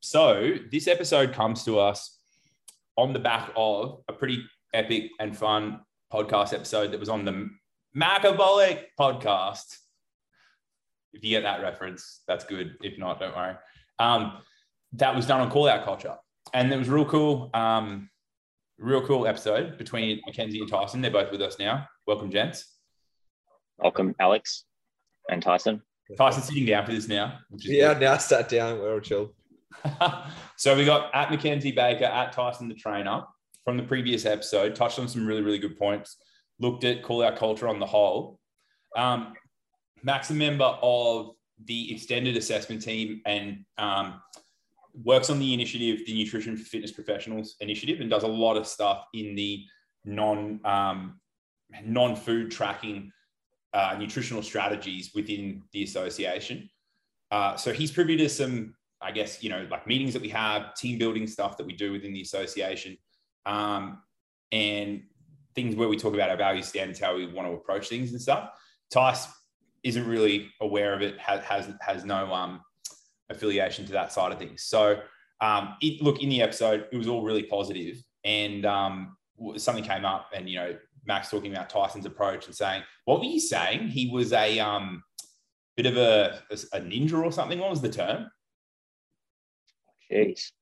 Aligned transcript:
so 0.00 0.54
this 0.70 0.86
episode 0.86 1.32
comes 1.32 1.64
to 1.64 1.78
us 1.78 2.18
on 2.96 3.12
the 3.12 3.18
back 3.18 3.50
of 3.56 4.02
a 4.08 4.12
pretty 4.12 4.44
epic 4.74 5.10
and 5.20 5.36
fun 5.36 5.80
podcast 6.12 6.52
episode 6.52 6.92
that 6.92 7.00
was 7.00 7.08
on 7.08 7.24
the 7.24 7.48
Macabolic 7.96 8.86
podcast. 8.98 9.76
If 11.12 11.24
you 11.24 11.30
get 11.30 11.42
that 11.42 11.62
reference, 11.62 12.20
that's 12.28 12.44
good. 12.44 12.76
If 12.82 12.98
not, 12.98 13.20
don't 13.20 13.34
worry. 13.34 13.54
Um, 13.98 14.38
that 14.92 15.14
was 15.14 15.26
done 15.26 15.40
on 15.40 15.50
call 15.50 15.68
out 15.68 15.84
culture. 15.84 16.16
And 16.54 16.72
it 16.72 16.76
was 16.76 16.88
real 16.88 17.04
cool. 17.04 17.50
Um, 17.54 18.10
real 18.78 19.04
cool 19.06 19.26
episode 19.26 19.78
between 19.78 20.20
Mackenzie 20.26 20.60
and 20.60 20.68
Tyson. 20.68 21.00
They're 21.00 21.10
both 21.10 21.30
with 21.30 21.42
us 21.42 21.58
now. 21.58 21.86
Welcome, 22.06 22.30
gents. 22.30 22.76
Welcome, 23.78 24.14
Alex 24.18 24.64
and 25.30 25.42
Tyson. 25.42 25.82
Tyson 26.16 26.42
sitting 26.42 26.66
down 26.66 26.86
for 26.86 26.92
this 26.92 27.08
now. 27.08 27.38
yeah, 27.58 27.94
good. 27.94 28.00
now 28.00 28.16
sat 28.16 28.48
down. 28.48 28.78
We're 28.78 28.94
all 28.94 29.00
chill. 29.00 29.34
so 30.56 30.76
we 30.76 30.84
got 30.84 31.14
at 31.14 31.30
Mackenzie 31.30 31.72
Baker, 31.72 32.04
at 32.04 32.32
Tyson 32.32 32.68
the 32.68 32.74
trainer 32.74 33.22
from 33.64 33.76
the 33.76 33.82
previous 33.82 34.24
episode, 34.24 34.74
touched 34.74 34.98
on 34.98 35.08
some 35.08 35.26
really, 35.26 35.42
really 35.42 35.58
good 35.58 35.76
points, 35.76 36.16
looked 36.58 36.84
at 36.84 37.02
call 37.02 37.22
our 37.22 37.36
culture 37.36 37.68
on 37.68 37.78
the 37.78 37.86
whole. 37.86 38.38
Um, 38.96 39.34
Mac's 40.02 40.30
a 40.30 40.34
member 40.34 40.64
of 40.82 41.32
the 41.64 41.92
extended 41.92 42.36
assessment 42.36 42.82
team 42.82 43.20
and 43.26 43.64
um, 43.78 44.20
works 45.04 45.30
on 45.30 45.38
the 45.38 45.52
initiative, 45.52 46.06
the 46.06 46.14
Nutrition 46.14 46.56
for 46.56 46.64
Fitness 46.64 46.92
Professionals 46.92 47.56
initiative, 47.60 48.00
and 48.00 48.10
does 48.10 48.22
a 48.22 48.28
lot 48.28 48.56
of 48.56 48.66
stuff 48.66 49.04
in 49.14 49.34
the 49.34 49.64
non 50.04 50.60
um, 50.64 51.20
non 51.84 52.16
food 52.16 52.50
tracking 52.50 53.10
uh, 53.74 53.96
nutritional 53.98 54.42
strategies 54.42 55.12
within 55.14 55.62
the 55.72 55.82
association. 55.82 56.68
Uh, 57.30 57.56
so 57.56 57.72
he's 57.72 57.90
privy 57.90 58.16
to 58.16 58.28
some, 58.28 58.74
I 59.00 59.12
guess, 59.12 59.42
you 59.42 59.50
know, 59.50 59.66
like 59.70 59.86
meetings 59.86 60.12
that 60.12 60.22
we 60.22 60.28
have, 60.30 60.74
team 60.74 60.98
building 60.98 61.26
stuff 61.26 61.56
that 61.56 61.66
we 61.66 61.72
do 61.72 61.92
within 61.92 62.12
the 62.12 62.22
association, 62.22 62.96
um, 63.46 64.02
and 64.52 65.02
things 65.54 65.76
where 65.76 65.88
we 65.88 65.96
talk 65.96 66.14
about 66.14 66.30
our 66.30 66.36
value 66.36 66.62
standards, 66.62 67.00
how 67.00 67.16
we 67.16 67.26
want 67.26 67.48
to 67.48 67.54
approach 67.54 67.88
things 67.88 68.12
and 68.12 68.20
stuff. 68.20 68.50
Tice 68.90 69.28
isn't 69.82 70.06
really 70.06 70.50
aware 70.60 70.94
of 70.94 71.02
it, 71.02 71.18
has 71.18 71.42
has, 71.44 71.70
has 71.80 72.04
no 72.04 72.32
um, 72.32 72.60
affiliation 73.30 73.86
to 73.86 73.92
that 73.92 74.12
side 74.12 74.32
of 74.32 74.38
things. 74.38 74.64
So, 74.64 75.00
um, 75.40 75.76
it, 75.80 76.02
look, 76.02 76.20
in 76.22 76.28
the 76.28 76.42
episode, 76.42 76.86
it 76.90 76.96
was 76.96 77.06
all 77.06 77.22
really 77.22 77.44
positive, 77.44 78.02
and 78.24 78.66
um, 78.66 79.16
something 79.56 79.84
came 79.84 80.04
up, 80.04 80.30
and 80.34 80.48
you 80.48 80.56
know, 80.56 80.76
Max 81.06 81.30
talking 81.30 81.52
about 81.52 81.70
Tyson's 81.70 82.06
approach 82.06 82.46
and 82.46 82.54
saying, 82.54 82.82
what 83.04 83.20
were 83.20 83.26
you 83.26 83.40
saying? 83.40 83.88
He 83.88 84.10
was 84.10 84.32
a 84.32 84.58
um, 84.58 85.02
bit 85.76 85.86
of 85.86 85.96
a, 85.96 86.40
a 86.72 86.80
ninja 86.80 87.22
or 87.22 87.32
something. 87.32 87.58
What 87.58 87.70
was 87.70 87.80
the 87.80 87.88
term? 87.88 88.28
Jeez. 90.12 90.52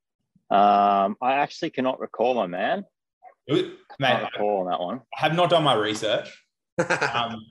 Um, 0.50 1.16
I 1.20 1.34
actually 1.34 1.70
cannot 1.70 2.00
recall, 2.00 2.34
my 2.34 2.47
man. 2.47 2.84
Was, 3.48 3.62
man, 3.98 4.16
I 4.16 4.22
recall 4.25 4.61
on 4.61 4.66
that 4.66 4.80
one. 4.80 5.00
I 5.16 5.20
have 5.20 5.34
not 5.34 5.50
done 5.50 5.64
my 5.64 5.75
research, 5.75 6.28
um, 7.14 7.44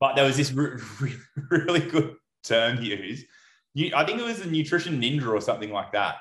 but 0.00 0.16
there 0.16 0.24
was 0.24 0.36
this 0.36 0.52
re- 0.52 0.80
re- 1.00 1.16
really 1.50 1.80
good 1.80 2.16
term 2.44 2.82
used. 2.82 3.26
You, 3.74 3.92
I 3.94 4.04
think 4.04 4.20
it 4.20 4.24
was 4.24 4.40
a 4.40 4.48
nutrition 4.48 5.00
ninja 5.00 5.28
or 5.28 5.40
something 5.40 5.70
like 5.70 5.92
that. 5.92 6.16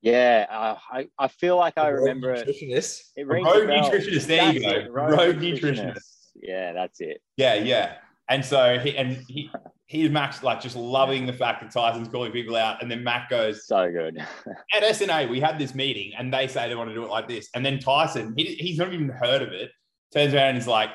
Yeah, 0.00 0.46
uh, 0.50 0.76
I, 0.90 1.08
I 1.18 1.28
feel 1.28 1.56
like 1.56 1.78
I 1.78 1.88
remember 1.88 2.34
nutritionist. 2.34 3.02
it. 3.16 3.22
it 3.22 3.26
rogue 3.28 3.68
nutritionist. 3.68 4.26
There 4.26 4.44
that's 4.44 4.54
you 4.54 4.60
go. 4.60 4.70
It, 4.70 4.92
rogue, 4.92 5.10
rogue 5.10 5.36
nutritionist. 5.36 5.62
nutritionist. 5.62 6.22
Yeah, 6.34 6.72
that's 6.72 7.00
it. 7.00 7.22
Yeah, 7.36 7.54
yeah. 7.54 7.94
And 8.28 8.44
so 8.44 8.78
he 8.78 8.96
and 8.96 9.18
he 9.28 9.50
he's 9.92 10.10
Max 10.10 10.42
like 10.42 10.58
just 10.58 10.74
loving 10.74 11.26
the 11.26 11.34
fact 11.34 11.60
that 11.60 11.70
Tyson's 11.70 12.08
calling 12.08 12.32
people 12.32 12.56
out, 12.56 12.80
and 12.80 12.90
then 12.90 13.04
Mac 13.04 13.28
goes 13.28 13.66
so 13.66 13.92
good. 13.92 14.16
at 14.74 14.82
SNA, 14.82 15.28
we 15.28 15.38
had 15.38 15.58
this 15.58 15.74
meeting, 15.74 16.12
and 16.16 16.32
they 16.32 16.48
say 16.48 16.66
they 16.66 16.74
want 16.74 16.88
to 16.88 16.94
do 16.94 17.04
it 17.04 17.10
like 17.10 17.28
this, 17.28 17.50
and 17.54 17.64
then 17.64 17.78
Tyson, 17.78 18.32
he, 18.36 18.54
he's 18.54 18.78
not 18.78 18.92
even 18.92 19.10
heard 19.10 19.42
of 19.42 19.52
it, 19.52 19.70
turns 20.12 20.32
around 20.32 20.48
and 20.48 20.58
is 20.58 20.66
like, 20.66 20.88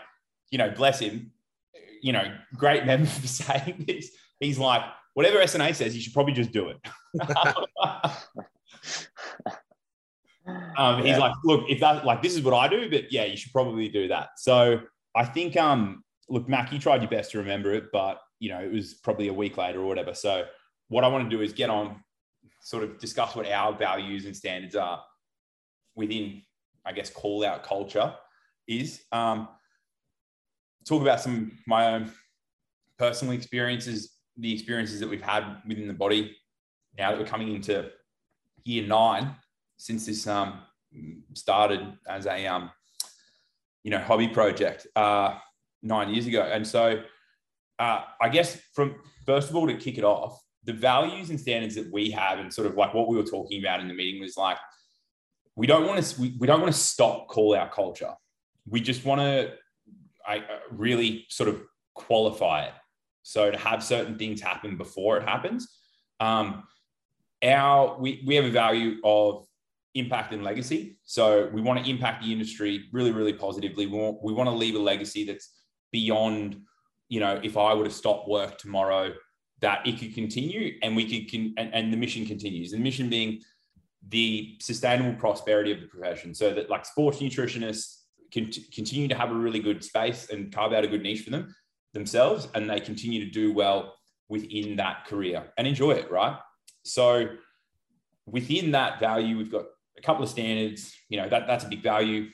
you 0.50 0.58
know, 0.58 0.72
bless 0.72 1.00
him, 1.00 1.32
you 2.02 2.12
know, 2.12 2.24
great 2.56 2.88
member 2.88 3.08
for 3.08 3.28
saying 3.28 3.86
this. 3.88 4.10
He's 4.40 4.58
like, 4.58 4.82
whatever 5.14 5.38
SNA 5.38 5.76
says, 5.76 5.96
you 5.96 6.02
should 6.02 6.14
probably 6.14 6.34
just 6.34 6.52
do 6.52 6.70
it. 6.70 6.78
um, 10.76 10.98
he's 10.98 11.10
yeah. 11.10 11.18
like, 11.20 11.34
look, 11.44 11.70
if 11.70 11.80
that 11.82 12.04
like 12.04 12.24
this 12.24 12.36
is 12.36 12.42
what 12.42 12.56
I 12.56 12.68
do, 12.68 12.90
but 12.90 13.12
yeah, 13.12 13.26
you 13.26 13.38
should 13.38 13.52
probably 13.52 13.90
do 13.90 14.08
that. 14.08 14.30
So 14.38 14.82
I 15.16 15.24
think, 15.24 15.56
um, 15.56 16.04
look, 16.30 16.50
Mac, 16.50 16.72
you 16.72 16.80
tried 16.80 17.02
your 17.02 17.12
best 17.12 17.32
to 17.32 17.38
remember 17.38 17.76
it, 17.76 17.86
but 17.94 18.20
you 18.40 18.50
know, 18.50 18.60
it 18.60 18.72
was 18.72 18.94
probably 18.94 19.28
a 19.28 19.34
week 19.34 19.58
later 19.58 19.82
or 19.82 19.86
whatever. 19.86 20.14
So 20.14 20.46
what 20.90 21.04
I 21.04 21.08
want 21.08 21.30
to 21.30 21.36
do 21.36 21.42
is 21.42 21.54
get 21.54 21.70
on, 21.70 22.04
sort 22.62 22.84
of 22.84 23.00
discuss 23.00 23.36
what 23.36 23.50
our 23.50 23.74
values 23.74 24.26
and 24.26 24.36
standards 24.36 24.76
are 24.76 25.02
within, 25.96 26.42
I 26.86 26.92
guess, 26.92 27.10
call 27.10 27.46
out 27.46 27.64
culture 27.64 28.14
is. 28.68 29.02
Um, 29.12 29.48
talk 30.86 31.02
about 31.02 31.20
some 31.20 31.52
my 31.68 31.94
own 31.94 32.12
personal 32.98 33.34
experiences, 33.34 34.14
the 34.38 34.54
experiences 34.54 35.00
that 35.00 35.10
we've 35.10 35.22
had 35.22 35.58
within 35.68 35.88
the 35.88 35.94
body 35.94 36.36
now 36.98 37.12
that 37.12 37.20
we're 37.20 37.26
coming 37.26 37.54
into 37.54 37.90
year 38.64 38.86
nine 38.88 39.36
since 39.78 40.06
this 40.06 40.26
um, 40.28 40.62
started 41.34 41.82
as 42.08 42.26
a 42.26 42.48
um, 42.48 42.72
you 43.84 43.92
know 43.92 44.00
hobby 44.00 44.28
project 44.28 44.88
uh, 44.96 45.36
nine 45.82 46.10
years 46.14 46.28
ago. 46.28 46.42
And 46.42 46.66
so 46.66 47.02
uh, 47.80 48.02
I 48.22 48.30
guess 48.30 48.60
from 48.74 48.96
first 49.26 49.50
of 49.50 49.56
all 49.56 49.68
to 49.68 49.78
kick 49.78 49.98
it 49.98 50.04
off, 50.04 50.42
the 50.64 50.74
values 50.74 51.30
and 51.30 51.40
standards 51.40 51.76
that 51.76 51.92
we 51.92 52.12
have, 52.12 52.40
and 52.40 52.54
sort 52.54 52.68
of 52.68 52.76
like 52.76 52.94
what 52.94 53.08
we 53.08 53.16
were 53.16 53.24
talking 53.24 53.62
about 53.62 53.80
in 53.80 53.88
the 53.88 53.94
meeting 53.94 54.22
was 54.22 54.38
like 54.38 54.58
we 55.56 55.68
don't 55.68 55.88
want 55.88 56.04
to 56.04 56.22
we, 56.22 56.36
we 56.40 56.48
don't 56.48 56.62
want 56.62 56.74
to 56.74 56.80
stop 56.80 57.28
call 57.28 57.56
out 57.56 57.72
culture. 57.72 58.14
We 58.70 58.82
just 58.82 59.06
want 59.06 59.22
to 59.22 59.54
I, 60.26 60.40
uh, 60.40 60.42
really 60.72 61.26
sort 61.30 61.50
of 61.50 61.62
qualify 61.96 62.66
it. 62.66 62.74
So 63.24 63.52
to 63.52 63.58
have 63.58 63.84
certain 63.84 64.18
things 64.18 64.42
happen 64.42 64.78
before 64.78 65.18
it 65.18 65.24
happens. 65.24 65.80
Um, 66.20 66.64
our 67.44 68.00
we, 68.00 68.24
we 68.26 68.36
have 68.36 68.46
a 68.46 68.52
value 68.52 68.98
of 69.04 69.46
impact 69.96 70.34
and 70.34 70.44
legacy. 70.44 71.00
So 71.06 71.50
we 71.54 71.62
want 71.62 71.84
to 71.84 71.90
impact 71.90 72.24
the 72.24 72.32
industry 72.32 72.86
really, 72.92 73.12
really 73.12 73.34
positively. 73.34 73.88
We 73.88 73.98
want, 73.98 74.24
we 74.24 74.34
want 74.34 74.48
to 74.48 74.56
leave 74.56 74.76
a 74.76 74.80
legacy 74.80 75.26
that's 75.26 75.54
beyond, 75.92 76.62
you 77.10 77.20
know, 77.20 77.40
if 77.44 77.58
I 77.58 77.74
were 77.74 77.86
to 77.86 77.90
stop 77.90 78.28
work 78.28 78.58
tomorrow, 78.58 79.14
that 79.62 79.86
it 79.88 80.00
could 80.00 80.14
continue 80.14 80.78
and 80.84 80.96
we 80.96 81.06
could, 81.06 81.32
con- 81.32 81.54
and, 81.58 81.74
and 81.74 81.92
the 81.92 81.98
mission 81.98 82.26
continues. 82.26 82.72
The 82.72 82.78
mission 82.78 83.10
being 83.10 83.42
the 84.10 84.56
sustainable 84.62 85.14
prosperity 85.16 85.72
of 85.72 85.82
the 85.82 85.88
profession. 85.88 86.34
So 86.34 86.54
that 86.54 86.70
like 86.70 86.86
sports 86.86 87.20
nutritionists 87.20 88.02
can 88.32 88.50
t- 88.50 88.66
continue 88.74 89.08
to 89.08 89.16
have 89.16 89.32
a 89.32 89.36
really 89.36 89.60
good 89.60 89.84
space 89.84 90.30
and 90.30 90.54
carve 90.54 90.74
out 90.74 90.84
a 90.84 90.88
good 90.88 91.02
niche 91.02 91.22
for 91.22 91.32
them 91.32 91.56
themselves 91.94 92.48
and 92.54 92.70
they 92.70 92.80
continue 92.80 93.24
to 93.24 93.32
do 93.32 93.54
well 93.54 93.96
within 94.30 94.76
that 94.76 95.06
career 95.06 95.52
and 95.58 95.66
enjoy 95.66 95.92
it, 95.92 96.12
right? 96.12 96.38
So 96.84 97.30
within 98.26 98.72
that 98.72 99.00
value, 99.00 99.38
we've 99.38 99.52
got 99.52 99.66
a 99.98 100.02
couple 100.02 100.24
of 100.24 100.30
standards. 100.30 100.94
You 101.10 101.20
know, 101.22 101.30
that 101.30 101.48
that's 101.48 101.64
a 101.64 101.68
big 101.68 101.82
value. 101.82 102.30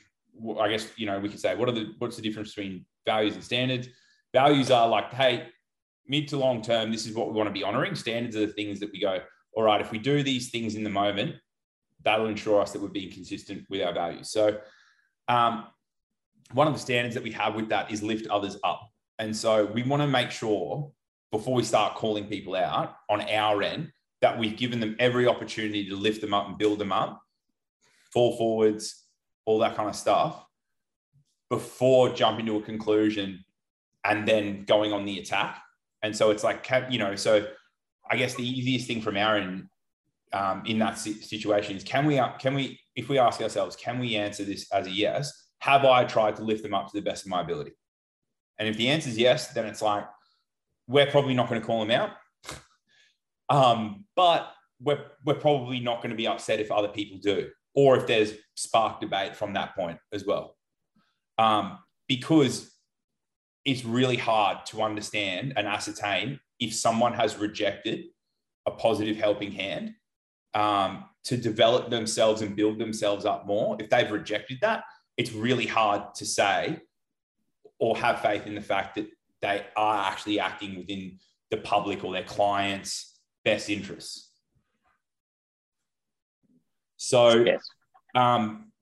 I 0.60 0.68
guess, 0.68 0.88
you 0.96 1.06
know, 1.06 1.18
we 1.18 1.28
could 1.28 1.40
say, 1.40 1.54
what 1.54 1.68
are 1.68 1.72
the 1.72 1.94
what's 1.98 2.16
the 2.16 2.22
difference 2.22 2.54
between 2.54 2.84
values 3.06 3.34
and 3.34 3.44
standards? 3.44 3.88
Values 4.34 4.70
are 4.70 4.88
like, 4.88 5.14
hey, 5.14 5.46
mid 6.06 6.28
to 6.28 6.36
long 6.36 6.60
term, 6.60 6.90
this 6.90 7.06
is 7.06 7.14
what 7.14 7.28
we 7.28 7.34
want 7.34 7.48
to 7.48 7.52
be 7.52 7.62
honoring. 7.62 7.94
Standards 7.94 8.36
are 8.36 8.46
the 8.46 8.52
things 8.52 8.80
that 8.80 8.90
we 8.92 9.00
go, 9.00 9.20
all 9.54 9.62
right, 9.62 9.80
if 9.80 9.92
we 9.92 9.98
do 9.98 10.22
these 10.22 10.50
things 10.50 10.74
in 10.74 10.84
the 10.84 10.90
moment, 10.90 11.36
that'll 12.02 12.26
ensure 12.26 12.60
us 12.60 12.72
that 12.72 12.82
we're 12.82 12.88
being 12.88 13.12
consistent 13.12 13.64
with 13.70 13.80
our 13.80 13.94
values. 13.94 14.30
So 14.30 14.58
um, 15.28 15.68
one 16.52 16.66
of 16.66 16.74
the 16.74 16.80
standards 16.80 17.14
that 17.14 17.22
we 17.22 17.30
have 17.30 17.54
with 17.54 17.68
that 17.68 17.90
is 17.90 18.02
lift 18.02 18.26
others 18.26 18.58
up. 18.64 18.90
And 19.18 19.34
so 19.34 19.66
we 19.66 19.84
want 19.84 20.02
to 20.02 20.08
make 20.08 20.32
sure 20.32 20.90
before 21.30 21.54
we 21.54 21.62
start 21.62 21.94
calling 21.94 22.26
people 22.26 22.56
out 22.56 22.96
on 23.08 23.20
our 23.22 23.62
end 23.62 23.92
that 24.20 24.38
we've 24.38 24.56
given 24.56 24.80
them 24.80 24.96
every 24.98 25.28
opportunity 25.28 25.88
to 25.88 25.96
lift 25.96 26.20
them 26.20 26.34
up 26.34 26.48
and 26.48 26.58
build 26.58 26.80
them 26.80 26.92
up, 26.92 27.22
fall 28.12 28.36
forwards, 28.36 29.04
all 29.44 29.60
that 29.60 29.76
kind 29.76 29.88
of 29.88 29.94
stuff, 29.94 30.44
before 31.50 32.12
jumping 32.12 32.46
to 32.46 32.56
a 32.56 32.62
conclusion 32.62 33.44
and 34.04 34.28
then 34.28 34.64
going 34.64 34.92
on 34.92 35.04
the 35.04 35.18
attack. 35.18 35.60
And 36.02 36.14
so 36.14 36.30
it's 36.30 36.44
like, 36.44 36.68
you 36.90 36.98
know, 36.98 37.16
so 37.16 37.46
I 38.10 38.16
guess 38.16 38.34
the 38.34 38.46
easiest 38.46 38.86
thing 38.86 39.00
from 39.00 39.16
our 39.16 39.36
end 39.36 39.68
um, 40.32 40.62
in 40.66 40.78
that 40.80 40.98
situation 40.98 41.76
is 41.76 41.84
can 41.84 42.04
we, 42.04 42.20
can 42.38 42.54
we, 42.54 42.78
if 42.94 43.08
we 43.08 43.18
ask 43.18 43.40
ourselves, 43.40 43.76
can 43.76 43.98
we 43.98 44.16
answer 44.16 44.44
this 44.44 44.70
as 44.72 44.86
a 44.86 44.90
yes? 44.90 45.32
Have 45.60 45.84
I 45.84 46.04
tried 46.04 46.36
to 46.36 46.42
lift 46.44 46.62
them 46.62 46.74
up 46.74 46.88
to 46.88 46.92
the 46.94 47.02
best 47.02 47.24
of 47.24 47.30
my 47.30 47.40
ability? 47.40 47.72
And 48.58 48.68
if 48.68 48.76
the 48.76 48.88
answer 48.88 49.08
is 49.08 49.18
yes, 49.18 49.48
then 49.48 49.66
it's 49.66 49.82
like, 49.82 50.04
we're 50.86 51.10
probably 51.10 51.34
not 51.34 51.48
going 51.48 51.60
to 51.60 51.66
call 51.66 51.80
them 51.80 51.90
out. 51.90 52.10
Um, 53.50 54.06
but 54.16 54.50
we're, 54.80 55.04
we're 55.26 55.34
probably 55.34 55.78
not 55.78 55.98
going 55.98 56.08
to 56.08 56.16
be 56.16 56.26
upset 56.26 56.60
if 56.60 56.72
other 56.72 56.88
people 56.88 57.18
do, 57.18 57.50
or 57.74 57.94
if 57.98 58.06
there's 58.06 58.32
spark 58.54 59.02
debate 59.02 59.36
from 59.36 59.52
that 59.52 59.74
point 59.76 59.98
as 60.14 60.24
well. 60.24 60.56
Um, 61.36 61.78
because 62.08 62.73
it's 63.64 63.84
really 63.84 64.16
hard 64.16 64.66
to 64.66 64.82
understand 64.82 65.54
and 65.56 65.66
ascertain 65.66 66.38
if 66.60 66.74
someone 66.74 67.14
has 67.14 67.36
rejected 67.36 68.04
a 68.66 68.70
positive 68.70 69.16
helping 69.16 69.52
hand 69.52 69.94
um, 70.54 71.04
to 71.24 71.36
develop 71.36 71.90
themselves 71.90 72.42
and 72.42 72.54
build 72.56 72.78
themselves 72.78 73.24
up 73.24 73.46
more, 73.46 73.76
if 73.80 73.90
they've 73.90 74.10
rejected 74.10 74.58
that, 74.60 74.84
it's 75.16 75.32
really 75.32 75.66
hard 75.66 76.14
to 76.14 76.24
say 76.24 76.78
or 77.78 77.96
have 77.96 78.20
faith 78.20 78.46
in 78.46 78.54
the 78.54 78.60
fact 78.60 78.94
that 78.94 79.06
they 79.42 79.64
are 79.76 80.10
actually 80.10 80.38
acting 80.38 80.76
within 80.76 81.18
the 81.50 81.56
public 81.58 82.04
or 82.04 82.12
their 82.12 82.24
clients' 82.24 83.18
best 83.44 83.68
interests. 83.68 84.30
So, 86.96 87.44
Yes. 87.44 87.62
um, 88.14 88.72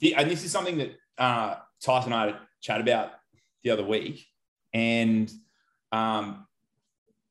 the, 0.00 0.14
and 0.14 0.30
this 0.30 0.44
is 0.44 0.50
something 0.50 0.78
that 0.78 0.92
uh, 1.18 1.56
Tyson 1.82 2.12
and 2.12 2.32
I 2.32 2.38
chat 2.60 2.80
about 2.80 3.10
the 3.64 3.70
other 3.70 3.84
week, 3.84 4.26
and 4.72 5.32
um, 5.90 6.46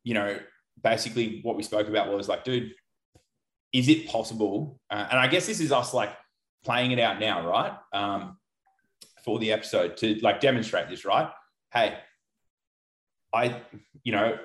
you 0.03 0.13
know, 0.13 0.37
basically 0.81 1.39
what 1.43 1.55
we 1.55 1.63
spoke 1.63 1.87
about 1.87 2.11
was 2.11 2.27
like, 2.27 2.43
dude, 2.43 2.73
is 3.71 3.87
it 3.89 4.07
possible? 4.07 4.79
Uh, 4.89 5.07
and 5.09 5.19
I 5.19 5.27
guess 5.27 5.47
this 5.47 5.59
is 5.59 5.71
us 5.71 5.93
like 5.93 6.15
playing 6.63 6.91
it 6.91 6.99
out 6.99 7.19
now, 7.19 7.47
right? 7.47 7.73
Um, 7.93 8.37
for 9.23 9.39
the 9.39 9.51
episode 9.51 9.97
to 9.97 10.15
like 10.21 10.39
demonstrate 10.41 10.89
this, 10.89 11.05
right? 11.05 11.29
Hey, 11.73 11.97
I, 13.33 13.61
you 14.03 14.11
know, 14.11 14.37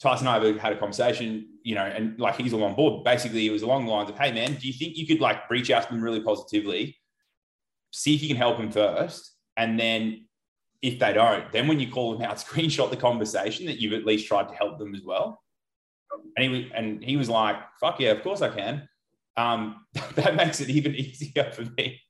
Tyson 0.00 0.26
and 0.26 0.44
I 0.44 0.46
have 0.46 0.58
had 0.58 0.72
a 0.74 0.76
conversation, 0.76 1.48
you 1.62 1.74
know, 1.74 1.84
and 1.84 2.18
like 2.20 2.36
he's 2.36 2.52
all 2.52 2.64
on 2.64 2.74
board. 2.74 3.02
Basically, 3.02 3.46
it 3.46 3.50
was 3.50 3.62
along 3.62 3.86
the 3.86 3.90
lines 3.90 4.10
of, 4.10 4.18
hey, 4.18 4.30
man, 4.32 4.54
do 4.54 4.66
you 4.66 4.74
think 4.74 4.96
you 4.96 5.06
could 5.06 5.20
like 5.20 5.48
reach 5.50 5.70
out 5.70 5.84
to 5.84 5.88
them 5.92 6.02
really 6.02 6.20
positively, 6.20 6.96
see 7.92 8.14
if 8.14 8.22
you 8.22 8.28
can 8.28 8.36
help 8.36 8.58
them 8.58 8.70
first, 8.70 9.32
and 9.56 9.80
then 9.80 10.25
if 10.86 11.00
they 11.00 11.12
don't, 11.12 11.50
then 11.50 11.66
when 11.66 11.80
you 11.80 11.90
call 11.90 12.12
them 12.12 12.22
out, 12.22 12.36
screenshot 12.48 12.90
the 12.90 12.96
conversation 12.96 13.66
that 13.66 13.80
you've 13.80 13.92
at 13.92 14.06
least 14.06 14.28
tried 14.28 14.48
to 14.48 14.54
help 14.54 14.78
them 14.78 14.94
as 14.94 15.02
well. 15.02 15.42
And 16.36 16.44
he 16.44 16.48
was, 16.48 16.70
and 16.74 17.04
he 17.04 17.16
was 17.16 17.28
like, 17.28 17.56
"Fuck 17.80 18.00
yeah, 18.00 18.12
of 18.12 18.22
course 18.22 18.40
I 18.40 18.48
can." 18.48 18.88
Um, 19.36 19.84
that 20.14 20.36
makes 20.36 20.60
it 20.60 20.70
even 20.70 20.94
easier 21.06 21.50
for 21.52 21.64
me. 21.76 22.00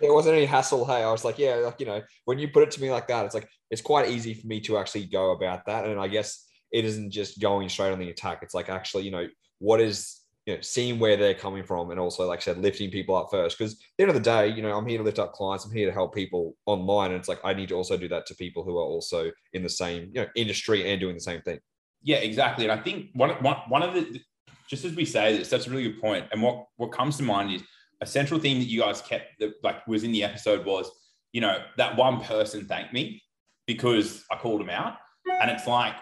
There 0.00 0.12
wasn't 0.12 0.36
any 0.36 0.46
hassle. 0.46 0.84
Hey, 0.84 1.04
I 1.04 1.12
was 1.12 1.24
like, 1.24 1.38
yeah, 1.38 1.54
like 1.56 1.78
you 1.78 1.86
know, 1.86 2.02
when 2.24 2.38
you 2.38 2.48
put 2.48 2.64
it 2.64 2.72
to 2.72 2.82
me 2.82 2.90
like 2.90 3.06
that, 3.08 3.24
it's 3.24 3.34
like 3.34 3.48
it's 3.70 3.80
quite 3.80 4.10
easy 4.10 4.34
for 4.34 4.46
me 4.46 4.60
to 4.62 4.76
actually 4.76 5.06
go 5.06 5.30
about 5.30 5.64
that. 5.66 5.86
And 5.86 6.00
I 6.00 6.08
guess 6.08 6.44
it 6.72 6.84
isn't 6.84 7.12
just 7.12 7.40
going 7.40 7.68
straight 7.68 7.92
on 7.92 8.00
the 8.00 8.10
attack. 8.10 8.40
It's 8.42 8.54
like 8.54 8.68
actually, 8.68 9.04
you 9.04 9.12
know, 9.12 9.28
what 9.60 9.80
is 9.80 10.21
you 10.46 10.54
know, 10.54 10.60
seeing 10.60 10.98
where 10.98 11.16
they're 11.16 11.34
coming 11.34 11.64
from, 11.64 11.90
and 11.90 12.00
also, 12.00 12.26
like 12.26 12.40
I 12.40 12.42
said, 12.42 12.58
lifting 12.58 12.90
people 12.90 13.16
up 13.16 13.28
first. 13.30 13.58
Because 13.58 13.74
at 13.74 13.78
the 13.96 14.02
end 14.04 14.10
of 14.10 14.14
the 14.14 14.20
day, 14.20 14.48
you 14.48 14.62
know, 14.62 14.76
I'm 14.76 14.86
here 14.86 14.98
to 14.98 15.04
lift 15.04 15.18
up 15.18 15.32
clients. 15.32 15.64
I'm 15.64 15.72
here 15.72 15.86
to 15.86 15.92
help 15.92 16.14
people 16.14 16.56
online, 16.66 17.10
and 17.10 17.20
it's 17.20 17.28
like 17.28 17.40
I 17.44 17.54
need 17.54 17.68
to 17.68 17.74
also 17.74 17.96
do 17.96 18.08
that 18.08 18.26
to 18.26 18.34
people 18.34 18.64
who 18.64 18.76
are 18.78 18.84
also 18.84 19.30
in 19.52 19.62
the 19.62 19.68
same 19.68 20.10
you 20.14 20.22
know 20.22 20.26
industry 20.34 20.90
and 20.90 21.00
doing 21.00 21.14
the 21.14 21.20
same 21.20 21.42
thing. 21.42 21.58
Yeah, 22.02 22.16
exactly. 22.16 22.64
And 22.64 22.72
I 22.72 22.82
think 22.82 23.10
one, 23.14 23.30
one, 23.42 23.56
one 23.68 23.82
of 23.82 23.94
the, 23.94 24.20
just 24.68 24.84
as 24.84 24.94
we 24.94 25.04
say 25.04 25.36
this, 25.36 25.48
that's 25.48 25.66
a 25.66 25.70
really 25.70 25.84
good 25.84 26.00
point. 26.00 26.26
And 26.32 26.42
what, 26.42 26.66
what 26.76 26.92
comes 26.92 27.16
to 27.18 27.22
mind 27.22 27.52
is 27.52 27.62
a 28.00 28.06
central 28.06 28.40
theme 28.40 28.58
that 28.58 28.66
you 28.66 28.80
guys 28.80 29.00
kept 29.00 29.38
that 29.38 29.52
like 29.62 29.86
was 29.86 30.02
in 30.02 30.12
the 30.12 30.24
episode 30.24 30.66
was, 30.66 30.90
you 31.32 31.40
know, 31.40 31.58
that 31.76 31.96
one 31.96 32.20
person 32.20 32.66
thanked 32.66 32.92
me 32.92 33.22
because 33.66 34.24
I 34.30 34.36
called 34.36 34.60
him 34.60 34.70
out. 34.70 34.96
And 35.40 35.50
it's 35.50 35.66
like, 35.66 35.94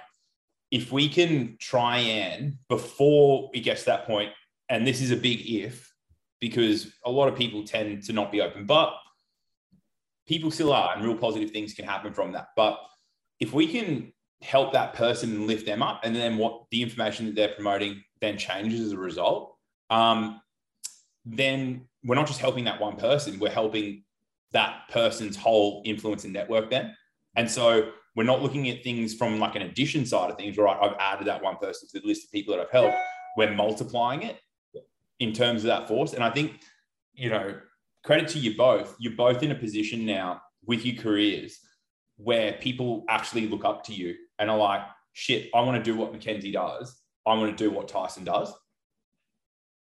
if 0.70 0.92
we 0.92 1.08
can 1.08 1.56
try 1.58 1.98
and 1.98 2.56
before 2.68 3.50
it 3.52 3.60
gets 3.60 3.80
to 3.84 3.86
that 3.86 4.06
point, 4.06 4.30
and 4.68 4.86
this 4.86 5.00
is 5.00 5.10
a 5.10 5.16
big 5.16 5.40
if, 5.48 5.92
because 6.40 6.92
a 7.04 7.10
lot 7.10 7.28
of 7.28 7.36
people 7.36 7.64
tend 7.64 8.02
to 8.04 8.12
not 8.12 8.30
be 8.30 8.40
open, 8.40 8.66
but 8.66 8.94
people 10.26 10.50
still 10.50 10.72
are, 10.72 10.94
and 10.94 11.04
real 11.04 11.16
positive 11.16 11.50
things 11.50 11.74
can 11.74 11.84
happen 11.84 12.12
from 12.12 12.32
that. 12.32 12.48
But 12.56 12.78
if 13.40 13.52
we 13.52 13.66
can 13.66 14.12
help 14.42 14.72
that 14.72 14.94
person 14.94 15.30
and 15.32 15.46
lift 15.46 15.66
them 15.66 15.82
up, 15.82 16.00
and 16.04 16.14
then 16.14 16.38
what 16.38 16.64
the 16.70 16.82
information 16.82 17.26
that 17.26 17.34
they're 17.34 17.54
promoting 17.54 18.02
then 18.20 18.38
changes 18.38 18.80
as 18.80 18.92
a 18.92 18.98
result, 18.98 19.56
um, 19.90 20.40
then 21.24 21.86
we're 22.04 22.14
not 22.14 22.26
just 22.26 22.40
helping 22.40 22.64
that 22.64 22.80
one 22.80 22.96
person, 22.96 23.38
we're 23.38 23.50
helping 23.50 24.04
that 24.52 24.82
person's 24.90 25.36
whole 25.36 25.82
influence 25.84 26.24
and 26.24 26.32
network 26.32 26.70
then. 26.70 26.94
And 27.36 27.50
so 27.50 27.90
we're 28.16 28.24
not 28.24 28.42
looking 28.42 28.68
at 28.68 28.82
things 28.82 29.14
from 29.14 29.38
like 29.38 29.54
an 29.56 29.62
addition 29.62 30.04
side 30.04 30.30
of 30.30 30.36
things, 30.36 30.56
right? 30.56 30.76
I've 30.80 30.96
added 30.98 31.26
that 31.28 31.42
one 31.42 31.56
person 31.56 31.88
to 31.88 32.00
the 32.00 32.06
list 32.06 32.24
of 32.24 32.32
people 32.32 32.54
that 32.54 32.62
I've 32.62 32.70
helped. 32.70 32.96
We're 33.36 33.54
multiplying 33.54 34.22
it 34.22 34.40
in 35.20 35.32
terms 35.32 35.62
of 35.62 35.68
that 35.68 35.86
force. 35.86 36.14
And 36.14 36.24
I 36.24 36.30
think, 36.30 36.60
you 37.14 37.30
know, 37.30 37.56
credit 38.02 38.28
to 38.28 38.38
you 38.38 38.56
both. 38.56 38.96
You're 38.98 39.14
both 39.14 39.42
in 39.42 39.52
a 39.52 39.54
position 39.54 40.04
now 40.04 40.42
with 40.66 40.84
your 40.84 41.00
careers 41.00 41.60
where 42.16 42.54
people 42.54 43.04
actually 43.08 43.46
look 43.46 43.64
up 43.64 43.84
to 43.84 43.94
you 43.94 44.14
and 44.38 44.50
are 44.50 44.58
like, 44.58 44.82
shit, 45.12 45.48
I 45.54 45.60
want 45.60 45.82
to 45.82 45.90
do 45.90 45.96
what 45.96 46.12
Mackenzie 46.12 46.52
does. 46.52 47.00
I 47.26 47.34
want 47.34 47.56
to 47.56 47.64
do 47.64 47.70
what 47.70 47.88
Tyson 47.88 48.24
does. 48.24 48.52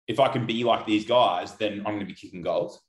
If 0.07 0.19
I 0.19 0.27
can 0.27 0.45
be 0.45 0.63
like 0.63 0.85
these 0.85 1.05
guys, 1.05 1.55
then 1.55 1.79
I'm 1.79 1.93
going 1.93 1.99
to 1.99 2.05
be 2.05 2.13
kicking 2.13 2.41
goals. 2.41 2.79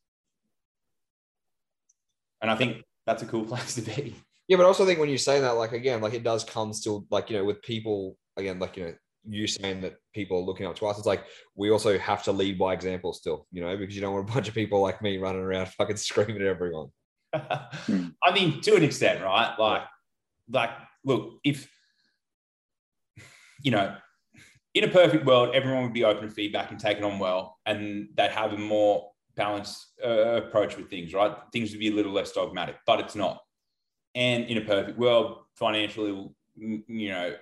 And 2.40 2.50
I 2.50 2.56
think 2.56 2.82
that's 3.06 3.23
a 3.23 3.26
cool 3.26 3.44
place 3.46 3.75
to 3.76 3.82
be. 3.82 4.14
Yeah, 4.52 4.58
but 4.58 4.64
I 4.64 4.66
also 4.66 4.84
think 4.84 5.00
when 5.00 5.08
you 5.08 5.16
say 5.16 5.40
that, 5.40 5.52
like 5.52 5.72
again, 5.72 6.02
like 6.02 6.12
it 6.12 6.25
does 6.25 6.44
come 6.44 6.75
still 6.75 7.06
like 7.08 7.31
you 7.31 7.38
know 7.38 7.44
with 7.44 7.62
people 7.62 8.19
again, 8.37 8.58
like 8.58 8.76
you 8.76 8.84
know 8.84 8.94
you 9.26 9.46
saying 9.46 9.81
that 9.81 9.94
people 10.12 10.37
are 10.37 10.43
looking 10.43 10.66
up 10.66 10.76
to 10.76 10.87
us. 10.87 10.99
It's 10.99 11.06
like 11.06 11.25
we 11.54 11.70
also 11.70 11.96
have 11.96 12.22
to 12.25 12.32
lead 12.32 12.58
by 12.58 12.75
example 12.75 13.14
still, 13.14 13.46
you 13.50 13.62
know, 13.62 13.75
because 13.78 13.94
you 13.94 14.02
don't 14.02 14.12
want 14.12 14.28
a 14.28 14.32
bunch 14.34 14.49
of 14.49 14.54
people 14.54 14.82
like 14.82 15.00
me 15.00 15.16
running 15.16 15.40
around 15.40 15.69
fucking 15.78 15.96
screaming 15.96 16.37
at 16.37 16.49
everyone. 16.49 16.88
I 17.32 18.10
mean, 18.34 18.60
to 18.60 18.76
an 18.76 18.82
extent, 18.82 19.22
right? 19.22 19.54
Like, 19.58 19.84
like, 20.50 20.72
look, 21.02 21.38
if 21.44 21.66
you 23.62 23.70
know, 23.70 23.96
in 24.75 24.84
a 24.84 24.88
perfect 24.88 25.25
world, 25.25 25.55
everyone 25.55 25.84
would 25.84 25.94
be 25.94 26.05
open 26.05 26.28
to 26.28 26.34
feedback 26.34 26.72
and 26.72 26.78
take 26.78 26.98
it 26.98 27.05
on 27.05 27.19
well, 27.19 27.56
and 27.64 28.08
they'd 28.19 28.32
have 28.32 28.52
a 28.52 28.58
more 28.58 29.12
balanced 29.34 29.94
uh, 30.05 30.43
approach 30.43 30.76
with 30.76 30.90
things, 30.90 31.14
right? 31.14 31.34
Things 31.55 31.70
would 31.70 31.81
be 31.81 31.88
a 31.88 31.94
little 31.94 32.12
less 32.12 32.32
dogmatic, 32.32 32.76
but 32.87 33.00
it's 33.00 33.16
not. 33.16 33.40
And 34.14 34.44
in 34.44 34.59
a 34.59 34.62
perfect 34.62 34.99
world, 34.99 35.38
financially, 35.55 36.31
you 36.56 37.09
know, 37.09 37.35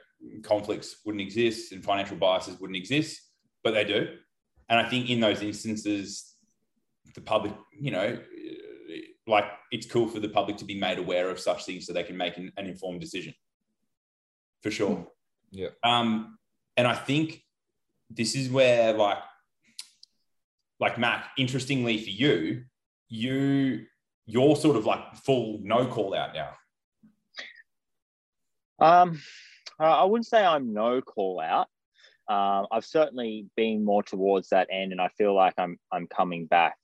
conflicts 0.43 0.97
wouldn't 1.05 1.23
exist 1.23 1.73
and 1.73 1.83
financial 1.83 2.17
biases 2.17 2.61
wouldn't 2.61 2.77
exist, 2.77 3.21
but 3.65 3.73
they 3.73 3.85
do. 3.85 4.09
And 4.69 4.79
I 4.79 4.89
think 4.89 5.11
in 5.11 5.21
those 5.21 5.43
instances, 5.43 6.35
the 7.15 7.21
public, 7.21 7.55
you 7.73 7.91
know, 7.91 8.19
like 9.27 9.47
it's 9.73 9.87
cool 9.87 10.09
for 10.09 10.21
the 10.21 10.29
public 10.29 10.57
to 10.59 10.65
be 10.65 10.79
made 10.79 10.99
aware 10.99 11.29
of 11.29 11.41
such 11.41 11.65
things 11.65 11.87
so 11.87 11.93
they 11.93 12.03
can 12.03 12.17
make 12.17 12.37
an, 12.37 12.53
an 12.57 12.67
informed 12.67 13.01
decision. 13.01 13.35
For 14.63 14.71
sure. 14.71 15.07
Yeah. 15.51 15.69
Um, 15.83 16.39
and 16.77 16.87
I 16.87 16.95
think 16.95 17.43
this 18.09 18.35
is 18.35 18.49
where 18.51 18.93
like, 18.93 19.19
like 20.79 20.99
Mac, 20.99 21.31
interestingly 21.37 21.99
for 21.99 22.11
you, 22.11 22.65
you 23.09 23.87
you're 24.27 24.55
sort 24.55 24.77
of 24.77 24.87
like 24.87 25.17
full 25.17 25.61
no 25.63 25.87
call 25.87 26.15
out 26.15 26.35
now. 26.35 26.51
Um, 28.81 29.21
I 29.79 30.05
wouldn't 30.05 30.27
say 30.27 30.45
I'm 30.45 30.73
no 30.73 31.01
call 31.01 31.41
out. 31.41 31.69
Um, 32.29 32.67
I've 32.71 32.85
certainly 32.85 33.47
been 33.57 33.85
more 33.85 34.03
towards 34.03 34.51
that 34.51 34.69
end, 34.71 34.93
and 34.93 35.01
I 35.01 35.09
feel 35.09 35.35
like 35.35 35.55
I'm 35.59 35.79
I'm 35.91 36.07
coming 36.07 36.47
back. 36.47 36.77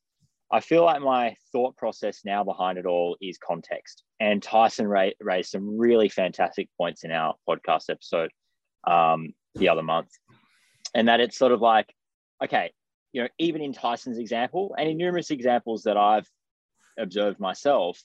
I 0.50 0.60
feel 0.60 0.84
like 0.84 1.02
my 1.02 1.36
thought 1.52 1.76
process 1.76 2.22
now 2.24 2.44
behind 2.44 2.78
it 2.78 2.86
all 2.86 3.16
is 3.20 3.38
context. 3.38 4.04
And 4.20 4.42
Tyson 4.42 4.86
ra- 4.86 5.10
raised 5.20 5.50
some 5.50 5.76
really 5.76 6.08
fantastic 6.08 6.68
points 6.78 7.04
in 7.04 7.10
our 7.10 7.34
podcast 7.48 7.90
episode 7.90 8.30
um, 8.86 9.34
the 9.54 9.68
other 9.68 9.82
month, 9.82 10.10
and 10.94 11.08
that 11.08 11.20
it's 11.20 11.38
sort 11.38 11.52
of 11.52 11.60
like, 11.60 11.92
okay, 12.42 12.72
you 13.12 13.22
know, 13.22 13.28
even 13.38 13.62
in 13.62 13.72
Tyson's 13.72 14.18
example, 14.18 14.74
and 14.78 14.88
in 14.88 14.96
numerous 14.96 15.30
examples 15.30 15.82
that 15.84 15.96
I've 15.96 16.28
observed 16.98 17.38
myself, 17.38 18.00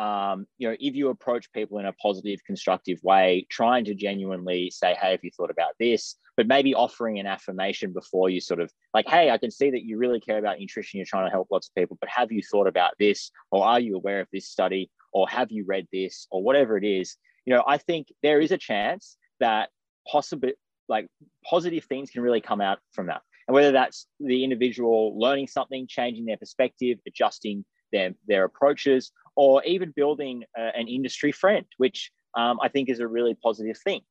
um, 0.00 0.46
you 0.56 0.66
know, 0.66 0.74
if 0.80 0.94
you 0.94 1.10
approach 1.10 1.52
people 1.52 1.78
in 1.78 1.84
a 1.84 1.92
positive, 1.92 2.40
constructive 2.46 2.98
way, 3.02 3.46
trying 3.50 3.84
to 3.84 3.94
genuinely 3.94 4.70
say, 4.70 4.96
hey, 4.98 5.10
have 5.10 5.20
you 5.22 5.30
thought 5.36 5.50
about 5.50 5.72
this? 5.78 6.16
But 6.38 6.46
maybe 6.46 6.74
offering 6.74 7.18
an 7.18 7.26
affirmation 7.26 7.92
before 7.92 8.30
you 8.30 8.40
sort 8.40 8.60
of 8.60 8.72
like, 8.94 9.06
hey, 9.06 9.30
I 9.30 9.36
can 9.36 9.50
see 9.50 9.70
that 9.70 9.82
you 9.82 9.98
really 9.98 10.18
care 10.18 10.38
about 10.38 10.58
nutrition. 10.58 10.96
You're 10.96 11.06
trying 11.06 11.26
to 11.26 11.30
help 11.30 11.48
lots 11.50 11.68
of 11.68 11.74
people, 11.74 11.98
but 12.00 12.08
have 12.08 12.32
you 12.32 12.40
thought 12.42 12.66
about 12.66 12.92
this? 12.98 13.30
Or 13.50 13.66
are 13.66 13.78
you 13.78 13.94
aware 13.94 14.20
of 14.20 14.28
this 14.32 14.48
study? 14.48 14.90
Or 15.12 15.28
have 15.28 15.52
you 15.52 15.66
read 15.68 15.86
this? 15.92 16.26
Or 16.30 16.42
whatever 16.42 16.78
it 16.78 16.84
is. 16.84 17.16
You 17.44 17.52
know, 17.52 17.62
I 17.66 17.76
think 17.76 18.06
there 18.22 18.40
is 18.40 18.52
a 18.52 18.58
chance 18.58 19.18
that 19.38 19.68
possible, 20.08 20.52
like 20.88 21.08
positive 21.44 21.84
things 21.84 22.08
can 22.08 22.22
really 22.22 22.40
come 22.40 22.62
out 22.62 22.78
from 22.92 23.08
that. 23.08 23.20
And 23.48 23.54
whether 23.54 23.72
that's 23.72 24.06
the 24.18 24.44
individual 24.44 25.18
learning 25.18 25.48
something, 25.48 25.86
changing 25.86 26.24
their 26.24 26.38
perspective, 26.38 26.98
adjusting 27.06 27.66
their, 27.92 28.14
their 28.26 28.44
approaches, 28.44 29.12
or 29.42 29.52
even 29.74 29.98
building 30.02 30.36
uh, 30.60 30.72
an 30.80 30.86
industry 30.96 31.32
friend, 31.42 31.66
which 31.82 31.98
um, 32.40 32.56
I 32.66 32.68
think 32.72 32.84
is 32.88 33.00
a 33.00 33.08
really 33.16 33.34
positive 33.46 33.78
thing. 33.86 34.02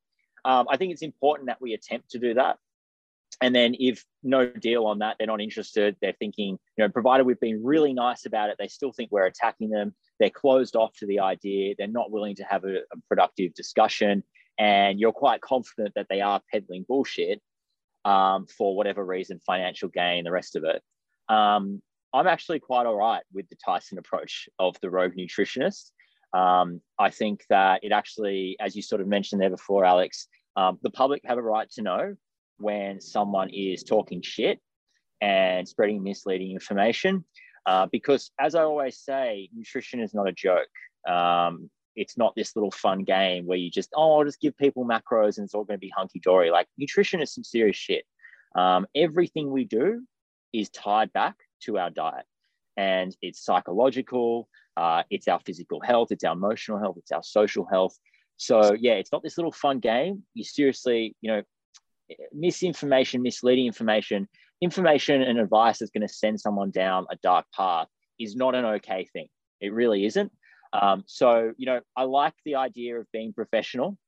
Um, 0.50 0.64
I 0.72 0.76
think 0.76 0.88
it's 0.92 1.08
important 1.12 1.46
that 1.50 1.62
we 1.64 1.70
attempt 1.74 2.06
to 2.12 2.18
do 2.26 2.30
that. 2.40 2.54
And 3.44 3.52
then 3.58 3.70
if 3.78 3.96
no 4.34 4.40
deal 4.68 4.82
on 4.90 4.98
that, 5.02 5.12
they're 5.16 5.32
not 5.34 5.40
interested, 5.48 5.90
they're 6.00 6.20
thinking, 6.22 6.50
you 6.74 6.80
know, 6.80 6.90
provided 6.98 7.22
we've 7.26 7.46
been 7.48 7.62
really 7.72 7.94
nice 8.06 8.22
about 8.30 8.50
it, 8.50 8.56
they 8.58 8.70
still 8.78 8.92
think 8.92 9.08
we're 9.10 9.32
attacking 9.32 9.70
them. 9.76 9.88
They're 10.18 10.38
closed 10.42 10.74
off 10.80 10.92
to 10.98 11.06
the 11.06 11.20
idea. 11.34 11.74
They're 11.76 11.98
not 12.00 12.10
willing 12.14 12.36
to 12.40 12.44
have 12.52 12.62
a, 12.64 12.74
a 12.94 12.96
productive 13.08 13.50
discussion. 13.54 14.14
And 14.58 14.92
you're 15.00 15.20
quite 15.24 15.40
confident 15.52 15.92
that 15.94 16.08
they 16.10 16.20
are 16.30 16.40
peddling 16.52 16.84
bullshit. 16.90 17.38
um, 18.04 18.46
for 18.46 18.76
whatever 18.76 19.04
reason, 19.04 19.40
financial 19.44 19.88
gain, 19.88 20.24
the 20.24 20.30
rest 20.30 20.56
of 20.56 20.64
it. 20.64 20.82
Um, 21.28 21.82
I'm 22.12 22.26
actually 22.26 22.60
quite 22.60 22.86
all 22.86 22.96
right 22.96 23.22
with 23.32 23.48
the 23.48 23.56
Tyson 23.56 23.98
approach 23.98 24.48
of 24.58 24.76
the 24.80 24.90
rogue 24.90 25.14
nutritionist. 25.14 25.90
Um, 26.32 26.80
I 26.98 27.10
think 27.10 27.44
that 27.50 27.84
it 27.84 27.92
actually, 27.92 28.56
as 28.60 28.74
you 28.76 28.82
sort 28.82 29.00
of 29.00 29.08
mentioned 29.08 29.40
there 29.40 29.50
before, 29.50 29.84
Alex, 29.84 30.28
um, 30.56 30.78
the 30.82 30.90
public 30.90 31.22
have 31.24 31.38
a 31.38 31.42
right 31.42 31.70
to 31.72 31.82
know 31.82 32.16
when 32.58 33.00
someone 33.00 33.50
is 33.50 33.82
talking 33.82 34.22
shit 34.22 34.60
and 35.20 35.68
spreading 35.68 36.02
misleading 36.02 36.52
information. 36.52 37.24
Uh, 37.66 37.86
because, 37.92 38.30
as 38.40 38.54
I 38.54 38.62
always 38.62 38.98
say, 38.98 39.48
nutrition 39.54 40.00
is 40.00 40.14
not 40.14 40.28
a 40.28 40.32
joke. 40.32 40.68
Um, 41.08 41.70
it's 41.94 42.16
not 42.16 42.34
this 42.34 42.56
little 42.56 42.70
fun 42.70 43.04
game 43.04 43.46
where 43.46 43.58
you 43.58 43.70
just, 43.70 43.90
oh, 43.94 44.18
I'll 44.18 44.24
just 44.24 44.40
give 44.40 44.56
people 44.56 44.84
macros 44.84 45.36
and 45.36 45.44
it's 45.44 45.54
all 45.54 45.64
going 45.64 45.78
to 45.78 45.86
be 45.86 45.92
hunky 45.94 46.20
dory. 46.20 46.50
Like, 46.50 46.68
nutrition 46.78 47.20
is 47.20 47.34
some 47.34 47.44
serious 47.44 47.76
shit. 47.76 48.04
Um, 48.54 48.86
everything 48.94 49.50
we 49.50 49.64
do 49.64 50.02
is 50.52 50.70
tied 50.70 51.12
back 51.12 51.36
to 51.64 51.78
our 51.78 51.90
diet, 51.90 52.26
and 52.76 53.16
it's 53.22 53.44
psychological, 53.44 54.48
uh, 54.76 55.02
it's 55.10 55.28
our 55.28 55.40
physical 55.44 55.80
health, 55.80 56.08
it's 56.10 56.24
our 56.24 56.34
emotional 56.34 56.78
health, 56.78 56.96
it's 56.98 57.12
our 57.12 57.22
social 57.22 57.66
health. 57.70 57.96
So, 58.36 58.74
yeah, 58.78 58.94
it's 58.94 59.12
not 59.12 59.22
this 59.22 59.36
little 59.36 59.52
fun 59.52 59.80
game. 59.80 60.22
You 60.32 60.44
seriously, 60.44 61.14
you 61.20 61.30
know, 61.30 61.42
misinformation, 62.32 63.22
misleading 63.22 63.66
information, 63.66 64.28
information 64.60 65.22
and 65.22 65.38
advice 65.38 65.78
that's 65.78 65.90
going 65.90 66.06
to 66.06 66.12
send 66.12 66.40
someone 66.40 66.70
down 66.70 67.06
a 67.10 67.16
dark 67.22 67.46
path 67.54 67.88
is 68.18 68.36
not 68.36 68.54
an 68.54 68.64
okay 68.64 69.06
thing. 69.12 69.28
It 69.60 69.72
really 69.72 70.06
isn't. 70.06 70.32
Um, 70.72 71.04
so, 71.06 71.52
you 71.56 71.66
know, 71.66 71.80
I 71.96 72.04
like 72.04 72.34
the 72.44 72.56
idea 72.56 72.98
of 72.98 73.06
being 73.12 73.32
professional, 73.32 73.98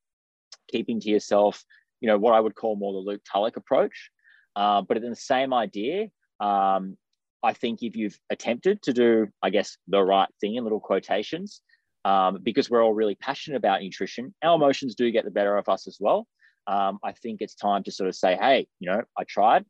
keeping 0.70 1.00
to 1.00 1.10
yourself, 1.10 1.64
you 2.00 2.08
know, 2.08 2.18
what 2.18 2.34
I 2.34 2.40
would 2.40 2.54
call 2.54 2.76
more 2.76 2.92
the 2.92 2.98
Luke 2.98 3.22
Tulloch 3.30 3.56
approach. 3.56 4.10
Uh, 4.54 4.82
but 4.82 4.96
in 4.96 5.10
the 5.10 5.16
same 5.16 5.52
idea, 5.52 6.08
um, 6.40 6.96
I 7.42 7.52
think 7.52 7.82
if 7.82 7.96
you've 7.96 8.18
attempted 8.30 8.82
to 8.82 8.92
do, 8.92 9.28
I 9.42 9.50
guess, 9.50 9.76
the 9.88 10.02
right 10.02 10.28
thing 10.40 10.54
in 10.54 10.64
little 10.64 10.80
quotations, 10.80 11.60
um, 12.04 12.38
because 12.42 12.70
we're 12.70 12.82
all 12.82 12.94
really 12.94 13.14
passionate 13.14 13.56
about 13.56 13.82
nutrition, 13.82 14.34
our 14.42 14.54
emotions 14.54 14.94
do 14.94 15.10
get 15.10 15.24
the 15.24 15.30
better 15.30 15.56
of 15.56 15.68
us 15.68 15.86
as 15.86 15.98
well 16.00 16.26
um, 16.66 16.98
I 17.02 17.12
think 17.12 17.40
it's 17.40 17.54
time 17.54 17.82
to 17.84 17.92
sort 17.92 18.08
of 18.08 18.14
say, 18.14 18.36
hey, 18.36 18.66
you 18.78 18.90
know, 18.90 19.02
I 19.18 19.24
tried. 19.24 19.64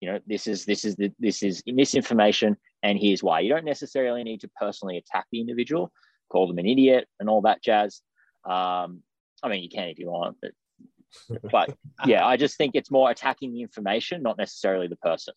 You 0.00 0.12
know, 0.12 0.18
this 0.26 0.46
is 0.46 0.64
this 0.64 0.84
is 0.84 0.96
the, 0.96 1.12
this 1.18 1.42
is 1.42 1.62
misinformation, 1.66 2.56
and 2.82 2.98
here's 2.98 3.22
why. 3.22 3.40
You 3.40 3.48
don't 3.48 3.64
necessarily 3.64 4.22
need 4.22 4.40
to 4.42 4.50
personally 4.60 4.98
attack 4.98 5.26
the 5.32 5.40
individual, 5.40 5.92
call 6.28 6.46
them 6.46 6.58
an 6.58 6.66
idiot, 6.66 7.08
and 7.20 7.28
all 7.28 7.40
that 7.42 7.62
jazz. 7.62 8.02
Um, 8.44 9.02
I 9.42 9.48
mean, 9.48 9.62
you 9.62 9.70
can 9.70 9.88
if 9.88 9.98
you 9.98 10.10
want, 10.10 10.36
but 10.42 11.40
but 11.50 11.76
yeah, 12.06 12.26
I 12.26 12.36
just 12.36 12.58
think 12.58 12.74
it's 12.74 12.90
more 12.90 13.10
attacking 13.10 13.52
the 13.54 13.62
information, 13.62 14.22
not 14.22 14.36
necessarily 14.36 14.88
the 14.88 14.96
person. 14.96 15.34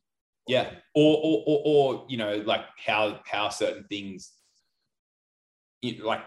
Yeah, 0.47 0.69
or 0.95 1.17
or 1.17 1.43
or, 1.45 1.61
or 1.65 2.05
you 2.09 2.17
know, 2.17 2.41
like 2.45 2.61
how 2.85 3.19
how 3.25 3.49
certain 3.49 3.83
things, 3.89 4.31
like 6.01 6.21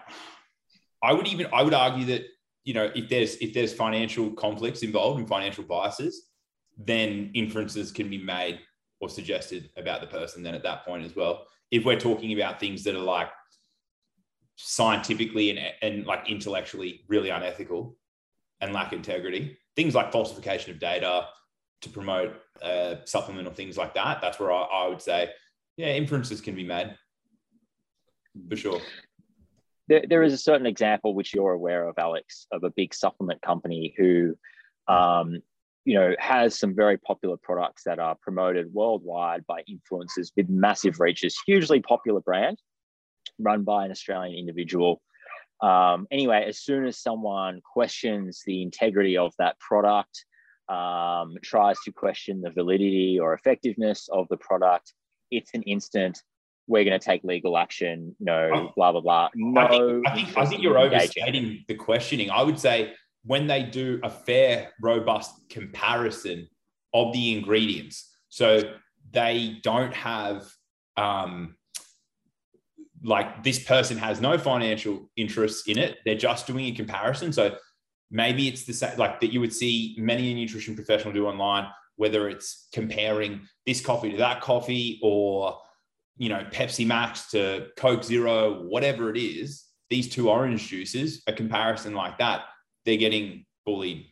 I 1.03 1.12
would 1.12 1.27
even 1.27 1.47
I 1.53 1.62
would 1.62 1.75
argue 1.75 2.07
that 2.07 2.25
you 2.65 2.75
know, 2.75 2.91
if 2.95 3.09
there's 3.09 3.37
if 3.37 3.55
there's 3.55 3.73
financial 3.73 4.31
conflicts 4.33 4.83
involved 4.83 5.19
and 5.19 5.29
financial 5.29 5.65
biases, 5.65 6.29
then 6.77 7.31
inferences 7.35 7.91
can 7.93 8.09
be 8.09 8.19
made 8.19 8.61
or 9.00 9.09
suggested 9.09 9.71
about 9.77 10.00
the 10.00 10.07
person 10.07 10.43
then 10.43 10.55
at 10.55 10.62
that 10.62 10.85
point 10.85 11.05
as 11.05 11.17
well. 11.17 11.47
If 11.71 11.85
we're 11.85 11.99
talking 11.99 12.35
about 12.35 12.61
things 12.61 12.85
that 12.85 12.95
are 12.95 12.99
like 12.99 13.29
scientifically 14.57 15.50
and, 15.50 15.59
and 15.81 16.07
like 16.07 16.29
intellectually 16.29 17.05
really 17.09 17.31
unethical 17.31 17.97
and 18.61 18.75
lack 18.75 18.93
integrity, 18.93 19.57
things 19.75 19.95
like 19.95 20.12
falsification 20.12 20.71
of 20.71 20.79
data 20.79 21.27
to 21.81 21.89
promote 21.89 22.35
a 22.63 22.99
supplement 23.05 23.49
or 23.49 23.55
things 23.55 23.77
like 23.77 23.95
that, 23.95 24.21
that's 24.21 24.39
where 24.39 24.53
I, 24.53 24.63
I 24.63 24.89
would 24.89 25.03
say, 25.03 25.31
yeah, 25.77 25.89
inferences 25.89 26.41
can 26.41 26.55
be 26.55 26.65
made 26.65 26.95
for 28.49 28.57
sure 28.57 28.81
there, 29.91 30.05
there 30.09 30.23
is 30.23 30.33
a 30.33 30.39
certain 30.39 30.67
example 30.67 31.15
which 31.15 31.35
you're 31.35 31.53
aware 31.53 31.87
of, 31.87 31.99
Alex, 31.99 32.47
of 32.53 32.63
a 32.63 32.71
big 32.71 32.95
supplement 32.95 33.43
company 33.43 33.93
who, 33.99 34.37
um, 34.87 35.43
you 35.85 35.95
know, 35.95 36.15
has 36.21 36.57
some 36.57 36.77
very 36.77 36.97
popular 36.97 37.37
products 37.37 37.83
that 37.85 37.99
are 37.99 38.15
promoted 38.23 38.73
worldwide 38.73 39.45
by 39.47 39.65
influencers 39.69 40.31
with 40.37 40.49
massive 40.49 41.01
reaches, 41.01 41.37
hugely 41.45 41.81
popular 41.81 42.21
brand 42.21 42.57
run 43.41 43.65
by 43.65 43.85
an 43.85 43.91
Australian 43.91 44.39
individual. 44.39 45.03
Um, 45.61 46.07
anyway, 46.13 46.45
as 46.47 46.61
soon 46.61 46.87
as 46.87 46.97
someone 46.97 47.61
questions 47.73 48.43
the 48.47 48.63
integrity 48.63 49.17
of 49.17 49.33
that 49.39 49.59
product, 49.59 50.25
um, 50.71 51.37
tries 51.43 51.79
to 51.81 51.93
question 51.93 52.41
the 52.41 52.50
validity 52.50 53.19
or 53.21 53.35
effectiveness 53.35 54.09
of 54.12 54.29
the 54.29 54.37
product, 54.37 54.95
it's 55.31 55.50
an 55.55 55.62
instant 55.62 56.23
we're 56.67 56.85
going 56.85 56.99
to 56.99 57.05
take 57.05 57.25
legal 57.25 57.59
action. 57.59 58.15
No, 58.21 58.73
blah 58.77 58.93
blah 58.93 59.00
blah. 59.00 59.29
No, 59.35 59.61
I 59.61 59.69
think 59.69 60.07
I 60.07 60.15
think, 60.15 60.39
I 60.39 60.47
think 60.47 60.62
you're 60.62 60.79
overstating 60.79 61.65
the 61.67 61.75
questioning. 61.75 62.31
I 62.31 62.43
would 62.43 62.59
say 62.59 62.93
when 63.25 63.49
they 63.49 63.65
do 63.65 64.00
a 64.05 64.09
fair, 64.09 64.73
robust 64.81 65.33
comparison 65.50 66.49
of 66.95 67.12
the 67.12 67.37
ingredients, 67.37 68.09
so 68.29 68.62
they 69.11 69.59
don't 69.65 69.93
have 69.93 70.49
um, 70.97 71.57
like 73.03 73.43
this 73.43 73.62
person 73.65 73.99
has 73.99 74.21
no 74.21 74.39
financial 74.39 75.11
interests 75.17 75.67
in 75.67 75.77
it. 75.77 75.99
They're 76.05 76.15
just 76.15 76.47
doing 76.47 76.67
a 76.67 76.73
comparison. 76.73 77.33
So 77.33 77.57
maybe 78.11 78.49
it's 78.49 78.64
the 78.64 78.73
same, 78.73 78.99
like 78.99 79.21
that 79.21 79.33
you 79.33 79.40
would 79.40 79.52
see 79.52 79.95
many 79.99 80.33
a 80.33 80.35
nutrition 80.35 80.75
professional 80.75 81.12
do 81.12 81.26
online, 81.26 81.69
whether 81.97 82.29
it's 82.29 82.69
comparing 82.73 83.43
this 83.67 83.81
coffee 83.81 84.11
to 84.11 84.17
that 84.19 84.40
coffee 84.40 84.99
or 85.02 85.59
you 86.21 86.29
know, 86.29 86.45
Pepsi 86.52 86.87
Max 86.87 87.31
to 87.31 87.69
Coke 87.79 88.05
Zero, 88.05 88.62
whatever 88.64 89.09
it 89.09 89.19
is, 89.19 89.64
these 89.88 90.07
two 90.07 90.29
orange 90.29 90.69
juices, 90.69 91.23
a 91.26 91.33
comparison 91.33 91.95
like 91.95 92.19
that, 92.19 92.43
they're 92.85 92.99
getting 92.99 93.47
bullied 93.64 94.05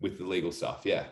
with 0.00 0.18
the 0.18 0.24
legal 0.24 0.50
stuff. 0.50 0.82
Yeah. 0.84 1.04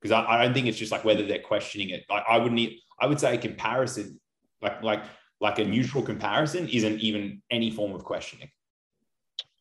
Because 0.00 0.12
I, 0.12 0.26
I, 0.26 0.44
don't 0.44 0.52
think 0.52 0.66
it's 0.66 0.76
just 0.76 0.92
like 0.92 1.06
whether 1.06 1.24
they're 1.24 1.38
questioning 1.38 1.88
it. 1.88 2.04
Like 2.10 2.22
I 2.28 2.36
wouldn't, 2.36 2.72
I 3.00 3.06
would 3.06 3.18
say 3.18 3.34
a 3.34 3.38
comparison, 3.38 4.20
like, 4.60 4.82
like, 4.82 5.04
like 5.40 5.58
a 5.58 5.64
neutral 5.64 6.02
comparison 6.02 6.68
isn't 6.68 7.00
even 7.00 7.40
any 7.50 7.70
form 7.70 7.94
of 7.94 8.04
questioning. 8.04 8.50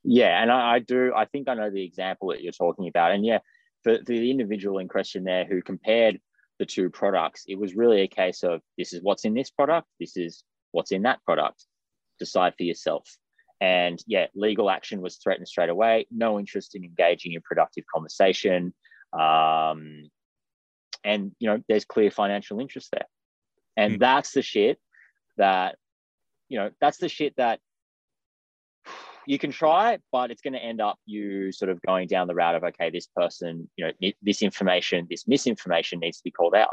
Yeah. 0.03 0.41
And 0.41 0.51
I, 0.51 0.75
I 0.75 0.79
do, 0.79 1.13
I 1.15 1.25
think 1.25 1.48
I 1.48 1.53
know 1.53 1.69
the 1.69 1.83
example 1.83 2.29
that 2.29 2.41
you're 2.41 2.51
talking 2.51 2.88
about. 2.88 3.12
And 3.12 3.25
yeah, 3.25 3.39
for, 3.83 3.98
for 3.98 4.03
the 4.03 4.31
individual 4.31 4.79
in 4.79 4.88
question 4.88 5.24
there 5.24 5.45
who 5.45 5.62
compared 5.62 6.19
the 6.60 6.65
two 6.65 6.89
products. 6.89 7.45
It 7.48 7.60
was 7.60 7.75
really 7.75 8.01
a 8.01 8.07
case 8.07 8.43
of 8.43 8.62
this 8.77 8.93
is 8.93 9.01
what's 9.01 9.25
in 9.25 9.33
this 9.33 9.50
product, 9.50 9.88
this 10.00 10.15
is 10.17 10.43
what's 10.72 10.91
in 10.91 11.03
that 11.03 11.24
product. 11.24 11.65
Decide 12.19 12.53
for 12.57 12.63
yourself. 12.63 13.10
And 13.60 14.01
yeah, 14.07 14.27
legal 14.36 14.69
action 14.69 15.01
was 15.01 15.17
threatened 15.17 15.48
straight 15.48 15.69
away. 15.69 16.05
No 16.12 16.39
interest 16.39 16.75
in 16.75 16.83
engaging 16.83 17.33
in 17.33 17.41
productive 17.41 17.86
conversation. 17.93 18.74
Um, 19.13 20.10
and 21.03 21.31
you 21.39 21.48
know, 21.50 21.62
there's 21.67 21.86
clear 21.86 22.12
financial 22.12 22.60
interest 22.60 22.89
there. 22.91 23.07
And 23.75 23.95
mm. 23.95 24.00
that's 24.00 24.31
the 24.31 24.41
shit 24.41 24.79
that, 25.38 25.77
you 26.50 26.60
know, 26.60 26.72
that's 26.79 26.98
the 26.98 27.10
shit 27.10 27.36
that 27.38 27.60
you 29.27 29.39
can 29.39 29.51
try, 29.51 29.97
but 30.11 30.31
it's 30.31 30.41
going 30.41 30.53
to 30.53 30.63
end 30.63 30.81
up 30.81 30.97
you 31.05 31.51
sort 31.51 31.69
of 31.69 31.81
going 31.81 32.07
down 32.07 32.27
the 32.27 32.35
route 32.35 32.55
of 32.55 32.63
okay, 32.63 32.89
this 32.89 33.07
person, 33.07 33.69
you 33.75 33.85
know, 33.85 34.11
this 34.21 34.41
information, 34.41 35.07
this 35.09 35.27
misinformation 35.27 35.99
needs 35.99 36.17
to 36.17 36.23
be 36.23 36.31
called 36.31 36.55
out. 36.55 36.71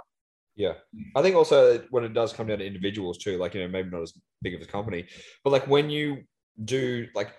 Yeah, 0.57 0.75
I 1.17 1.23
think 1.23 1.37
also 1.37 1.79
when 1.91 2.05
it 2.05 2.13
does 2.13 2.33
come 2.33 2.47
down 2.47 2.59
to 2.59 2.67
individuals 2.67 3.19
too, 3.19 3.39
like 3.39 3.55
you 3.55 3.63
know, 3.63 3.69
maybe 3.69 3.91
not 3.91 4.03
as 4.03 4.13
big 4.43 4.55
of 4.55 4.63
a 4.63 4.67
company, 4.67 5.07
but 5.45 5.51
like 5.51 5.67
when 5.67 5.91
you 5.91 6.25
do 6.65 7.07
like. 7.15 7.33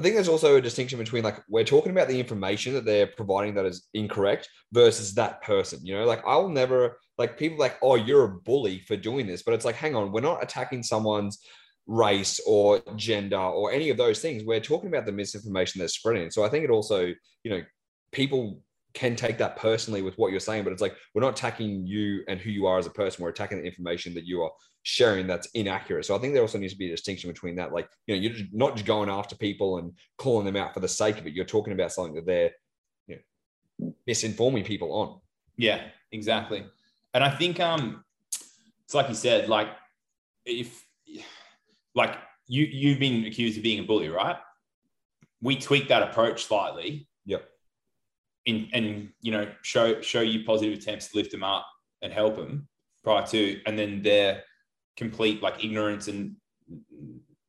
I 0.00 0.04
think 0.04 0.14
there's 0.14 0.28
also 0.28 0.54
a 0.54 0.60
distinction 0.60 0.96
between 0.96 1.24
like 1.24 1.42
we're 1.48 1.64
talking 1.64 1.90
about 1.90 2.06
the 2.06 2.20
information 2.20 2.72
that 2.74 2.84
they're 2.84 3.08
providing 3.08 3.56
that 3.56 3.66
is 3.66 3.88
incorrect 3.94 4.48
versus 4.70 5.12
that 5.14 5.42
person. 5.42 5.84
You 5.84 5.94
know, 5.94 6.04
like 6.04 6.22
I'll 6.24 6.48
never 6.48 6.98
like 7.18 7.36
people 7.36 7.58
like, 7.58 7.76
oh, 7.82 7.96
you're 7.96 8.24
a 8.24 8.28
bully 8.28 8.84
for 8.86 8.96
doing 8.96 9.26
this, 9.26 9.42
but 9.42 9.54
it's 9.54 9.64
like, 9.64 9.74
hang 9.74 9.96
on, 9.96 10.12
we're 10.12 10.20
not 10.20 10.40
attacking 10.40 10.84
someone's 10.84 11.40
race 11.88 12.38
or 12.46 12.80
gender 12.94 13.38
or 13.38 13.72
any 13.72 13.88
of 13.90 13.96
those 13.96 14.20
things. 14.20 14.44
We're 14.44 14.60
talking 14.60 14.88
about 14.88 15.06
the 15.06 15.12
misinformation 15.12 15.80
that's 15.80 15.94
spreading. 15.94 16.30
So 16.30 16.44
I 16.44 16.48
think 16.48 16.64
it 16.64 16.70
also, 16.70 17.06
you 17.42 17.50
know, 17.50 17.62
people 18.12 18.60
can 18.94 19.16
take 19.16 19.38
that 19.38 19.56
personally 19.56 20.02
with 20.02 20.16
what 20.16 20.30
you're 20.30 20.38
saying, 20.38 20.64
but 20.64 20.72
it's 20.72 20.82
like 20.82 20.94
we're 21.14 21.22
not 21.22 21.38
attacking 21.38 21.86
you 21.86 22.22
and 22.28 22.38
who 22.38 22.50
you 22.50 22.66
are 22.66 22.78
as 22.78 22.86
a 22.86 22.90
person. 22.90 23.22
We're 23.22 23.30
attacking 23.30 23.58
the 23.58 23.66
information 23.66 24.14
that 24.14 24.26
you 24.26 24.42
are 24.42 24.50
sharing 24.82 25.26
that's 25.26 25.48
inaccurate. 25.54 26.04
So 26.04 26.14
I 26.14 26.18
think 26.18 26.34
there 26.34 26.42
also 26.42 26.58
needs 26.58 26.74
to 26.74 26.78
be 26.78 26.88
a 26.88 26.90
distinction 26.90 27.30
between 27.30 27.56
that. 27.56 27.72
Like, 27.72 27.88
you 28.06 28.14
know, 28.14 28.20
you're 28.20 28.46
not 28.52 28.74
just 28.74 28.86
going 28.86 29.08
after 29.08 29.34
people 29.36 29.78
and 29.78 29.92
calling 30.18 30.46
them 30.46 30.56
out 30.56 30.74
for 30.74 30.80
the 30.80 30.88
sake 30.88 31.18
of 31.18 31.26
it. 31.26 31.32
You're 31.32 31.44
talking 31.44 31.72
about 31.72 31.92
something 31.92 32.14
that 32.14 32.26
they're 32.26 32.50
you 33.06 33.18
know, 33.78 33.94
misinforming 34.06 34.64
people 34.64 34.92
on. 34.92 35.20
Yeah, 35.56 35.82
exactly. 36.12 36.66
And 37.14 37.24
I 37.24 37.30
think 37.30 37.60
um 37.60 38.04
it's 38.84 38.94
like 38.94 39.08
you 39.08 39.14
said, 39.14 39.48
like 39.48 39.68
if 40.44 40.87
like 41.94 42.16
you 42.46 42.64
you've 42.64 42.98
been 42.98 43.24
accused 43.24 43.56
of 43.56 43.62
being 43.62 43.80
a 43.80 43.82
bully, 43.82 44.08
right? 44.08 44.36
We 45.40 45.56
tweak 45.56 45.88
that 45.88 46.02
approach 46.02 46.44
slightly. 46.44 47.08
Yep. 47.26 47.46
in, 48.46 48.68
and 48.72 49.10
you 49.20 49.32
know 49.32 49.50
show 49.62 50.00
show 50.00 50.20
you 50.20 50.44
positive 50.44 50.78
attempts 50.78 51.08
to 51.08 51.16
lift 51.16 51.30
them 51.30 51.44
up 51.44 51.66
and 52.02 52.12
help 52.12 52.36
them 52.36 52.68
prior 53.04 53.26
to, 53.26 53.60
and 53.66 53.78
then 53.78 54.02
their 54.02 54.42
complete 54.96 55.42
like 55.42 55.64
ignorance 55.64 56.08
and 56.08 56.36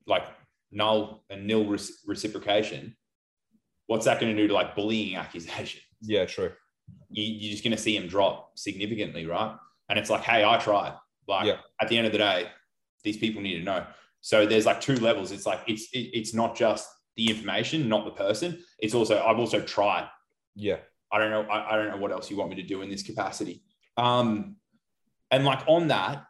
like 0.05 0.25
null 0.71 1.23
and 1.29 1.47
nil 1.47 1.65
reciprocation. 2.05 2.95
What's 3.87 4.05
that 4.05 4.19
going 4.19 4.35
to 4.35 4.41
do 4.41 4.47
to 4.47 4.53
like 4.53 4.75
bullying 4.75 5.15
accusation? 5.15 5.81
Yeah, 6.01 6.25
true. 6.25 6.51
You, 7.09 7.23
you're 7.23 7.51
just 7.51 7.63
going 7.63 7.75
to 7.75 7.81
see 7.81 7.97
them 7.97 8.07
drop 8.07 8.51
significantly, 8.57 9.25
right? 9.25 9.55
And 9.89 9.97
it's 9.97 10.09
like, 10.09 10.21
hey, 10.21 10.45
I 10.45 10.57
tried. 10.57 10.93
Like 11.27 11.47
yeah. 11.47 11.57
at 11.81 11.89
the 11.89 11.97
end 11.97 12.05
of 12.05 12.13
the 12.13 12.19
day, 12.19 12.49
these 13.03 13.17
people 13.17 13.41
need 13.41 13.57
to 13.57 13.63
know. 13.63 13.85
So 14.21 14.45
there's 14.45 14.65
like 14.65 14.81
two 14.81 14.95
levels. 14.95 15.31
It's 15.31 15.45
like 15.45 15.61
it's 15.67 15.87
it, 15.93 16.09
it's 16.13 16.33
not 16.33 16.55
just 16.55 16.87
the 17.15 17.29
information, 17.29 17.89
not 17.89 18.05
the 18.05 18.11
person. 18.11 18.63
It's 18.79 18.93
also 18.93 19.21
I've 19.21 19.39
also 19.39 19.61
tried. 19.61 20.07
Yeah. 20.55 20.77
I 21.11 21.17
don't 21.17 21.31
know. 21.31 21.41
I, 21.41 21.73
I 21.73 21.77
don't 21.77 21.89
know 21.89 21.97
what 21.97 22.11
else 22.11 22.29
you 22.29 22.37
want 22.37 22.49
me 22.49 22.55
to 22.57 22.63
do 22.63 22.81
in 22.81 22.89
this 22.89 23.03
capacity. 23.03 23.63
Um, 23.97 24.57
and 25.31 25.45
like 25.45 25.61
on 25.67 25.87
that, 25.87 26.23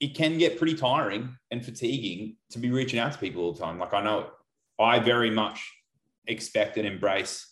it 0.00 0.14
can 0.14 0.38
get 0.38 0.58
pretty 0.58 0.74
tiring 0.74 1.36
and 1.50 1.64
fatiguing 1.64 2.36
to 2.50 2.58
be 2.58 2.70
reaching 2.70 2.98
out 2.98 3.12
to 3.12 3.18
people 3.18 3.42
all 3.42 3.52
the 3.52 3.60
time. 3.60 3.78
Like 3.78 3.94
I 3.94 4.02
know 4.02 4.30
I 4.78 4.98
very 4.98 5.30
much 5.30 5.66
expect 6.26 6.76
and 6.76 6.86
embrace 6.86 7.46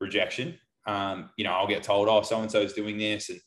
rejection. 0.00 0.58
Um, 0.86 1.30
you 1.36 1.44
know, 1.44 1.52
I'll 1.52 1.66
get 1.66 1.82
told, 1.82 2.08
oh, 2.08 2.22
so 2.22 2.40
and 2.40 2.50
so 2.50 2.60
is 2.60 2.72
doing 2.72 2.98
this. 2.98 3.30
And 3.30 3.40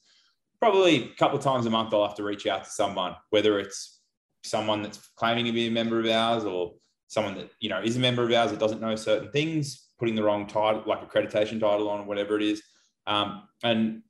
probably 0.60 1.12
a 1.12 1.16
couple 1.16 1.38
of 1.38 1.44
times 1.44 1.66
a 1.66 1.70
month, 1.70 1.94
I'll 1.94 2.08
have 2.08 2.16
to 2.18 2.24
reach 2.24 2.48
out 2.48 2.64
to 2.64 2.70
someone, 2.70 3.16
whether 3.30 3.60
it's 3.60 4.02
someone 4.44 4.82
that's 4.82 5.10
claiming 5.16 5.46
to 5.46 5.52
be 5.52 5.68
a 5.68 5.72
member 5.72 6.00
of 6.00 6.06
ours 6.08 6.44
or 6.44 6.74
someone 7.08 7.36
that, 7.36 7.50
you 7.60 7.70
know, 7.70 7.82
is 7.82 7.98
a 7.98 8.00
member 8.00 8.24
of 8.24 8.32
ours 8.32 8.52
that 8.52 8.60
doesn't 8.60 8.82
know 8.82 8.96
certain 8.96 9.32
things, 9.32 9.90
putting 10.00 10.16
the 10.16 10.24
wrong 10.24 10.48
title, 10.48 10.84
like 10.86 11.08
accreditation 11.08 11.60
title 11.60 11.90
on 11.90 12.02
or 12.02 12.04
whatever 12.04 12.36
it 12.36 12.44
is. 12.44 12.62
Um, 13.08 13.44
and 13.64 14.02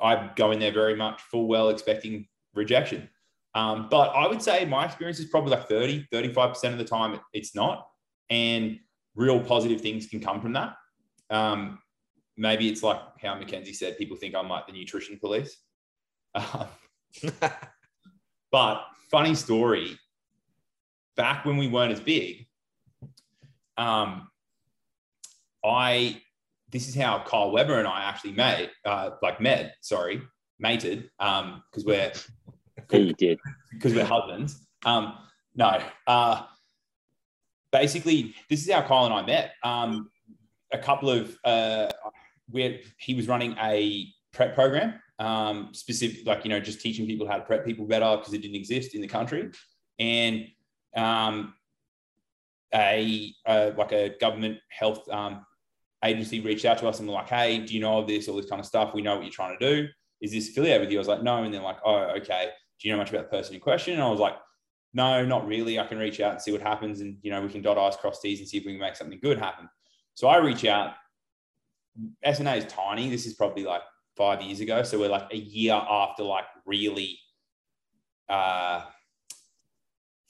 I 0.00 0.30
go 0.36 0.50
in 0.50 0.58
there 0.58 0.72
very 0.72 0.96
much 0.96 1.22
full 1.22 1.46
well 1.46 1.68
expecting 1.68 2.26
rejection. 2.54 3.08
Um, 3.54 3.88
but 3.90 4.08
I 4.10 4.26
would 4.26 4.42
say 4.42 4.64
my 4.64 4.86
experience 4.86 5.18
is 5.18 5.26
probably 5.26 5.50
like 5.50 5.68
30, 5.68 6.08
35% 6.12 6.72
of 6.72 6.78
the 6.78 6.84
time 6.84 7.18
it's 7.32 7.54
not. 7.54 7.86
And 8.30 8.78
real 9.14 9.40
positive 9.40 9.80
things 9.80 10.06
can 10.06 10.20
come 10.20 10.40
from 10.40 10.54
that. 10.54 10.74
Um, 11.30 11.78
maybe 12.36 12.68
it's 12.68 12.82
like 12.82 12.98
how 13.20 13.34
Mackenzie 13.34 13.74
said, 13.74 13.98
people 13.98 14.16
think 14.16 14.34
I'm 14.34 14.48
like 14.48 14.66
the 14.66 14.72
nutrition 14.72 15.18
police. 15.18 15.56
Um, 18.52 18.60
but 18.60 18.84
funny 19.10 19.34
story, 19.34 19.98
back 21.16 21.44
when 21.44 21.56
we 21.56 21.68
weren't 21.68 21.92
as 21.92 22.00
big, 22.00 22.46
um, 23.76 24.28
I 25.64 26.20
this 26.70 26.88
is 26.88 26.94
how 26.94 27.22
Kyle 27.26 27.50
Weber 27.50 27.78
and 27.78 27.86
I 27.86 28.04
actually 28.04 28.32
met, 28.32 28.70
uh, 28.86 29.10
like 29.22 29.40
met, 29.40 29.74
sorry, 29.82 30.22
mated, 30.58 31.10
um, 31.18 31.62
because 31.70 31.84
we're 31.84 32.12
he 32.90 33.12
did. 33.12 33.38
Because 33.72 33.94
we're 33.94 34.04
husbands. 34.04 34.66
Um, 34.84 35.18
no. 35.54 35.82
Uh, 36.06 36.44
basically, 37.72 38.34
this 38.48 38.66
is 38.66 38.72
how 38.72 38.82
Kyle 38.82 39.04
and 39.04 39.14
I 39.14 39.22
met. 39.22 39.52
Um, 39.62 40.10
a 40.72 40.78
couple 40.78 41.10
of 41.10 41.36
uh, 41.44 41.90
where 42.50 42.80
he 42.96 43.14
was 43.14 43.28
running 43.28 43.54
a 43.62 44.06
prep 44.32 44.54
program, 44.54 44.94
um, 45.18 45.70
specific, 45.72 46.26
like 46.26 46.44
you 46.44 46.50
know, 46.50 46.60
just 46.60 46.80
teaching 46.80 47.06
people 47.06 47.26
how 47.26 47.36
to 47.36 47.44
prep 47.44 47.64
people 47.64 47.86
better 47.86 48.16
because 48.16 48.32
it 48.32 48.42
didn't 48.42 48.56
exist 48.56 48.94
in 48.94 49.00
the 49.00 49.08
country, 49.08 49.50
and 49.98 50.46
um, 50.96 51.54
a 52.74 53.32
uh, 53.46 53.70
like 53.76 53.92
a 53.92 54.16
government 54.20 54.58
health 54.68 55.08
um, 55.10 55.44
agency 56.04 56.40
reached 56.40 56.64
out 56.64 56.78
to 56.78 56.88
us 56.88 56.98
and 56.98 57.08
were 57.08 57.14
like, 57.14 57.28
"Hey, 57.28 57.58
do 57.58 57.74
you 57.74 57.80
know 57.80 57.98
of 57.98 58.06
this? 58.06 58.28
All 58.28 58.36
this 58.36 58.48
kind 58.48 58.60
of 58.60 58.66
stuff. 58.66 58.94
We 58.94 59.02
know 59.02 59.16
what 59.16 59.24
you're 59.24 59.32
trying 59.32 59.58
to 59.58 59.74
do. 59.74 59.88
Is 60.20 60.32
this 60.32 60.48
affiliated 60.48 60.82
with 60.82 60.90
you?" 60.90 60.98
I 60.98 61.00
was 61.00 61.08
like, 61.08 61.22
"No," 61.22 61.42
and 61.42 61.52
they're 61.52 61.62
like, 61.62 61.78
"Oh, 61.84 62.14
okay." 62.18 62.50
do 62.82 62.88
you 62.88 62.94
know 62.94 62.98
much 62.98 63.10
about 63.10 63.30
the 63.30 63.36
person 63.36 63.54
in 63.54 63.60
question? 63.60 63.94
And 63.94 64.02
I 64.02 64.08
was 64.08 64.18
like, 64.18 64.34
no, 64.92 65.24
not 65.24 65.46
really. 65.46 65.78
I 65.78 65.86
can 65.86 65.98
reach 65.98 66.20
out 66.20 66.32
and 66.32 66.42
see 66.42 66.52
what 66.52 66.60
happens. 66.60 67.00
And, 67.00 67.16
you 67.22 67.30
know, 67.30 67.40
we 67.40 67.48
can 67.48 67.62
dot 67.62 67.78
I's, 67.78 67.96
cross 67.96 68.20
T's 68.20 68.40
and 68.40 68.48
see 68.48 68.58
if 68.58 68.66
we 68.66 68.72
can 68.72 68.80
make 68.80 68.96
something 68.96 69.20
good 69.22 69.38
happen. 69.38 69.68
So 70.14 70.26
I 70.26 70.38
reach 70.38 70.64
out. 70.64 70.94
SNA 72.26 72.58
is 72.58 72.64
tiny. 72.66 73.08
This 73.08 73.24
is 73.24 73.34
probably 73.34 73.64
like 73.64 73.82
five 74.16 74.42
years 74.42 74.60
ago. 74.60 74.82
So 74.82 74.98
we're 74.98 75.08
like 75.08 75.32
a 75.32 75.36
year 75.36 75.74
after 75.74 76.22
like 76.22 76.44
really 76.66 77.18
uh, 78.28 78.82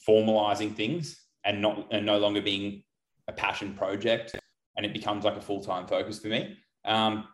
formalizing 0.08 0.74
things 0.74 1.20
and 1.44 1.60
not 1.60 1.88
and 1.90 2.06
no 2.06 2.18
longer 2.18 2.42
being 2.42 2.82
a 3.28 3.32
passion 3.32 3.74
project. 3.74 4.36
And 4.76 4.86
it 4.86 4.92
becomes 4.92 5.24
like 5.24 5.36
a 5.36 5.40
full-time 5.40 5.86
focus 5.86 6.18
for 6.18 6.28
me. 6.28 6.56
Um, 6.84 7.28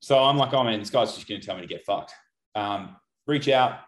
so 0.00 0.18
I'm 0.18 0.36
like, 0.36 0.52
oh 0.52 0.64
man, 0.64 0.78
this 0.78 0.90
guy's 0.90 1.14
just 1.14 1.28
going 1.28 1.40
to 1.40 1.46
tell 1.46 1.56
me 1.56 1.62
to 1.62 1.68
get 1.68 1.84
fucked. 1.84 2.14
Um, 2.54 2.96
reach 3.26 3.48
out, 3.48 3.80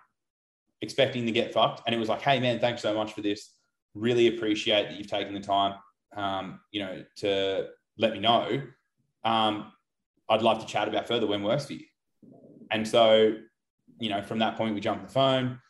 expecting 0.83 1.27
to 1.27 1.33
get 1.33 1.53
fucked. 1.53 1.83
And 1.87 1.94
it 1.94 1.99
was 1.99 2.09
like, 2.09 2.22
hey, 2.22 2.38
man, 2.40 2.59
thanks 2.59 2.83
so 2.83 2.94
much 2.94 3.12
for 3.12 3.22
this. 3.22 3.51
Really 3.94 4.29
appreciate 4.29 4.88
that 4.88 4.99
you've 4.99 5.11
taken 5.11 5.35
the 5.35 5.40
time, 5.40 5.75
um, 6.16 6.61
you 6.70 6.81
know, 6.81 7.05
to 7.16 7.68
let 7.99 8.12
me 8.12 8.18
know. 8.18 8.62
Um, 9.25 9.72
I'd 10.29 10.43
love 10.43 10.61
to 10.61 10.67
chat 10.67 10.89
about 10.89 11.07
further 11.07 11.27
when 11.27 11.43
works 11.43 11.67
for 11.67 11.75
you. 11.75 11.85
And 12.71 12.87
so, 12.87 13.37
you 14.01 14.11
know, 14.11 14.23
from 14.23 14.41
that 14.41 14.57
point, 14.57 14.75
we 14.75 14.81
jump 14.81 15.01
on 15.01 15.07
the 15.07 15.12
phone, 15.12 15.61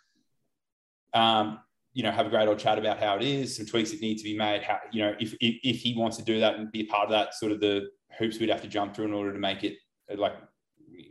um, 1.14 1.60
you 1.92 2.02
know, 2.02 2.10
have 2.10 2.26
a 2.26 2.30
great 2.30 2.48
old 2.48 2.58
chat 2.58 2.78
about 2.78 2.98
how 2.98 3.16
it 3.16 3.22
is, 3.22 3.56
some 3.56 3.66
tweaks 3.66 3.90
that 3.90 4.00
need 4.00 4.18
to 4.18 4.24
be 4.24 4.36
made. 4.36 4.62
How, 4.62 4.78
you 4.92 5.02
know, 5.02 5.14
if, 5.18 5.34
if, 5.40 5.56
if 5.62 5.76
he 5.76 5.94
wants 5.96 6.16
to 6.18 6.24
do 6.24 6.40
that 6.40 6.56
and 6.56 6.70
be 6.72 6.80
a 6.80 6.86
part 6.86 7.04
of 7.04 7.10
that, 7.10 7.34
sort 7.34 7.52
of 7.52 7.60
the 7.60 7.88
hoops 8.18 8.38
we'd 8.38 8.48
have 8.48 8.62
to 8.62 8.68
jump 8.68 8.94
through 8.94 9.06
in 9.06 9.12
order 9.12 9.32
to 9.32 9.38
make 9.38 9.64
it 9.64 9.76
like 10.16 10.34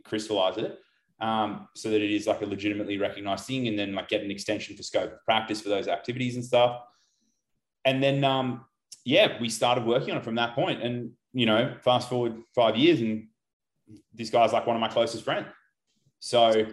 crystallize 0.03 0.57
it 0.57 0.79
um, 1.21 1.67
so 1.75 1.89
that 1.89 2.01
it 2.01 2.11
is 2.11 2.27
like 2.27 2.41
a 2.41 2.45
legitimately 2.45 2.97
recognized 2.97 3.45
thing 3.45 3.67
and 3.67 3.77
then 3.77 3.93
like 3.93 4.09
get 4.09 4.23
an 4.23 4.31
extension 4.31 4.75
for 4.75 4.83
scope 4.83 5.13
of 5.13 5.25
practice 5.25 5.61
for 5.61 5.69
those 5.69 5.87
activities 5.87 6.35
and 6.35 6.43
stuff. 6.43 6.81
And 7.85 8.01
then, 8.03 8.23
um, 8.23 8.65
yeah, 9.05 9.39
we 9.39 9.49
started 9.49 9.85
working 9.85 10.11
on 10.11 10.17
it 10.17 10.23
from 10.23 10.35
that 10.35 10.55
point. 10.55 10.81
And, 10.81 11.11
you 11.33 11.45
know, 11.45 11.75
fast 11.81 12.09
forward 12.09 12.41
five 12.53 12.75
years 12.75 13.01
and 13.01 13.27
this 14.13 14.29
guy's 14.29 14.53
like 14.53 14.65
one 14.65 14.75
of 14.75 14.81
my 14.81 14.87
closest 14.87 15.23
friends. 15.23 15.47
So 16.19 16.65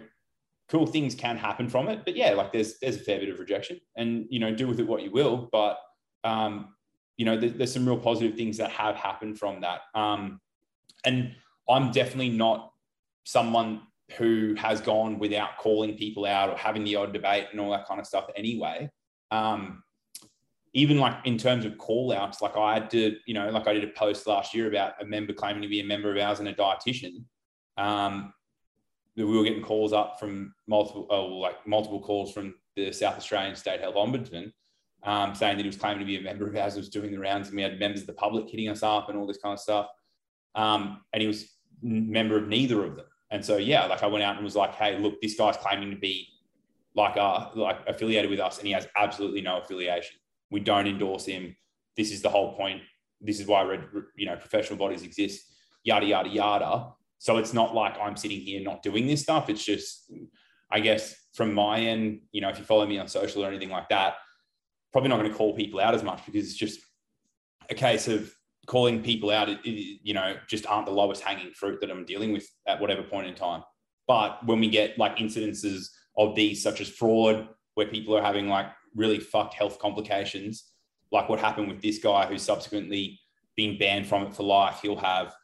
cool 0.69 0.85
things 0.85 1.13
can 1.13 1.37
happen 1.37 1.69
from 1.69 1.89
it. 1.89 2.05
But 2.05 2.15
yeah, 2.15 2.31
like 2.31 2.51
there's, 2.51 2.79
there's 2.79 2.95
a 2.95 2.99
fair 2.99 3.19
bit 3.19 3.29
of 3.29 3.39
rejection 3.39 3.79
and, 3.95 4.25
you 4.29 4.39
know, 4.39 4.53
do 4.53 4.67
with 4.67 4.79
it 4.79 4.87
what 4.87 5.03
you 5.03 5.11
will. 5.11 5.49
But, 5.51 5.77
um, 6.23 6.73
you 7.17 7.25
know, 7.25 7.37
there's, 7.37 7.53
there's 7.53 7.73
some 7.73 7.85
real 7.85 7.97
positive 7.99 8.35
things 8.35 8.57
that 8.57 8.71
have 8.71 8.95
happened 8.95 9.37
from 9.37 9.61
that. 9.61 9.81
Um, 9.93 10.39
and 11.05 11.35
I'm 11.69 11.91
definitely 11.91 12.29
not 12.29 12.71
someone 13.23 13.81
who 14.17 14.55
has 14.55 14.81
gone 14.81 15.19
without 15.19 15.57
calling 15.57 15.95
people 15.95 16.25
out 16.25 16.49
or 16.49 16.57
having 16.57 16.83
the 16.83 16.95
odd 16.95 17.13
debate 17.13 17.47
and 17.51 17.59
all 17.59 17.71
that 17.71 17.87
kind 17.87 17.99
of 17.99 18.07
stuff 18.07 18.27
anyway. 18.35 18.89
Um, 19.31 19.83
even 20.73 20.97
like 20.99 21.15
in 21.25 21.37
terms 21.37 21.65
of 21.65 21.77
call 21.77 22.11
outs, 22.11 22.41
like 22.41 22.57
I 22.57 22.79
did, 22.79 23.15
you 23.25 23.33
know, 23.33 23.49
like 23.49 23.67
I 23.67 23.73
did 23.73 23.83
a 23.83 23.87
post 23.87 24.25
last 24.25 24.53
year 24.53 24.67
about 24.67 25.01
a 25.01 25.05
member 25.05 25.33
claiming 25.33 25.61
to 25.61 25.67
be 25.67 25.81
a 25.81 25.85
member 25.85 26.11
of 26.11 26.17
ours 26.17 26.39
and 26.39 26.47
a 26.47 26.53
dietitian. 26.53 27.23
Um, 27.77 28.33
we 29.15 29.23
were 29.23 29.43
getting 29.43 29.61
calls 29.61 29.93
up 29.93 30.19
from 30.19 30.53
multiple, 30.67 31.05
oh, 31.11 31.25
like 31.25 31.67
multiple 31.67 32.01
calls 32.01 32.33
from 32.33 32.55
the 32.75 32.91
South 32.91 33.17
Australian 33.17 33.55
State 33.55 33.81
Health 33.81 33.95
Ombudsman 33.95 34.51
um, 35.03 35.35
saying 35.35 35.57
that 35.57 35.63
he 35.63 35.69
was 35.69 35.77
claiming 35.77 35.99
to 35.99 36.05
be 36.05 36.17
a 36.17 36.21
member 36.21 36.47
of 36.47 36.55
ours, 36.55 36.75
was 36.75 36.89
doing 36.89 37.11
the 37.11 37.19
rounds, 37.19 37.49
and 37.49 37.57
we 37.57 37.61
had 37.61 37.79
members 37.79 38.01
of 38.01 38.07
the 38.07 38.13
public 38.13 38.49
hitting 38.49 38.69
us 38.69 38.83
up 38.83 39.09
and 39.09 39.17
all 39.17 39.27
this 39.27 39.37
kind 39.37 39.53
of 39.53 39.59
stuff. 39.59 39.87
Um, 40.55 41.01
and 41.11 41.21
he 41.21 41.27
was 41.27 41.49
member 41.81 42.37
of 42.37 42.47
neither 42.47 42.83
of 42.83 42.95
them. 42.95 43.05
And 43.29 43.43
so, 43.43 43.57
yeah, 43.57 43.85
like 43.85 44.03
I 44.03 44.07
went 44.07 44.23
out 44.23 44.35
and 44.35 44.43
was 44.43 44.55
like, 44.55 44.73
hey, 44.75 44.97
look, 44.97 45.21
this 45.21 45.35
guy's 45.35 45.57
claiming 45.57 45.89
to 45.91 45.97
be 45.97 46.27
like 46.95 47.17
uh 47.17 47.49
like 47.55 47.79
affiliated 47.87 48.29
with 48.29 48.39
us 48.39 48.59
and 48.59 48.67
he 48.67 48.73
has 48.73 48.87
absolutely 48.95 49.41
no 49.41 49.57
affiliation. 49.59 50.15
We 50.53 50.59
don't 50.59 50.87
endorse 50.87 51.25
him. 51.25 51.55
This 51.97 52.11
is 52.11 52.21
the 52.21 52.29
whole 52.29 52.55
point. 52.55 52.81
This 53.19 53.39
is 53.39 53.47
why 53.47 53.63
you 54.15 54.25
know 54.27 54.35
professional 54.35 54.77
bodies 54.77 55.01
exist. 55.01 55.41
Yada 55.83 56.05
yada 56.05 56.29
yada. 56.29 56.93
So 57.17 57.37
it's 57.37 57.53
not 57.53 57.73
like 57.73 57.97
I'm 57.99 58.15
sitting 58.15 58.39
here 58.39 58.61
not 58.61 58.83
doing 58.83 59.07
this 59.07 59.21
stuff. 59.21 59.49
It's 59.49 59.63
just, 59.65 60.11
I 60.69 60.79
guess, 60.79 61.15
from 61.33 61.53
my 61.53 61.79
end, 61.79 62.19
you 62.33 62.41
know, 62.41 62.49
if 62.49 62.59
you 62.59 62.65
follow 62.65 62.85
me 62.85 62.99
on 62.99 63.07
social 63.07 63.43
or 63.43 63.47
anything 63.47 63.69
like 63.69 63.89
that, 63.89 64.15
probably 64.91 65.09
not 65.09 65.19
going 65.19 65.31
to 65.31 65.37
call 65.37 65.55
people 65.55 65.79
out 65.79 65.95
as 65.95 66.03
much 66.03 66.23
because 66.25 66.45
it's 66.45 66.57
just 66.57 66.81
a 67.69 67.73
case 67.73 68.07
of 68.07 68.31
calling 68.67 69.01
people 69.01 69.31
out, 69.31 69.49
you 69.65 70.13
know, 70.13 70.35
just 70.47 70.67
aren't 70.67 70.85
the 70.85 70.91
lowest 70.91 71.21
hanging 71.21 71.53
fruit 71.53 71.79
that 71.81 71.89
I'm 71.89 72.05
dealing 72.05 72.33
with 72.33 72.47
at 72.67 72.79
whatever 72.79 73.03
point 73.03 73.27
in 73.27 73.35
time. 73.35 73.63
But 74.07 74.45
when 74.45 74.59
we 74.59 74.69
get 74.69 74.97
like 74.97 75.17
incidences 75.17 75.87
of 76.17 76.35
these, 76.35 76.61
such 76.61 76.81
as 76.81 76.89
fraud, 76.89 77.47
where 77.75 77.87
people 77.87 78.15
are 78.15 78.21
having 78.21 78.47
like 78.47 78.67
really 78.95 79.19
fucked 79.19 79.53
health 79.53 79.79
complications, 79.79 80.71
like 81.11 81.29
what 81.29 81.39
happened 81.39 81.67
with 81.67 81.81
this 81.81 81.99
guy 81.99 82.25
who's 82.25 82.41
subsequently 82.41 83.19
being 83.55 83.77
banned 83.77 84.07
from 84.07 84.23
it 84.23 84.35
for 84.35 84.43
life, 84.43 84.79
he'll 84.81 84.95
have 84.95 85.35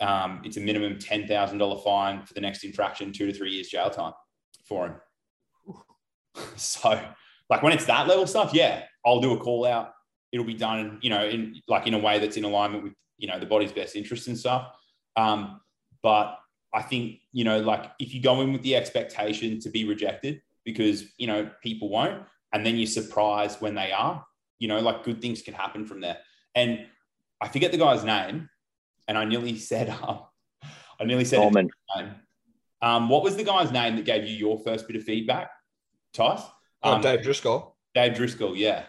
um, 0.00 0.42
it's 0.44 0.56
a 0.56 0.60
minimum 0.60 0.98
ten 0.98 1.26
thousand 1.26 1.58
dollar 1.58 1.80
fine 1.80 2.24
for 2.24 2.34
the 2.34 2.40
next 2.40 2.62
infraction, 2.64 3.12
two 3.12 3.26
to 3.26 3.32
three 3.32 3.50
years 3.50 3.68
jail 3.68 3.90
time 3.90 4.12
for 4.64 4.86
him. 4.86 4.94
so, 6.56 7.00
like 7.50 7.62
when 7.62 7.72
it's 7.72 7.86
that 7.86 8.06
level 8.06 8.26
stuff, 8.26 8.52
yeah, 8.54 8.84
I'll 9.04 9.20
do 9.20 9.32
a 9.32 9.38
call 9.38 9.64
out 9.66 9.92
it'll 10.32 10.46
be 10.46 10.54
done, 10.54 10.98
you 11.00 11.10
know, 11.10 11.26
in 11.26 11.60
like 11.68 11.86
in 11.86 11.94
a 11.94 11.98
way 11.98 12.18
that's 12.18 12.36
in 12.36 12.44
alignment 12.44 12.84
with, 12.84 12.92
you 13.16 13.28
know, 13.28 13.38
the 13.38 13.46
body's 13.46 13.72
best 13.72 13.96
interests 13.96 14.26
and 14.26 14.38
stuff. 14.38 14.68
Um, 15.16 15.60
but 16.02 16.38
I 16.72 16.82
think, 16.82 17.20
you 17.32 17.44
know, 17.44 17.60
like 17.60 17.90
if 17.98 18.14
you 18.14 18.22
go 18.22 18.40
in 18.40 18.52
with 18.52 18.62
the 18.62 18.76
expectation 18.76 19.58
to 19.60 19.70
be 19.70 19.84
rejected 19.84 20.42
because, 20.64 21.04
you 21.16 21.26
know, 21.26 21.50
people 21.62 21.88
won't, 21.88 22.22
and 22.52 22.64
then 22.64 22.76
you're 22.76 22.86
surprised 22.86 23.60
when 23.60 23.74
they 23.74 23.92
are, 23.92 24.24
you 24.58 24.68
know, 24.68 24.80
like 24.80 25.04
good 25.04 25.20
things 25.20 25.42
can 25.42 25.54
happen 25.54 25.84
from 25.86 26.00
there. 26.00 26.18
And 26.54 26.86
I 27.40 27.48
forget 27.48 27.72
the 27.72 27.78
guy's 27.78 28.04
name, 28.04 28.48
and 29.06 29.16
I 29.18 29.24
nearly 29.24 29.56
said, 29.70 29.88
um, 29.90 30.20
I 31.00 31.04
nearly 31.04 31.24
said, 31.24 31.38
Norman. 31.40 31.70
Um, 32.80 33.08
what 33.08 33.22
was 33.24 33.36
the 33.36 33.44
guy's 33.44 33.72
name 33.72 33.96
that 33.96 34.04
gave 34.04 34.24
you 34.24 34.34
your 34.34 34.58
first 34.60 34.86
bit 34.86 34.96
of 34.96 35.02
feedback, 35.04 35.50
Tice? 36.12 36.42
Oh, 36.82 36.92
Um, 36.92 37.00
Dave 37.00 37.22
Driscoll. 37.22 37.76
Dave 37.94 38.14
Driscoll, 38.14 38.56
yeah. 38.56 38.86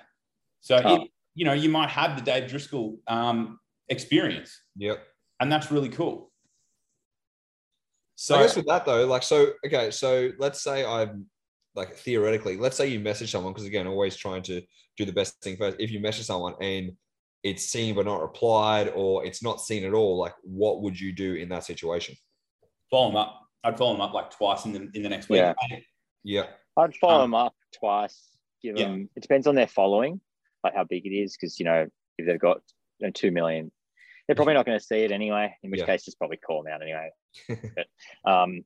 So, 0.62 0.80
Oh. 0.84 0.96
it, 0.96 1.12
you 1.34 1.46
know, 1.46 1.54
you 1.54 1.70
might 1.70 1.90
have 1.90 2.16
the 2.16 2.22
Dave 2.22 2.48
Driscoll 2.50 3.00
um, 3.08 3.60
experience, 3.88 4.62
Yep. 4.76 5.04
and 5.40 5.52
that's 5.52 5.72
really 5.72 5.90
cool. 5.90 6.32
So, 8.16 8.36
I 8.36 8.42
guess 8.44 8.56
with 8.58 8.66
that 8.68 8.86
though, 8.86 9.06
like 9.08 9.24
so, 9.24 9.54
okay, 9.66 9.92
so 9.92 10.32
let's 10.38 10.62
say 10.62 10.86
I'm 10.86 11.30
like 11.76 11.96
theoretically, 11.96 12.58
let's 12.58 12.78
say 12.78 12.88
you 12.88 13.00
message 13.00 13.32
someone 13.32 13.54
because 13.54 13.66
again, 13.68 13.88
always 13.88 14.16
trying 14.16 14.42
to 14.44 14.62
do 14.98 15.06
the 15.06 15.14
best 15.14 15.42
thing 15.42 15.58
first. 15.58 15.78
If 15.80 15.92
you 15.92 16.00
message 16.00 16.26
someone 16.26 16.56
and 16.62 16.92
it's 17.44 17.66
seen 17.66 17.96
but 17.96 18.06
not 18.06 18.22
replied, 18.22 18.92
or 18.96 19.26
it's 19.26 19.42
not 19.44 19.62
seen 19.62 19.86
at 19.86 19.94
all, 19.94 20.18
like 20.18 20.34
what 20.44 20.82
would 20.82 21.00
you 21.00 21.12
do 21.14 21.36
in 21.36 21.50
that 21.50 21.64
situation? 21.64 22.16
follow 22.90 23.10
them 23.10 23.18
up. 23.18 23.42
I'd 23.64 23.78
follow 23.78 23.92
them 23.94 24.02
up 24.02 24.14
like 24.14 24.32
twice 24.32 24.66
in 24.66 24.74
the 24.74 24.90
in 24.94 25.04
the 25.04 25.10
next 25.10 25.30
week. 25.30 25.38
Yeah. 25.42 25.54
Yeah, 26.24 26.48
I'd 26.76 26.96
follow 26.98 27.24
Um, 27.24 27.32
them 27.32 27.36
up 27.36 27.54
twice. 27.80 28.20
Give 28.62 28.78
yeah. 28.78 28.86
them. 28.88 29.10
It 29.16 29.22
depends 29.22 29.48
on 29.48 29.56
their 29.56 29.68
following, 29.68 30.20
like 30.64 30.76
how 30.76 30.84
big 30.84 31.06
it 31.06 31.12
is. 31.12 31.38
Because 31.38 31.60
you 31.60 31.66
know, 31.66 31.88
if 32.18 32.26
they've 32.26 32.40
got 32.40 32.62
you 33.00 33.08
know, 33.08 33.12
two 33.12 33.32
million, 33.32 33.72
they're 34.28 34.36
probably 34.36 34.56
not 34.56 34.66
going 34.66 34.78
to 34.78 34.84
see 34.84 34.98
it 35.04 35.12
anyway. 35.12 35.56
In 35.64 35.72
which 35.72 35.80
Yeah. 35.82 35.86
case, 35.86 36.04
just 36.04 36.18
probably 36.18 36.38
call 36.38 36.64
them 36.64 36.74
out 36.74 36.82
anyway. 36.82 37.10
but 37.76 38.30
um, 38.30 38.66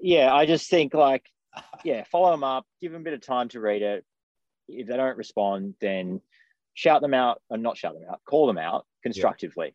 yeah, 0.00 0.32
I 0.32 0.46
just 0.46 0.70
think 0.70 0.94
like, 0.94 1.24
yeah, 1.84 2.04
follow 2.04 2.30
them 2.30 2.44
up. 2.44 2.66
Give 2.80 2.92
them 2.92 3.02
a 3.02 3.04
bit 3.04 3.14
of 3.14 3.20
time 3.20 3.48
to 3.50 3.60
read 3.60 3.82
it. 3.82 4.04
If 4.68 4.86
they 4.86 4.96
don't 4.96 5.16
respond, 5.16 5.74
then 5.80 6.20
shout 6.74 7.02
them 7.02 7.14
out, 7.14 7.42
and 7.50 7.62
not 7.62 7.76
shout 7.76 7.94
them 7.94 8.04
out. 8.08 8.20
Call 8.24 8.46
them 8.46 8.58
out 8.58 8.86
constructively. 9.02 9.74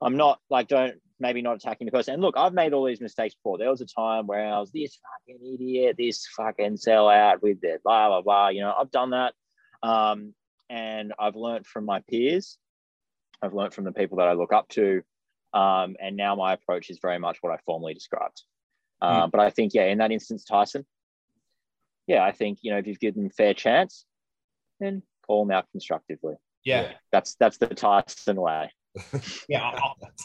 I'm 0.00 0.16
not 0.16 0.38
like 0.50 0.68
don't 0.68 0.96
maybe 1.20 1.42
not 1.42 1.56
attacking 1.56 1.86
the 1.86 1.90
person. 1.90 2.14
And 2.14 2.22
look, 2.22 2.36
I've 2.36 2.54
made 2.54 2.72
all 2.72 2.84
these 2.84 3.00
mistakes 3.00 3.34
before. 3.34 3.58
There 3.58 3.70
was 3.70 3.80
a 3.80 3.86
time 3.86 4.26
where 4.26 4.46
I 4.46 4.60
was 4.60 4.70
this 4.70 4.98
fucking 5.26 5.54
idiot, 5.54 5.96
this 5.98 6.26
fucking 6.36 6.76
sellout 6.76 7.42
with 7.42 7.60
their 7.60 7.78
blah 7.82 8.08
blah 8.08 8.22
blah. 8.22 8.48
You 8.48 8.60
know, 8.60 8.74
I've 8.78 8.90
done 8.90 9.10
that, 9.10 9.34
um, 9.82 10.34
and 10.68 11.12
I've 11.18 11.36
learned 11.36 11.66
from 11.66 11.84
my 11.84 12.00
peers. 12.08 12.58
I've 13.40 13.54
learned 13.54 13.72
from 13.72 13.84
the 13.84 13.92
people 13.92 14.18
that 14.18 14.28
I 14.28 14.34
look 14.34 14.52
up 14.52 14.68
to, 14.70 15.02
um, 15.54 15.96
and 16.00 16.16
now 16.16 16.34
my 16.34 16.52
approach 16.52 16.90
is 16.90 16.98
very 17.00 17.18
much 17.18 17.38
what 17.40 17.52
I 17.52 17.58
formerly 17.64 17.94
described. 17.94 18.42
Uh, 19.00 19.28
But 19.30 19.40
I 19.40 19.50
think, 19.50 19.74
yeah, 19.74 19.84
in 19.84 19.98
that 19.98 20.10
instance, 20.10 20.44
Tyson, 20.44 20.84
yeah, 22.08 22.24
I 22.24 22.32
think 22.32 22.58
you 22.62 22.72
know 22.72 22.78
if 22.78 22.86
you've 22.86 22.98
given 22.98 23.22
them 23.22 23.30
a 23.30 23.34
fair 23.34 23.54
chance, 23.54 24.06
then 24.80 25.02
call 25.26 25.44
them 25.44 25.54
out 25.54 25.66
constructively. 25.70 26.34
yeah, 26.64 26.92
That's 27.12 27.36
that's 27.38 27.58
the 27.58 27.68
Tyson 27.68 28.40
way. 28.40 28.72
yeah. 29.48 29.70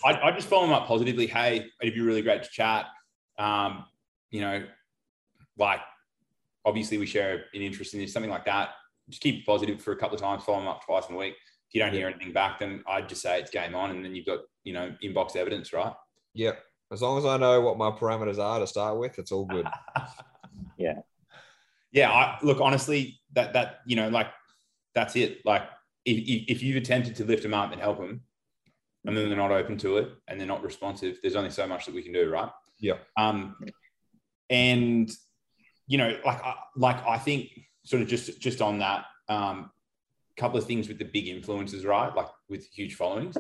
I, 0.04 0.12
I, 0.12 0.22
I 0.30 0.32
just 0.32 0.48
follow 0.48 0.64
them 0.64 0.74
up 0.74 0.88
positively. 0.88 1.28
Hey, 1.28 1.66
it'd 1.82 1.94
be 1.94 2.02
really 2.02 2.24
great 2.24 2.42
to 2.42 2.50
chat. 2.50 2.86
Um, 3.38 3.86
you 4.32 4.42
know, 4.42 4.64
like 5.58 5.82
obviously 6.66 6.98
we 6.98 7.06
share 7.06 7.44
an 7.54 7.62
interest 7.62 7.94
in 7.94 8.00
this, 8.00 8.14
something 8.14 8.32
like 8.32 8.46
that. 8.46 8.70
Just 9.10 9.22
keep 9.22 9.42
it 9.42 9.46
positive 9.46 9.82
for 9.82 9.92
a 9.92 9.98
couple 9.98 10.16
of 10.16 10.22
times. 10.22 10.44
Follow 10.44 10.60
them 10.60 10.70
up 10.70 10.84
twice 10.86 11.08
in 11.10 11.16
a 11.16 11.18
week. 11.18 11.34
If 11.68 11.76
you 11.76 11.82
don't 11.82 11.94
hear 11.94 12.08
anything 12.08 12.32
back, 12.32 12.60
then 12.60 12.84
I'd 12.88 13.10
just 13.10 13.22
say 13.22 13.40
it's 13.40 13.52
game 13.52 13.76
on, 13.76 13.92
and 13.92 14.04
then 14.04 14.16
you've 14.16 14.26
got 14.26 14.40
you 14.64 14.74
know 14.74 14.96
inbox 15.04 15.36
evidence, 15.36 15.74
right? 15.74 15.94
yeah. 16.34 16.54
As 16.92 17.02
long 17.02 17.18
as 17.18 17.26
I 17.26 17.38
know 17.38 17.60
what 17.60 17.78
my 17.78 17.90
parameters 17.90 18.38
are 18.38 18.60
to 18.60 18.68
start 18.68 19.00
with, 19.00 19.18
it's 19.20 19.32
all 19.32 19.46
good. 19.46 19.68
Yeah. 20.78 21.00
Yeah. 21.94 22.12
I 22.12 22.38
look 22.44 22.60
honestly 22.60 23.22
that 23.34 23.54
that 23.54 23.80
you 23.86 23.96
know 23.96 24.10
like 24.10 24.28
that's 24.94 25.16
it. 25.16 25.46
Like 25.46 25.64
if, 26.06 26.18
if 26.50 26.62
you've 26.62 26.76
attempted 26.76 27.16
to 27.16 27.24
lift 27.24 27.44
them 27.44 27.54
up 27.54 27.72
and 27.72 27.80
help 27.80 28.00
them, 28.00 28.22
and 29.06 29.16
then 29.16 29.30
they're 29.30 29.38
not 29.38 29.52
open 29.52 29.78
to 29.80 29.98
it 29.98 30.10
and 30.28 30.40
they're 30.40 30.48
not 30.48 30.64
responsive, 30.64 31.18
there's 31.22 31.36
only 31.36 31.50
so 31.50 31.66
much 31.66 31.86
that 31.86 31.96
we 31.96 32.04
can 32.04 32.14
do, 32.14 32.30
right? 32.30 32.50
Yeah. 32.80 32.96
Um, 33.18 33.56
and 34.50 35.10
you 35.88 35.98
know, 35.98 36.18
like 36.26 36.44
I- 36.44 36.56
like 36.76 37.06
I 37.08 37.18
think 37.18 37.50
sort 37.86 38.02
of 38.02 38.08
just 38.08 38.40
just 38.42 38.62
on 38.62 38.80
that, 38.80 39.06
um, 39.30 39.70
couple 40.38 40.58
of 40.58 40.66
things 40.66 40.88
with 40.88 40.98
the 40.98 41.06
big 41.06 41.26
influencers, 41.28 41.86
right? 41.86 42.14
Like 42.16 42.28
with 42.50 42.66
huge 42.68 42.96
followings. 42.96 43.38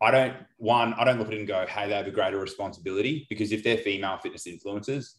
I 0.00 0.10
don't 0.10 0.34
one, 0.58 0.94
I 0.94 1.04
don't 1.04 1.18
look 1.18 1.28
at 1.28 1.34
it 1.34 1.38
and 1.38 1.46
go, 1.46 1.64
hey, 1.68 1.88
they 1.88 1.94
have 1.94 2.08
a 2.08 2.10
greater 2.10 2.38
responsibility 2.38 3.26
because 3.28 3.52
if 3.52 3.62
they're 3.62 3.76
female 3.78 4.18
fitness 4.18 4.46
influencers, 4.48 5.14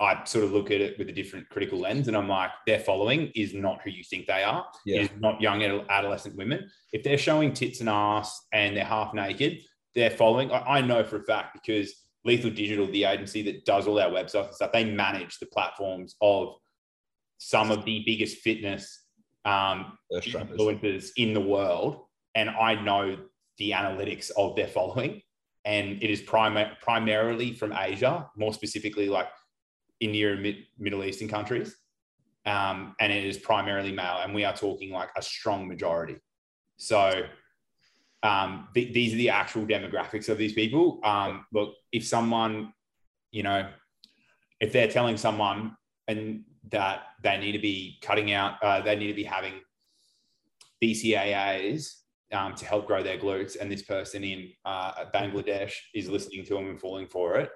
I 0.00 0.24
sort 0.24 0.44
of 0.44 0.52
look 0.52 0.70
at 0.70 0.80
it 0.80 0.98
with 0.98 1.10
a 1.10 1.12
different 1.12 1.48
critical 1.50 1.78
lens 1.78 2.08
and 2.08 2.16
I'm 2.16 2.28
like, 2.28 2.50
their 2.66 2.80
following 2.80 3.30
is 3.34 3.52
not 3.52 3.82
who 3.82 3.90
you 3.90 4.02
think 4.02 4.26
they 4.26 4.42
are. 4.42 4.66
Yeah. 4.86 5.00
It 5.00 5.02
is 5.02 5.20
not 5.20 5.40
young 5.40 5.62
adolescent 5.62 6.36
women. 6.36 6.70
If 6.92 7.02
they're 7.02 7.18
showing 7.18 7.52
tits 7.52 7.80
and 7.80 7.88
ass 7.88 8.46
and 8.52 8.76
they're 8.76 8.84
half 8.84 9.12
naked, 9.12 9.60
they're 9.94 10.10
following. 10.10 10.50
I, 10.50 10.78
I 10.78 10.80
know 10.80 11.04
for 11.04 11.16
a 11.16 11.24
fact 11.24 11.52
because 11.52 11.92
Lethal 12.24 12.50
Digital, 12.50 12.86
the 12.86 13.04
agency 13.04 13.42
that 13.42 13.64
does 13.64 13.86
all 13.86 14.00
our 14.00 14.10
websites 14.10 14.46
and 14.46 14.54
stuff, 14.54 14.72
they 14.72 14.84
manage 14.84 15.38
the 15.38 15.46
platforms 15.46 16.16
of 16.20 16.54
some 17.38 17.70
of 17.70 17.84
the 17.84 18.02
biggest 18.06 18.38
fitness 18.38 19.04
um, 19.44 19.98
influencers 20.12 21.10
in 21.16 21.32
the 21.32 21.40
world, 21.40 22.04
and 22.34 22.50
I 22.50 22.74
know 22.74 23.16
the 23.58 23.70
analytics 23.70 24.30
of 24.36 24.54
their 24.54 24.68
following, 24.68 25.22
and 25.64 26.02
it 26.02 26.10
is 26.10 26.20
primi- 26.20 26.70
primarily 26.82 27.54
from 27.54 27.72
Asia, 27.72 28.28
more 28.36 28.52
specifically 28.52 29.08
like 29.08 29.28
India 30.00 30.32
and 30.32 30.42
Mid- 30.42 30.66
Middle 30.78 31.04
Eastern 31.04 31.28
countries, 31.28 31.76
um, 32.46 32.94
and 33.00 33.12
it 33.12 33.24
is 33.24 33.38
primarily 33.38 33.92
male, 33.92 34.20
and 34.22 34.34
we 34.34 34.44
are 34.44 34.54
talking 34.54 34.90
like 34.90 35.10
a 35.16 35.22
strong 35.22 35.68
majority. 35.68 36.16
So 36.76 37.24
um, 38.22 38.68
th- 38.74 38.92
these 38.92 39.14
are 39.14 39.18
the 39.18 39.30
actual 39.30 39.66
demographics 39.66 40.28
of 40.28 40.38
these 40.38 40.52
people. 40.52 41.00
Um, 41.04 41.46
look, 41.52 41.74
if 41.92 42.06
someone, 42.06 42.72
you 43.30 43.42
know, 43.42 43.68
if 44.60 44.72
they're 44.72 44.88
telling 44.88 45.16
someone 45.16 45.76
and 46.08 46.44
that 46.70 47.02
they 47.22 47.38
need 47.38 47.52
to 47.52 47.58
be 47.58 47.98
cutting 48.02 48.32
out, 48.32 48.62
uh, 48.62 48.80
they 48.80 48.96
need 48.96 49.08
to 49.08 49.14
be 49.14 49.24
having 49.24 49.54
BCAAs 50.82 52.00
um, 52.32 52.54
to 52.54 52.64
help 52.64 52.86
grow 52.86 53.02
their 53.02 53.18
glutes, 53.18 53.56
and 53.60 53.70
this 53.70 53.82
person 53.82 54.24
in 54.24 54.50
uh, 54.64 55.04
Bangladesh 55.14 55.72
is 55.94 56.08
listening 56.08 56.44
to 56.44 56.54
them 56.54 56.68
and 56.68 56.80
falling 56.80 57.06
for 57.06 57.36
it, 57.36 57.50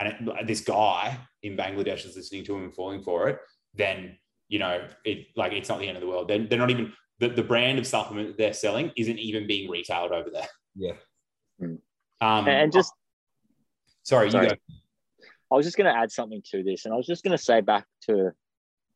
and 0.00 0.28
it, 0.28 0.46
this 0.46 0.60
guy 0.60 1.18
in 1.42 1.56
Bangladesh 1.56 2.06
is 2.06 2.16
listening 2.16 2.44
to 2.44 2.56
him 2.56 2.64
and 2.64 2.74
falling 2.74 3.02
for 3.02 3.28
it, 3.28 3.38
then 3.74 4.16
you 4.48 4.58
know 4.58 4.86
it 5.04 5.26
like 5.36 5.52
it's 5.52 5.68
not 5.68 5.78
the 5.78 5.88
end 5.88 5.96
of 5.96 6.02
the 6.02 6.08
world. 6.08 6.28
They're, 6.28 6.46
they're 6.46 6.58
not 6.58 6.70
even 6.70 6.92
the, 7.18 7.28
the 7.28 7.42
brand 7.42 7.78
of 7.78 7.86
supplement 7.86 8.36
they're 8.38 8.52
selling 8.52 8.92
isn't 8.96 9.18
even 9.18 9.46
being 9.46 9.70
retailed 9.70 10.12
over 10.12 10.30
there. 10.30 10.48
Yeah. 10.76 10.92
Um, 12.20 12.48
And 12.48 12.72
just 12.72 12.92
sorry, 14.02 14.30
Sorry. 14.30 14.46
you 14.46 14.50
go. 14.50 14.56
I 15.50 15.54
was 15.54 15.64
just 15.64 15.76
going 15.76 15.92
to 15.92 15.98
add 15.98 16.12
something 16.12 16.42
to 16.50 16.62
this, 16.62 16.84
and 16.84 16.92
I 16.92 16.96
was 16.96 17.06
just 17.06 17.24
going 17.24 17.36
to 17.36 17.42
say 17.42 17.60
back 17.60 17.86
to 18.02 18.32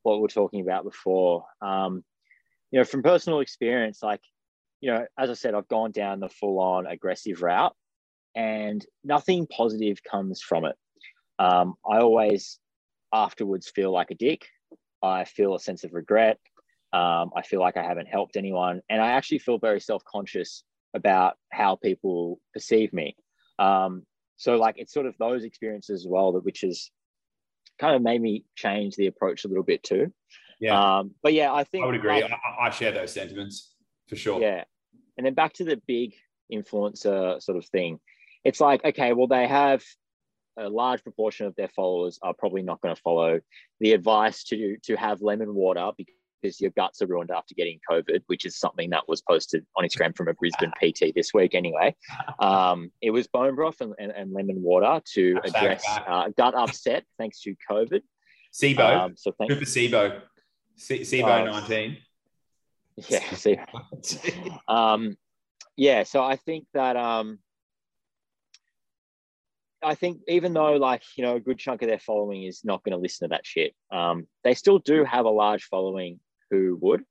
what 0.02 0.20
we 0.20 0.24
are 0.24 0.28
talking 0.28 0.60
about 0.60 0.84
before. 0.84 1.44
Um, 1.60 2.04
you 2.70 2.78
know, 2.78 2.84
from 2.84 3.02
personal 3.02 3.40
experience, 3.40 4.02
like, 4.02 4.20
you 4.80 4.90
know, 4.92 5.06
as 5.18 5.30
I 5.30 5.34
said, 5.34 5.54
I've 5.54 5.68
gone 5.68 5.92
down 5.92 6.20
the 6.20 6.28
full-on 6.28 6.86
aggressive 6.86 7.42
route, 7.42 7.74
and 8.34 8.84
nothing 9.02 9.46
positive 9.46 10.02
comes 10.02 10.42
from 10.42 10.66
it. 10.66 10.76
Um, 11.38 11.74
I 11.88 11.98
always 11.98 12.58
afterwards 13.12 13.68
feel 13.70 13.90
like 13.92 14.10
a 14.10 14.14
dick. 14.14 14.46
I 15.02 15.24
feel 15.24 15.54
a 15.54 15.60
sense 15.60 15.84
of 15.84 15.92
regret. 15.92 16.38
Um, 16.92 17.30
I 17.34 17.42
feel 17.42 17.60
like 17.60 17.76
I 17.76 17.82
haven't 17.82 18.06
helped 18.06 18.36
anyone, 18.36 18.82
and 18.90 19.00
I 19.00 19.12
actually 19.12 19.38
feel 19.38 19.58
very 19.58 19.80
self-conscious 19.80 20.62
about 20.94 21.36
how 21.50 21.76
people 21.76 22.38
perceive 22.52 22.92
me. 22.92 23.16
Um, 23.58 24.04
so 24.36 24.56
like 24.56 24.74
it's 24.78 24.92
sort 24.92 25.06
of 25.06 25.16
those 25.18 25.44
experiences 25.44 26.02
as 26.02 26.06
well 26.06 26.32
that 26.32 26.44
which 26.44 26.60
has 26.62 26.90
kind 27.80 27.96
of 27.96 28.02
made 28.02 28.20
me 28.20 28.44
change 28.56 28.96
the 28.96 29.06
approach 29.06 29.44
a 29.44 29.48
little 29.48 29.62
bit 29.62 29.82
too. 29.82 30.12
Yeah, 30.60 30.98
Um, 30.98 31.12
but 31.22 31.32
yeah, 31.32 31.52
I 31.52 31.64
think 31.64 31.82
I 31.84 31.86
would 31.86 31.94
agree. 31.96 32.22
like, 32.22 32.30
I- 32.30 32.66
I 32.66 32.70
share 32.70 32.92
those 32.92 33.12
sentiments 33.12 33.74
for 34.08 34.16
sure. 34.16 34.40
yeah. 34.40 34.64
And 35.16 35.26
then 35.26 35.34
back 35.34 35.54
to 35.54 35.64
the 35.64 35.80
big 35.86 36.14
influencer 36.52 37.42
sort 37.42 37.56
of 37.58 37.64
thing. 37.66 37.98
It's 38.44 38.60
like, 38.60 38.84
okay, 38.84 39.12
well, 39.12 39.26
they 39.26 39.46
have 39.46 39.82
a 40.56 40.68
large 40.68 41.02
proportion 41.02 41.46
of 41.46 41.54
their 41.56 41.68
followers 41.68 42.18
are 42.22 42.34
probably 42.34 42.62
not 42.62 42.80
going 42.80 42.94
to 42.94 43.00
follow 43.00 43.40
the 43.80 43.92
advice 43.92 44.44
to 44.44 44.76
to 44.84 44.96
have 44.96 45.22
lemon 45.22 45.54
water 45.54 45.90
because 46.42 46.60
your 46.60 46.70
guts 46.72 47.00
are 47.00 47.06
ruined 47.06 47.30
after 47.30 47.54
getting 47.54 47.78
COVID, 47.88 48.22
which 48.26 48.44
is 48.44 48.58
something 48.58 48.90
that 48.90 49.08
was 49.08 49.22
posted 49.22 49.64
on 49.76 49.84
Instagram 49.84 50.16
from 50.16 50.28
a 50.28 50.34
Brisbane 50.34 50.72
PT 50.72 51.14
this 51.14 51.32
week. 51.32 51.54
Anyway, 51.54 51.94
um, 52.40 52.90
it 53.00 53.10
was 53.10 53.28
bone 53.28 53.54
broth 53.54 53.80
and, 53.80 53.94
and, 53.98 54.10
and 54.12 54.32
lemon 54.32 54.60
water 54.62 55.00
to 55.14 55.38
address 55.44 55.84
uh, 56.06 56.30
gut 56.36 56.54
upset 56.54 57.04
thanks 57.18 57.40
to 57.42 57.54
COVID. 57.70 58.02
SIBO, 58.52 58.96
Um, 59.00 59.14
so 59.16 59.32
thank 59.38 59.50
Cooper 59.50 59.64
SIBO, 59.64 60.20
SIBO 60.78 61.48
Oh. 61.48 61.60
19. 61.60 61.96
yeah, 63.08 63.30
see, 63.34 63.58
um, 64.68 65.16
yeah. 65.76 66.02
So 66.02 66.22
I 66.22 66.36
think 66.36 66.66
that 66.74 66.96
um, 66.96 67.38
I 69.82 69.94
think 69.94 70.20
even 70.28 70.52
though 70.52 70.74
like 70.74 71.02
you 71.16 71.24
know 71.24 71.36
a 71.36 71.40
good 71.40 71.58
chunk 71.58 71.82
of 71.82 71.88
their 71.88 71.98
following 71.98 72.44
is 72.44 72.64
not 72.64 72.82
going 72.84 72.92
to 72.92 73.02
listen 73.02 73.28
to 73.28 73.32
that 73.32 73.46
shit, 73.46 73.74
um, 73.90 74.26
they 74.44 74.54
still 74.54 74.78
do 74.78 75.04
have 75.04 75.24
a 75.24 75.30
large 75.30 75.64
following 75.64 76.20
who 76.50 76.78
would, 76.80 77.02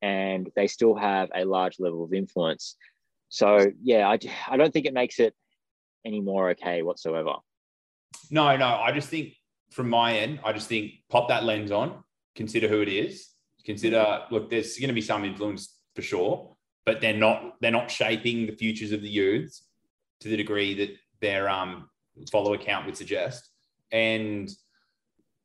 and 0.00 0.50
they 0.56 0.66
still 0.66 0.94
have 0.94 1.30
a 1.34 1.44
large 1.44 1.78
level 1.78 2.04
of 2.04 2.12
influence. 2.12 2.76
So 3.28 3.66
yeah, 3.82 4.08
I, 4.08 4.18
I 4.48 4.56
don't 4.56 4.72
think 4.72 4.86
it 4.86 4.94
makes 4.94 5.18
it 5.18 5.34
any 6.04 6.20
more 6.20 6.50
okay 6.50 6.82
whatsoever. 6.82 7.36
No, 8.30 8.56
no, 8.56 8.66
I 8.66 8.92
just 8.92 9.08
think 9.08 9.34
from 9.70 9.88
my 9.88 10.18
end, 10.18 10.40
I 10.44 10.52
just 10.52 10.68
think 10.68 10.92
pop 11.08 11.28
that 11.28 11.44
lens 11.44 11.70
on, 11.70 12.04
consider 12.34 12.68
who 12.68 12.82
it 12.82 12.88
is, 12.88 13.30
consider 13.64 14.24
look, 14.30 14.50
there's 14.50 14.78
going 14.78 14.88
to 14.88 14.94
be 14.94 15.00
some 15.00 15.24
influence 15.24 15.78
for 15.94 16.02
sure, 16.02 16.56
but 16.84 17.00
they're 17.00 17.16
not 17.16 17.54
they're 17.60 17.70
not 17.70 17.90
shaping 17.90 18.46
the 18.46 18.52
futures 18.52 18.92
of 18.92 19.02
the 19.02 19.08
youths 19.08 19.64
to 20.20 20.28
the 20.28 20.36
degree 20.36 20.74
that 20.74 20.90
they're 21.20 21.48
um 21.48 21.88
follow 22.30 22.54
account 22.54 22.86
would 22.86 22.96
suggest, 22.96 23.48
and 23.90 24.50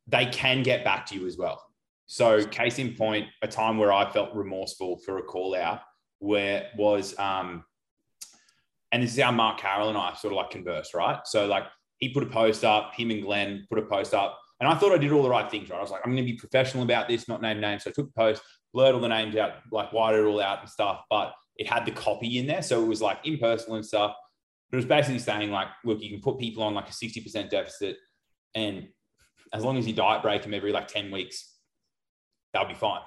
they 0.08 0.25
can 0.27 0.63
get 0.63 0.84
back 0.84 1.06
to 1.08 1.15
you 1.15 1.27
as 1.27 1.38
well. 1.38 1.62
So, 2.06 2.45
case 2.45 2.80
in 2.80 2.93
point, 2.95 3.27
a 3.41 3.47
time 3.47 3.77
where 3.77 3.91
I 3.91 4.10
felt 4.10 4.34
remorseful 4.34 4.99
for 4.99 5.17
a 5.17 5.23
call 5.23 5.56
out 5.56 5.82
where 6.19 6.67
was 6.77 7.17
um, 7.19 7.63
and 8.91 9.03
this 9.03 9.13
is 9.13 9.21
how 9.21 9.32
Mark 9.32 9.60
Carroll 9.60 9.89
and 9.89 9.97
I 9.97 10.13
sort 10.13 10.34
of 10.34 10.38
like 10.38 10.49
converse, 10.49 10.93
right? 10.93 11.19
So 11.25 11.45
like 11.45 11.65
he 11.97 12.10
put 12.10 12.23
a 12.23 12.27
post 12.27 12.63
up, 12.63 12.93
him 12.95 13.12
and 13.12 13.21
Glenn 13.21 13.65
put 13.69 13.80
a 13.80 13.84
post 13.84 14.13
up, 14.13 14.39
and 14.60 14.69
I 14.69 14.75
thought 14.75 14.93
I 14.93 14.97
did 14.97 15.12
all 15.12 15.23
the 15.23 15.30
right 15.30 15.49
things, 15.49 15.69
right? 15.69 15.77
I 15.77 15.82
was 15.82 15.91
like, 15.91 16.01
I'm 16.06 16.12
going 16.13 16.25
to 16.25 16.32
be 16.32 16.38
professional 16.38 16.84
about 16.84 17.08
this, 17.08 17.27
not 17.27 17.41
name 17.41 17.60
names. 17.60 17.84
So 17.84 17.89
I 17.89 17.93
took 17.93 18.08
the 18.08 18.13
post, 18.13 18.41
blurred 18.73 18.95
all 18.95 19.01
the 19.01 19.08
names 19.08 19.36
out, 19.36 19.53
like 19.71 19.91
wired 19.93 20.19
it 20.19 20.27
all 20.27 20.41
out 20.41 20.62
and 20.62 20.69
stuff, 20.69 21.01
but 21.10 21.34
it 21.58 21.67
had 21.67 21.86
the 21.86 21.91
copy 21.91 22.38
in 22.38 22.47
there, 22.47 22.62
so 22.62 22.82
it 22.82 22.88
was 22.88 23.01
like 23.01 23.19
impersonal 23.25 23.75
and 23.75 23.86
stuff. 23.86 24.15
But 24.69 24.77
it 24.77 24.80
was 24.80 24.86
basically 24.86 25.19
saying 25.19 25.51
like, 25.51 25.67
look, 25.86 26.01
you 26.01 26.10
can 26.10 26.21
put 26.21 26.39
people 26.39 26.63
on 26.63 26.73
like 26.73 26.89
a 26.89 26.93
60% 26.93 27.49
deficit, 27.49 27.97
and 28.53 28.88
as 29.53 29.63
long 29.63 29.77
as 29.77 29.88
you 29.88 29.93
diet 29.93 30.21
break 30.21 30.43
them 30.43 30.53
every 30.53 30.71
like 30.71 30.88
10 30.88 31.12
weeks, 31.12 31.53
they'll 32.53 32.67
be 32.67 32.73
fine 32.73 33.01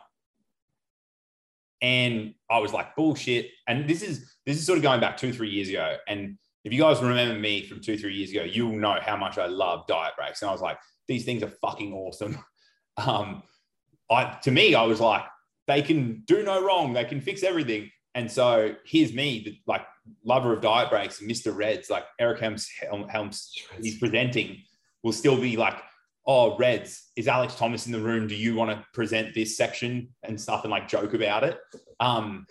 and 1.82 2.34
I 2.50 2.58
was 2.58 2.72
like, 2.72 2.94
bullshit. 2.94 3.50
And 3.66 3.88
this 3.88 4.02
is 4.02 4.34
this 4.46 4.58
is 4.58 4.66
sort 4.66 4.78
of 4.78 4.82
going 4.82 5.00
back 5.00 5.16
two, 5.16 5.32
three 5.32 5.50
years 5.50 5.68
ago. 5.68 5.96
And 6.06 6.36
if 6.64 6.72
you 6.72 6.80
guys 6.80 7.00
remember 7.00 7.38
me 7.38 7.66
from 7.66 7.80
two, 7.80 7.96
three 7.96 8.14
years 8.14 8.30
ago, 8.30 8.42
you'll 8.42 8.76
know 8.76 8.98
how 9.00 9.16
much 9.16 9.38
I 9.38 9.46
love 9.46 9.86
diet 9.86 10.12
breaks. 10.16 10.42
And 10.42 10.48
I 10.50 10.52
was 10.52 10.60
like, 10.60 10.78
these 11.08 11.24
things 11.24 11.42
are 11.42 11.52
fucking 11.62 11.92
awesome. 11.92 12.38
Um, 12.96 13.44
I 14.10 14.36
to 14.42 14.50
me, 14.50 14.74
I 14.74 14.82
was 14.82 15.00
like, 15.00 15.22
they 15.66 15.80
can 15.80 16.22
do 16.26 16.42
no 16.42 16.62
wrong, 16.62 16.92
they 16.92 17.04
can 17.04 17.22
fix 17.22 17.42
everything. 17.42 17.88
And 18.14 18.30
so 18.30 18.74
here's 18.84 19.12
me, 19.12 19.42
the 19.44 19.60
like 19.66 19.86
lover 20.24 20.52
of 20.52 20.60
diet 20.60 20.90
breaks, 20.90 21.20
Mr. 21.20 21.54
Reds, 21.54 21.90
like 21.90 22.04
Eric 22.18 22.40
Helms, 22.40 22.68
Helms 23.08 23.52
he's 23.80 23.98
presenting, 23.98 24.58
will 25.02 25.12
still 25.12 25.40
be 25.40 25.56
like, 25.56 25.76
oh, 26.26 26.56
Reds, 26.56 27.10
is 27.16 27.28
Alex 27.28 27.54
Thomas 27.54 27.86
in 27.86 27.92
the 27.92 28.00
room? 28.00 28.26
Do 28.26 28.34
you 28.34 28.54
want 28.54 28.70
to 28.70 28.84
present 28.92 29.34
this 29.34 29.56
section 29.56 30.08
and 30.22 30.40
stuff 30.40 30.64
and 30.64 30.70
like 30.70 30.88
joke 30.88 31.14
about 31.14 31.44
it? 31.44 31.58
Um, 31.98 32.46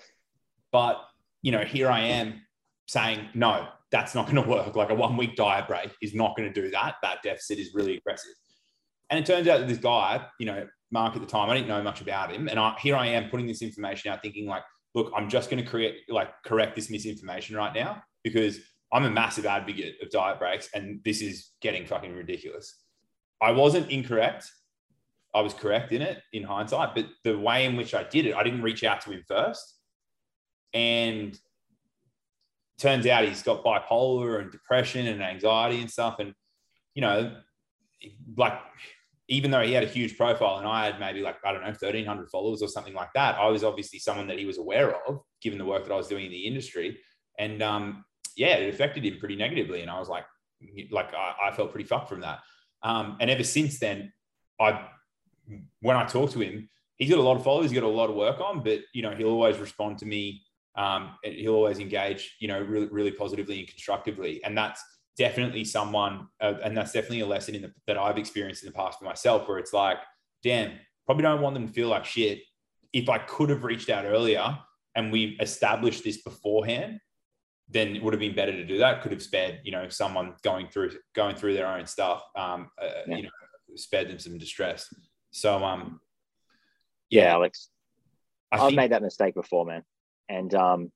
but, 0.71 1.01
you 1.41 1.51
know, 1.51 1.63
here 1.63 1.89
I 1.89 2.01
am 2.01 2.41
saying, 2.87 3.29
no, 3.33 3.67
that's 3.91 4.15
not 4.15 4.25
going 4.25 4.35
to 4.43 4.49
work. 4.49 4.75
Like 4.75 4.89
a 4.89 4.95
one 4.95 5.17
week 5.17 5.35
diet 5.35 5.67
break 5.67 5.91
is 6.01 6.13
not 6.13 6.35
going 6.35 6.51
to 6.51 6.61
do 6.61 6.71
that. 6.71 6.95
That 7.03 7.21
deficit 7.23 7.59
is 7.59 7.73
really 7.73 7.97
aggressive. 7.97 8.33
And 9.09 9.19
it 9.19 9.25
turns 9.25 9.47
out 9.47 9.59
that 9.59 9.67
this 9.67 9.77
guy, 9.77 10.25
you 10.39 10.45
know, 10.45 10.67
Mark 10.91 11.15
at 11.15 11.21
the 11.21 11.27
time, 11.27 11.49
I 11.49 11.55
didn't 11.55 11.67
know 11.67 11.83
much 11.83 12.01
about 12.01 12.31
him. 12.31 12.47
And 12.47 12.59
I, 12.59 12.75
here 12.79 12.95
I 12.95 13.07
am 13.07 13.29
putting 13.29 13.47
this 13.47 13.61
information 13.61 14.11
out 14.11 14.21
thinking 14.21 14.47
like, 14.47 14.63
look, 14.95 15.11
I'm 15.15 15.29
just 15.29 15.49
going 15.49 15.63
to 15.63 15.69
create, 15.69 15.97
like 16.09 16.29
correct 16.43 16.75
this 16.75 16.89
misinformation 16.89 17.55
right 17.55 17.73
now 17.73 18.03
because 18.23 18.59
I'm 18.91 19.05
a 19.05 19.09
massive 19.09 19.45
advocate 19.45 19.95
of 20.01 20.09
diet 20.09 20.39
breaks 20.39 20.69
and 20.73 21.01
this 21.03 21.21
is 21.21 21.51
getting 21.61 21.85
fucking 21.85 22.13
ridiculous. 22.13 22.75
I 23.41 23.51
wasn't 23.51 23.89
incorrect. 23.89 24.49
I 25.33 25.41
was 25.41 25.53
correct 25.53 25.91
in 25.91 26.01
it 26.01 26.21
in 26.33 26.43
hindsight, 26.43 26.95
but 26.95 27.05
the 27.23 27.37
way 27.37 27.65
in 27.65 27.75
which 27.75 27.93
I 27.93 28.03
did 28.03 28.25
it, 28.25 28.33
I 28.33 28.43
didn't 28.43 28.63
reach 28.63 28.83
out 28.83 29.01
to 29.01 29.11
him 29.11 29.23
first. 29.27 29.75
And 30.73 31.39
turns 32.79 33.05
out 33.05 33.25
he's 33.25 33.43
got 33.43 33.63
bipolar 33.63 34.41
and 34.41 34.51
depression 34.51 35.07
and 35.07 35.21
anxiety 35.21 35.81
and 35.81 35.91
stuff. 35.91 36.17
And, 36.19 36.33
you 36.95 37.01
know, 37.01 37.35
like, 38.37 38.53
even 39.29 39.51
though 39.51 39.61
he 39.61 39.73
had 39.73 39.83
a 39.83 39.87
huge 39.87 40.17
profile 40.17 40.57
and 40.57 40.67
I 40.67 40.85
had 40.85 40.99
maybe 40.99 41.21
like, 41.21 41.37
I 41.45 41.51
don't 41.51 41.61
know, 41.61 41.67
1,300 41.67 42.29
followers 42.29 42.63
or 42.63 42.67
something 42.67 42.95
like 42.95 43.13
that, 43.13 43.35
I 43.35 43.47
was 43.47 43.63
obviously 43.63 43.99
someone 43.99 44.27
that 44.27 44.39
he 44.39 44.45
was 44.45 44.57
aware 44.57 44.95
of, 45.07 45.19
given 45.41 45.59
the 45.59 45.65
work 45.65 45.83
that 45.85 45.93
I 45.93 45.97
was 45.97 46.07
doing 46.07 46.25
in 46.25 46.31
the 46.31 46.47
industry. 46.47 46.97
And 47.37 47.61
um, 47.61 48.03
yeah, 48.35 48.55
it 48.55 48.73
affected 48.73 49.05
him 49.05 49.19
pretty 49.19 49.35
negatively. 49.35 49.81
And 49.81 49.91
I 49.91 49.99
was 49.99 50.09
like, 50.09 50.25
like, 50.91 51.13
I, 51.13 51.49
I 51.49 51.55
felt 51.55 51.71
pretty 51.71 51.87
fucked 51.87 52.09
from 52.09 52.21
that. 52.21 52.39
Um, 52.81 53.17
and 53.19 53.29
ever 53.29 53.43
since 53.43 53.79
then, 53.79 54.11
I 54.59 54.87
when 55.81 55.95
I 55.95 56.05
talk 56.05 56.31
to 56.31 56.39
him, 56.39 56.69
he's 56.97 57.09
got 57.09 57.19
a 57.19 57.23
lot 57.23 57.37
of 57.37 57.43
followers, 57.43 57.71
he's 57.71 57.79
got 57.79 57.85
a 57.85 57.91
lot 57.91 58.09
of 58.09 58.15
work 58.15 58.39
on, 58.39 58.63
but 58.63 58.79
you 58.93 59.01
know, 59.01 59.11
he'll 59.11 59.29
always 59.29 59.57
respond 59.57 59.99
to 59.99 60.05
me. 60.05 60.43
Um, 60.75 61.15
he'll 61.23 61.55
always 61.55 61.79
engage, 61.79 62.35
you 62.39 62.47
know, 62.47 62.61
really, 62.61 62.87
really 62.87 63.11
positively 63.11 63.59
and 63.59 63.67
constructively. 63.67 64.43
And 64.43 64.57
that's 64.57 64.81
definitely 65.19 65.65
someone, 65.65 66.29
uh, 66.39 66.53
and 66.63 66.75
that's 66.75 66.93
definitely 66.93 67.19
a 67.19 67.27
lesson 67.27 67.53
in 67.53 67.61
the, 67.61 67.73
that 67.85 67.97
I've 67.97 68.17
experienced 68.17 68.63
in 68.63 68.67
the 68.69 68.73
past 68.73 68.97
for 68.97 69.05
myself, 69.05 69.47
where 69.47 69.59
it's 69.59 69.73
like, 69.73 69.97
damn, 70.41 70.71
probably 71.05 71.23
don't 71.23 71.41
want 71.41 71.53
them 71.55 71.67
to 71.67 71.73
feel 71.73 71.89
like 71.89 72.05
shit. 72.05 72.39
If 72.93 73.09
I 73.09 73.17
could 73.19 73.49
have 73.49 73.65
reached 73.65 73.89
out 73.89 74.05
earlier 74.05 74.57
and 74.95 75.11
we 75.11 75.37
established 75.41 76.05
this 76.05 76.23
beforehand, 76.23 77.01
then 77.67 77.95
it 77.95 78.01
would 78.01 78.13
have 78.13 78.21
been 78.21 78.33
better 78.33 78.53
to 78.53 78.65
do 78.65 78.77
that. 78.79 79.01
Could 79.01 79.11
have 79.11 79.21
spared, 79.21 79.59
you 79.63 79.71
know, 79.71 79.89
someone 79.89 80.35
going 80.41 80.69
through 80.69 80.91
going 81.13 81.35
through 81.35 81.53
their 81.53 81.67
own 81.67 81.85
stuff, 81.85 82.23
um, 82.35 82.71
uh, 82.81 82.89
yeah. 83.05 83.17
you 83.17 83.23
know, 83.23 83.29
spared 83.75 84.09
them 84.09 84.19
some 84.19 84.37
distress. 84.37 84.91
So, 85.31 85.63
um, 85.63 85.99
yeah, 87.09 87.33
Alex, 87.33 87.69
I 88.51 88.57
have 88.57 88.67
think- 88.67 88.77
made 88.77 88.91
that 88.93 89.03
mistake 89.03 89.35
before, 89.35 89.65
man, 89.65 89.83
and 90.29 90.55
um, 90.55 90.91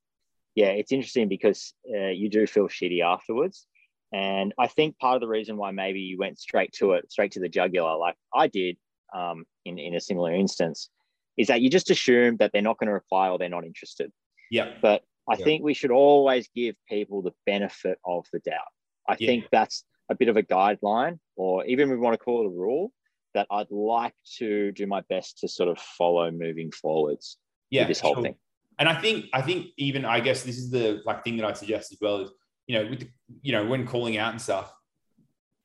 yeah, 0.56 0.70
it's 0.70 0.92
interesting 0.92 1.28
because 1.28 1.74
uh, 1.94 2.08
you 2.08 2.30
do 2.30 2.48
feel 2.48 2.68
shitty 2.68 3.04
afterwards, 3.04 3.68
and 4.14 4.54
I 4.60 4.68
think 4.68 4.98
part 5.00 5.16
of 5.16 5.22
the 5.22 5.28
reason 5.28 5.58
why 5.58 5.72
maybe 5.72 6.00
you 6.00 6.18
went 6.18 6.40
straight 6.40 6.72
to 6.74 6.94
it, 6.94 7.12
straight 7.12 7.32
to 7.34 7.40
the 7.40 7.50
jugular, 7.50 7.98
like 7.98 8.16
I 8.34 8.48
did, 8.48 8.78
um, 9.14 9.46
in 9.66 9.80
in 9.80 9.96
a 9.96 10.00
similar 10.00 10.34
instance, 10.34 10.90
is 11.38 11.48
that 11.48 11.62
you 11.62 11.70
just 11.70 11.90
assume 11.90 12.38
that 12.38 12.52
they're 12.54 12.62
not 12.62 12.78
going 12.78 12.88
to 12.88 12.94
reply 12.94 13.30
or 13.30 13.38
they're 13.38 13.50
not 13.50 13.66
interested. 13.66 14.12
Yeah, 14.52 14.74
but 14.82 15.04
I 15.30 15.36
yeah. 15.38 15.44
think 15.44 15.64
we 15.64 15.74
should 15.74 15.92
always 15.92 16.48
give 16.56 16.76
people 16.88 17.22
the 17.22 17.34
benefit 17.46 17.98
of 18.06 18.26
the 18.32 18.40
doubt. 18.40 18.72
I 19.10 19.16
yeah. 19.20 19.28
think 19.28 19.46
that's 19.52 19.84
a 20.10 20.16
bit 20.16 20.30
of 20.30 20.38
a 20.38 20.44
guideline, 20.44 21.18
or 21.36 21.66
even 21.66 21.90
we 21.90 21.98
want 21.98 22.14
to 22.14 22.24
call 22.24 22.44
it 22.44 22.48
a 22.48 22.50
rule, 22.50 22.92
that 23.34 23.48
I'd 23.50 23.72
like 23.72 24.14
to 24.38 24.72
do 24.74 24.86
my 24.86 25.02
best 25.10 25.40
to 25.40 25.48
sort 25.48 25.70
of 25.70 25.80
follow 25.80 26.30
moving 26.30 26.72
forwards. 26.72 27.38
Yeah, 27.72 27.88
this 27.88 28.00
whole 28.00 28.14
sure. 28.14 28.24
thing. 28.24 28.36
And 28.80 28.88
I 28.90 29.00
think 29.00 29.26
I 29.34 29.42
think 29.42 29.68
even 29.78 30.06
I 30.06 30.20
guess 30.20 30.44
this 30.44 30.58
is 30.58 30.70
the 30.70 31.02
like 31.06 31.24
thing 31.24 31.38
that 31.38 31.46
I'd 31.46 31.58
suggest 31.58 31.92
as 31.92 31.98
well 32.02 32.22
is 32.22 32.32
you 32.68 32.80
know 32.80 32.90
with 32.90 33.08
you 33.42 33.52
know 33.52 33.66
when 33.66 33.86
calling 33.86 34.18
out 34.18 34.32
and 34.32 34.42
stuff, 34.42 34.74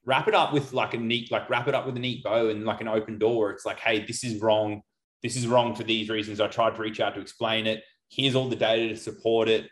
wrap 0.04 0.28
it 0.28 0.34
up 0.34 0.52
with 0.52 0.72
like 0.72 0.94
a 0.94 0.98
neat 0.98 1.30
like 1.30 1.48
wrap 1.50 1.68
it 1.68 1.74
up 1.74 1.87
with 1.87 1.96
a 1.96 2.00
neat 2.00 2.22
bow 2.22 2.48
and 2.48 2.64
like 2.64 2.80
an 2.80 2.88
open 2.88 3.18
door. 3.18 3.50
It's 3.50 3.66
like 3.66 3.80
hey, 3.80 4.04
this 4.04 4.24
is 4.24 4.40
wrong. 4.40 4.82
This 5.22 5.37
is 5.37 5.46
wrong 5.48 5.74
for 5.74 5.82
these 5.82 6.08
reasons. 6.08 6.40
I 6.40 6.46
tried 6.46 6.76
to 6.76 6.82
reach 6.82 7.00
out 7.00 7.14
to 7.14 7.20
explain 7.20 7.66
it 7.66 7.82
here's 8.08 8.34
all 8.34 8.48
the 8.48 8.56
data 8.56 8.88
to 8.88 8.96
support 8.96 9.48
it. 9.48 9.68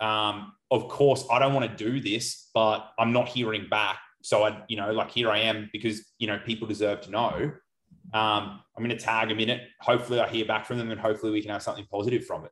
Um, 0.00 0.52
of 0.70 0.88
course, 0.88 1.24
I 1.30 1.38
don't 1.38 1.52
want 1.52 1.70
to 1.70 1.84
do 1.84 2.00
this, 2.00 2.48
but 2.54 2.90
I'm 2.98 3.12
not 3.12 3.28
hearing 3.28 3.66
back. 3.68 3.98
So 4.22 4.44
I, 4.44 4.62
you 4.68 4.76
know, 4.76 4.92
like 4.92 5.10
here 5.10 5.30
I 5.30 5.40
am 5.40 5.68
because 5.72 6.02
you 6.18 6.26
know 6.26 6.38
people 6.44 6.66
deserve 6.66 7.00
to 7.02 7.10
know. 7.10 7.52
Um, 8.12 8.60
I'm 8.76 8.84
going 8.84 8.90
to 8.90 8.96
tag 8.96 9.28
them 9.28 9.40
in 9.40 9.50
it. 9.50 9.62
Hopefully, 9.80 10.20
I 10.20 10.28
hear 10.28 10.44
back 10.44 10.66
from 10.66 10.78
them, 10.78 10.90
and 10.90 11.00
hopefully, 11.00 11.32
we 11.32 11.42
can 11.42 11.50
have 11.50 11.62
something 11.62 11.86
positive 11.90 12.24
from 12.24 12.44
it. 12.44 12.50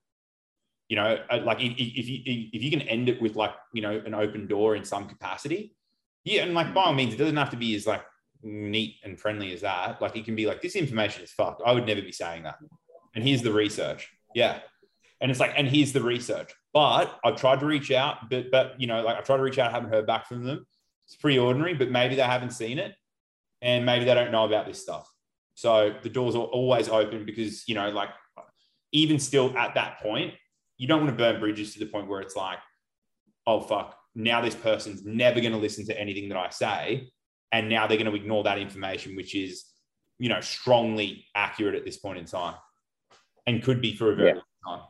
You 0.88 0.96
know, 0.96 1.18
uh, 1.30 1.40
like 1.44 1.58
if, 1.60 1.78
you 1.78 2.20
if 2.52 2.62
you 2.62 2.70
can 2.70 2.82
end 2.82 3.08
it 3.08 3.20
with 3.20 3.36
like 3.36 3.52
you 3.74 3.82
know 3.82 4.02
an 4.06 4.14
open 4.14 4.46
door 4.46 4.74
in 4.74 4.84
some 4.84 5.06
capacity, 5.06 5.76
yeah, 6.24 6.42
and 6.42 6.54
like 6.54 6.72
by 6.72 6.84
all 6.84 6.94
means, 6.94 7.14
it 7.14 7.18
doesn't 7.18 7.36
have 7.36 7.50
to 7.50 7.56
be 7.56 7.74
as 7.74 7.86
like 7.86 8.02
neat 8.42 8.96
and 9.04 9.18
friendly 9.18 9.52
as 9.52 9.60
that. 9.60 10.00
Like 10.00 10.16
it 10.16 10.24
can 10.24 10.34
be 10.34 10.46
like 10.46 10.62
this 10.62 10.76
information 10.76 11.22
is 11.22 11.32
fucked. 11.32 11.62
I 11.64 11.72
would 11.72 11.86
never 11.86 12.00
be 12.00 12.12
saying 12.12 12.44
that. 12.44 12.56
And 13.14 13.22
here's 13.22 13.42
the 13.42 13.52
research. 13.52 14.08
Yeah, 14.34 14.60
and 15.20 15.30
it's 15.30 15.40
like, 15.40 15.52
and 15.56 15.68
here's 15.68 15.92
the 15.92 16.02
research. 16.02 16.52
But 16.72 17.18
I've 17.24 17.36
tried 17.36 17.60
to 17.60 17.66
reach 17.66 17.90
out, 17.90 18.30
but 18.30 18.50
but 18.50 18.80
you 18.80 18.86
know, 18.86 19.02
like 19.02 19.16
I've 19.16 19.24
tried 19.24 19.38
to 19.38 19.42
reach 19.42 19.58
out, 19.58 19.70
I 19.70 19.72
haven't 19.72 19.90
heard 19.90 20.06
back 20.06 20.26
from 20.26 20.44
them. 20.44 20.66
It's 21.06 21.16
pretty 21.16 21.38
ordinary, 21.38 21.74
but 21.74 21.90
maybe 21.90 22.14
they 22.14 22.22
haven't 22.22 22.50
seen 22.50 22.78
it, 22.78 22.94
and 23.62 23.84
maybe 23.84 24.04
they 24.04 24.14
don't 24.14 24.32
know 24.32 24.44
about 24.44 24.66
this 24.66 24.80
stuff. 24.80 25.10
So 25.54 25.94
the 26.02 26.08
doors 26.08 26.34
are 26.34 26.44
always 26.44 26.88
open 26.88 27.24
because 27.24 27.66
you 27.66 27.74
know, 27.74 27.90
like 27.90 28.10
even 28.92 29.18
still 29.18 29.56
at 29.58 29.74
that 29.74 30.00
point, 30.00 30.34
you 30.78 30.86
don't 30.86 31.04
want 31.04 31.10
to 31.10 31.16
burn 31.16 31.40
bridges 31.40 31.74
to 31.74 31.80
the 31.80 31.86
point 31.86 32.08
where 32.08 32.20
it's 32.20 32.36
like, 32.36 32.58
oh 33.46 33.60
fuck, 33.60 33.96
now 34.14 34.40
this 34.40 34.54
person's 34.54 35.04
never 35.04 35.40
going 35.40 35.52
to 35.52 35.58
listen 35.58 35.84
to 35.86 36.00
anything 36.00 36.28
that 36.30 36.38
I 36.38 36.48
say, 36.50 37.10
and 37.52 37.68
now 37.68 37.86
they're 37.86 37.98
going 37.98 38.10
to 38.10 38.16
ignore 38.16 38.44
that 38.44 38.58
information, 38.58 39.16
which 39.16 39.34
is 39.34 39.64
you 40.18 40.28
know 40.28 40.40
strongly 40.40 41.26
accurate 41.34 41.74
at 41.74 41.84
this 41.84 41.98
point 41.98 42.18
in 42.18 42.24
time, 42.24 42.54
and 43.46 43.62
could 43.62 43.80
be 43.82 43.94
for 43.94 44.12
a 44.12 44.16
very 44.16 44.28
yeah. 44.28 44.40
long 44.66 44.78
time. 44.78 44.86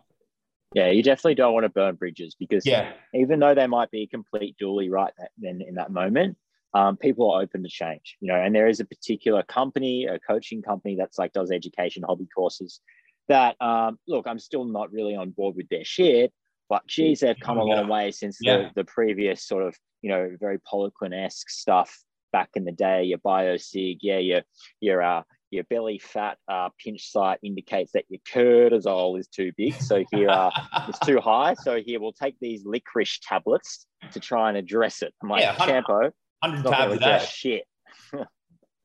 Yeah, 0.75 0.91
you 0.91 1.03
definitely 1.03 1.35
don't 1.35 1.55
want 1.55 1.65
to 1.65 1.71
burn 1.71 1.95
bridges 1.95 2.37
because 2.39 2.67
yeah. 2.67 2.93
even 3.15 3.41
though 3.41 3.55
they 3.55 3.67
might 3.67 3.91
be 3.91 4.07
complete 4.07 4.55
dually 4.61 4.91
right 4.91 5.13
then 5.39 5.63
in 5.67 5.77
that 5.77 5.91
moment, 5.91 6.37
um, 6.75 6.99
people 6.99 7.31
are 7.31 7.41
open 7.41 7.63
to 7.63 7.71
change, 7.71 8.19
you 8.21 8.29
know, 8.29 8.39
and 8.39 8.55
there 8.55 8.69
is 8.69 8.79
a 8.79 8.85
particular 8.85 9.43
company, 9.43 10.05
a 10.05 10.19
coaching 10.19 10.61
company 10.61 10.95
that's 10.95 11.19
like 11.19 11.33
does 11.33 11.51
education 11.51 12.03
hobby 12.07 12.27
courses 12.35 12.81
that 13.29 13.57
um, 13.61 13.99
look, 14.09 14.27
I'm 14.27 14.39
still 14.39 14.65
not 14.65 14.93
really 14.93 15.15
on 15.15 15.31
board 15.31 15.57
with 15.57 15.69
their 15.69 15.85
shit, 15.85 16.33
but 16.69 16.87
geez, 16.87 17.21
they've 17.21 17.39
come 17.39 17.59
a 17.59 17.65
long 17.65 17.89
way 17.89 18.11
since 18.11 18.39
Yeah. 18.41 18.57
the, 18.75 18.83
the 18.83 18.85
previous 18.85 19.47
sort 19.47 19.65
of, 19.65 19.77
you 20.03 20.11
know, 20.11 20.37
very 20.41 20.59
Poliquin-esque 20.61 21.49
stuff 21.51 21.97
back 22.33 22.51
in 22.55 22.65
the 22.65 22.73
day, 22.73 23.05
your 23.05 23.19
biosig, 23.19 23.99
yeah, 24.03 24.19
your 24.19 24.43
your 24.81 25.03
uh 25.03 25.23
your 25.51 25.65
belly 25.65 25.99
fat 25.99 26.37
uh, 26.49 26.69
pinch 26.79 27.11
site 27.11 27.39
indicates 27.43 27.93
that 27.93 28.05
your 28.11 28.21
cortisol 28.31 29.19
is 29.19 29.27
too 29.29 29.51
big. 29.57 29.73
So 29.81 30.05
here 30.11 30.29
uh, 30.29 30.51
it's 30.89 30.99
too 30.99 31.21
high. 31.21 31.55
So 31.55 31.81
here 31.81 32.01
we'll 32.01 32.13
take 32.13 32.37
these 32.39 32.67
licorice 32.67 33.19
tablets 33.23 33.87
to 34.13 34.21
try 34.21 34.51
and 34.51 34.59
address 34.59 35.01
it. 35.01 35.15
I'm 35.23 35.31
like, 35.31 35.41
Yeah, 35.41 35.53
hun- 35.55 35.69
Champo, 35.71 36.11
100 36.41 36.65
not 36.65 36.71
tabs 36.71 36.99
gonna 37.01 37.15
a 37.15 37.19
day. 37.19 37.25
shit. 37.27 37.65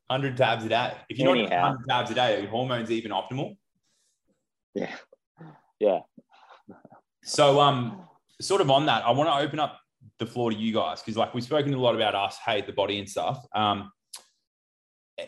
100 0.08 0.38
tabs 0.38 0.64
a 0.66 0.70
day. 0.70 0.94
If 1.10 1.18
you're 1.20 1.36
not 1.36 1.50
100 1.52 1.88
tabs 1.90 2.12
a 2.12 2.14
day, 2.14 2.38
are 2.38 2.40
your 2.40 2.50
hormones 2.50 2.92
even 2.92 3.12
optimal? 3.12 3.58
Yeah. 4.74 4.96
Yeah. 5.80 6.00
So, 7.24 7.60
um, 7.60 8.02
sort 8.42 8.62
of 8.62 8.70
on 8.70 8.86
that, 8.88 9.06
I 9.06 9.12
want 9.12 9.30
to 9.30 9.46
open 9.46 9.60
up 9.60 9.80
the 10.20 10.26
floor 10.26 10.52
to 10.52 10.58
you 10.58 10.74
guys 10.74 11.02
because, 11.02 11.18
like, 11.18 11.34
we've 11.34 11.44
spoken 11.44 11.74
a 11.74 11.78
lot 11.78 11.96
about 11.96 12.16
us, 12.16 12.38
hate 12.46 12.68
the 12.68 12.74
body 12.74 13.00
and 13.00 13.10
stuff. 13.10 13.46
Um, 13.56 13.92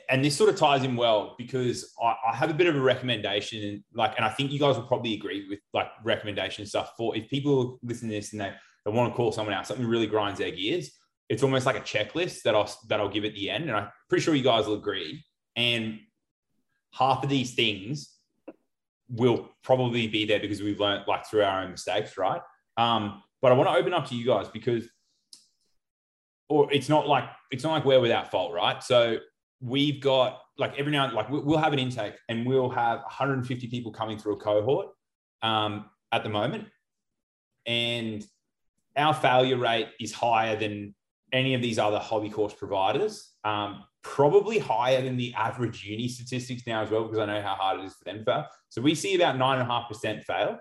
and 0.09 0.25
this 0.25 0.35
sort 0.35 0.49
of 0.49 0.57
ties 0.57 0.83
in 0.83 0.95
well 0.95 1.35
because 1.37 1.93
I, 2.01 2.15
I 2.31 2.35
have 2.35 2.49
a 2.49 2.53
bit 2.53 2.67
of 2.67 2.75
a 2.75 2.81
recommendation, 2.81 3.63
and 3.63 3.83
like, 3.93 4.13
and 4.17 4.25
I 4.25 4.29
think 4.29 4.51
you 4.51 4.59
guys 4.59 4.75
will 4.75 4.87
probably 4.87 5.13
agree 5.13 5.47
with 5.47 5.59
like 5.73 5.87
recommendation 6.03 6.65
stuff 6.65 6.93
for 6.97 7.15
if 7.15 7.29
people 7.29 7.79
listen 7.83 8.09
to 8.09 8.15
this 8.15 8.31
and 8.31 8.41
they, 8.41 8.51
they 8.85 8.91
want 8.91 9.11
to 9.11 9.15
call 9.15 9.31
someone 9.31 9.53
out, 9.53 9.67
something 9.67 9.85
really 9.85 10.07
grinds 10.07 10.39
their 10.39 10.51
gears. 10.51 10.91
It's 11.29 11.43
almost 11.43 11.65
like 11.65 11.75
a 11.75 11.81
checklist 11.81 12.41
that 12.43 12.55
I'll 12.55 12.71
that 12.89 12.99
I'll 12.99 13.09
give 13.09 13.25
at 13.25 13.33
the 13.33 13.49
end, 13.49 13.65
and 13.65 13.77
I'm 13.77 13.89
pretty 14.09 14.23
sure 14.23 14.35
you 14.35 14.43
guys 14.43 14.65
will 14.65 14.75
agree. 14.75 15.23
And 15.55 15.99
half 16.91 17.23
of 17.23 17.29
these 17.29 17.53
things 17.53 18.14
will 19.09 19.49
probably 19.63 20.07
be 20.07 20.25
there 20.25 20.39
because 20.39 20.61
we've 20.61 20.79
learned 20.79 21.05
like 21.07 21.25
through 21.25 21.43
our 21.43 21.61
own 21.63 21.71
mistakes, 21.71 22.17
right? 22.17 22.41
Um, 22.77 23.21
but 23.41 23.51
I 23.51 23.55
want 23.55 23.69
to 23.69 23.75
open 23.75 23.93
up 23.93 24.07
to 24.07 24.15
you 24.15 24.25
guys 24.25 24.47
because, 24.49 24.87
or 26.49 26.71
it's 26.73 26.89
not 26.89 27.07
like 27.07 27.25
it's 27.51 27.63
not 27.63 27.71
like 27.73 27.85
we're 27.85 27.99
without 27.99 28.31
fault, 28.31 28.53
right? 28.53 28.83
So 28.83 29.17
we've 29.61 30.01
got 30.01 30.41
like 30.57 30.77
every 30.77 30.91
now 30.91 31.05
and 31.05 31.13
like 31.13 31.29
we- 31.29 31.39
we'll 31.39 31.57
have 31.57 31.73
an 31.73 31.79
intake 31.79 32.15
and 32.29 32.45
we'll 32.45 32.69
have 32.69 32.99
150 32.99 33.67
people 33.67 33.91
coming 33.91 34.17
through 34.17 34.33
a 34.33 34.37
cohort 34.37 34.87
um, 35.41 35.85
at 36.11 36.23
the 36.23 36.29
moment, 36.29 36.65
and 37.65 38.25
our 38.97 39.13
failure 39.13 39.57
rate 39.57 39.89
is 39.99 40.13
higher 40.13 40.55
than 40.55 40.95
any 41.35 41.53
of 41.53 41.61
these 41.61 41.77
other 41.77 41.99
hobby 41.99 42.29
course 42.29 42.53
providers. 42.53 43.33
Um, 43.43 43.83
probably 44.01 44.59
higher 44.59 45.01
than 45.01 45.17
the 45.17 45.33
average 45.33 45.83
uni 45.83 46.07
statistics 46.07 46.63
now 46.65 46.83
as 46.83 46.91
well, 46.91 47.03
because 47.03 47.19
I 47.19 47.25
know 47.25 47.41
how 47.41 47.55
hard 47.55 47.79
it 47.79 47.85
is 47.85 47.93
for 47.93 48.05
them 48.05 48.19
to 48.19 48.23
fail. 48.23 48.45
So 48.69 48.81
we 48.81 48.95
see 48.95 49.15
about 49.15 49.37
nine 49.37 49.59
and 49.59 49.69
a 49.69 49.71
half 49.71 49.89
percent 49.89 50.23
fail, 50.23 50.57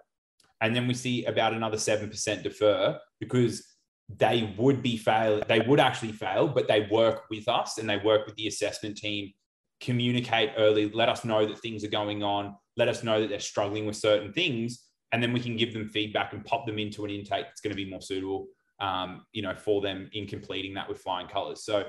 and 0.60 0.74
then 0.74 0.88
we 0.88 0.94
see 0.94 1.24
about 1.26 1.52
another 1.52 1.78
seven 1.78 2.10
percent 2.10 2.42
defer 2.42 2.98
because 3.20 3.64
they 4.08 4.54
would 4.58 4.82
be 4.82 4.96
fail. 4.96 5.42
They 5.46 5.60
would 5.60 5.80
actually 5.80 6.12
fail, 6.12 6.48
but 6.48 6.68
they 6.68 6.88
work 6.90 7.24
with 7.30 7.48
us 7.48 7.78
and 7.78 7.88
they 7.88 7.98
work 7.98 8.26
with 8.26 8.34
the 8.36 8.48
assessment 8.48 8.96
team, 8.96 9.32
communicate 9.80 10.50
early, 10.56 10.90
let 10.90 11.08
us 11.08 11.24
know 11.24 11.46
that 11.46 11.58
things 11.58 11.84
are 11.84 11.88
going 11.88 12.22
on, 12.22 12.54
let 12.76 12.88
us 12.88 13.02
know 13.02 13.20
that 13.20 13.28
they're 13.28 13.40
struggling 13.40 13.86
with 13.86 13.96
certain 13.96 14.32
things, 14.32 14.84
and 15.12 15.22
then 15.22 15.32
we 15.32 15.40
can 15.40 15.56
give 15.56 15.72
them 15.72 15.88
feedback 15.88 16.32
and 16.32 16.44
pop 16.44 16.66
them 16.66 16.78
into 16.78 17.04
an 17.04 17.10
intake 17.10 17.46
that's 17.46 17.60
going 17.60 17.76
to 17.76 17.76
be 17.76 17.88
more 17.88 18.02
suitable, 18.02 18.46
um, 18.80 19.24
you 19.32 19.42
know, 19.42 19.54
for 19.54 19.80
them 19.80 20.10
in 20.12 20.26
completing 20.26 20.74
that 20.74 20.88
with 20.88 20.98
flying 20.98 21.28
colors. 21.28 21.64
So 21.64 21.84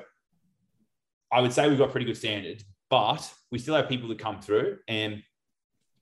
I 1.31 1.41
would 1.41 1.53
say 1.53 1.67
we've 1.67 1.77
got 1.77 1.91
pretty 1.91 2.05
good 2.05 2.17
standards, 2.17 2.63
but 2.89 3.31
we 3.51 3.59
still 3.59 3.75
have 3.75 3.89
people 3.89 4.07
that 4.09 4.19
come 4.19 4.41
through 4.41 4.77
and 4.87 5.21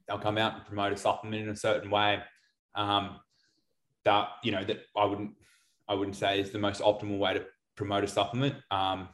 they'll 0.07 0.19
come 0.19 0.37
out 0.37 0.55
and 0.55 0.65
promote 0.65 0.93
a 0.93 0.97
supplement 0.97 1.43
in 1.43 1.49
a 1.49 1.55
certain 1.55 1.89
way 1.89 2.19
um, 2.75 3.19
that 4.05 4.29
you 4.43 4.51
know 4.51 4.63
that 4.63 4.81
I 4.95 5.05
wouldn't 5.05 5.31
I 5.87 5.93
wouldn't 5.93 6.17
say 6.17 6.39
is 6.39 6.51
the 6.51 6.59
most 6.59 6.81
optimal 6.81 7.17
way 7.17 7.33
to 7.35 7.45
promote 7.75 8.03
a 8.03 8.07
supplement. 8.07 8.55
Um, 8.71 9.09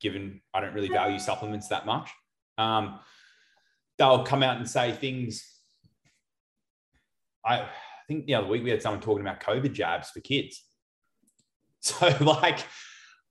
given 0.00 0.40
I 0.54 0.60
don't 0.60 0.74
really 0.74 0.88
value 0.88 1.18
supplements 1.18 1.68
that 1.68 1.86
much, 1.86 2.08
um, 2.56 3.00
they'll 3.98 4.24
come 4.24 4.42
out 4.42 4.58
and 4.58 4.68
say 4.68 4.92
things. 4.92 5.44
I, 7.44 7.60
I 7.60 7.68
think 8.06 8.26
the 8.26 8.34
other 8.34 8.46
week 8.46 8.62
we 8.62 8.70
had 8.70 8.82
someone 8.82 9.00
talking 9.00 9.26
about 9.26 9.40
COVID 9.40 9.72
jabs 9.72 10.10
for 10.10 10.20
kids. 10.20 10.64
So 11.82 12.08
like, 12.20 12.58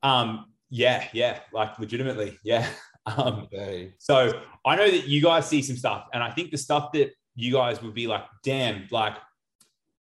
um, 0.04 0.46
yeah, 0.70 1.08
yeah, 1.14 1.40
like 1.54 1.78
legitimately, 1.80 2.40
yeah. 2.44 2.68
Um, 3.06 3.48
Okay. 3.54 3.94
so 4.00 4.42
I 4.66 4.76
know 4.76 4.92
that 4.92 5.08
you 5.08 5.22
guys 5.22 5.48
see 5.48 5.62
some 5.62 5.78
stuff, 5.78 6.08
and 6.14 6.22
I 6.22 6.30
think 6.30 6.52
the 6.52 6.58
stuff 6.58 6.92
that 6.92 7.12
you 7.36 7.54
guys 7.54 7.82
would 7.82 7.94
be 7.94 8.06
like, 8.06 8.26
damn, 8.44 8.86
like 8.92 9.14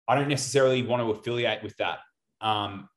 I 0.08 0.16
don't 0.16 0.28
necessarily 0.28 0.82
want 0.82 1.00
to 1.00 1.10
affiliate 1.12 1.62
with 1.62 1.76
that. 1.76 1.98
Um, 2.40 2.88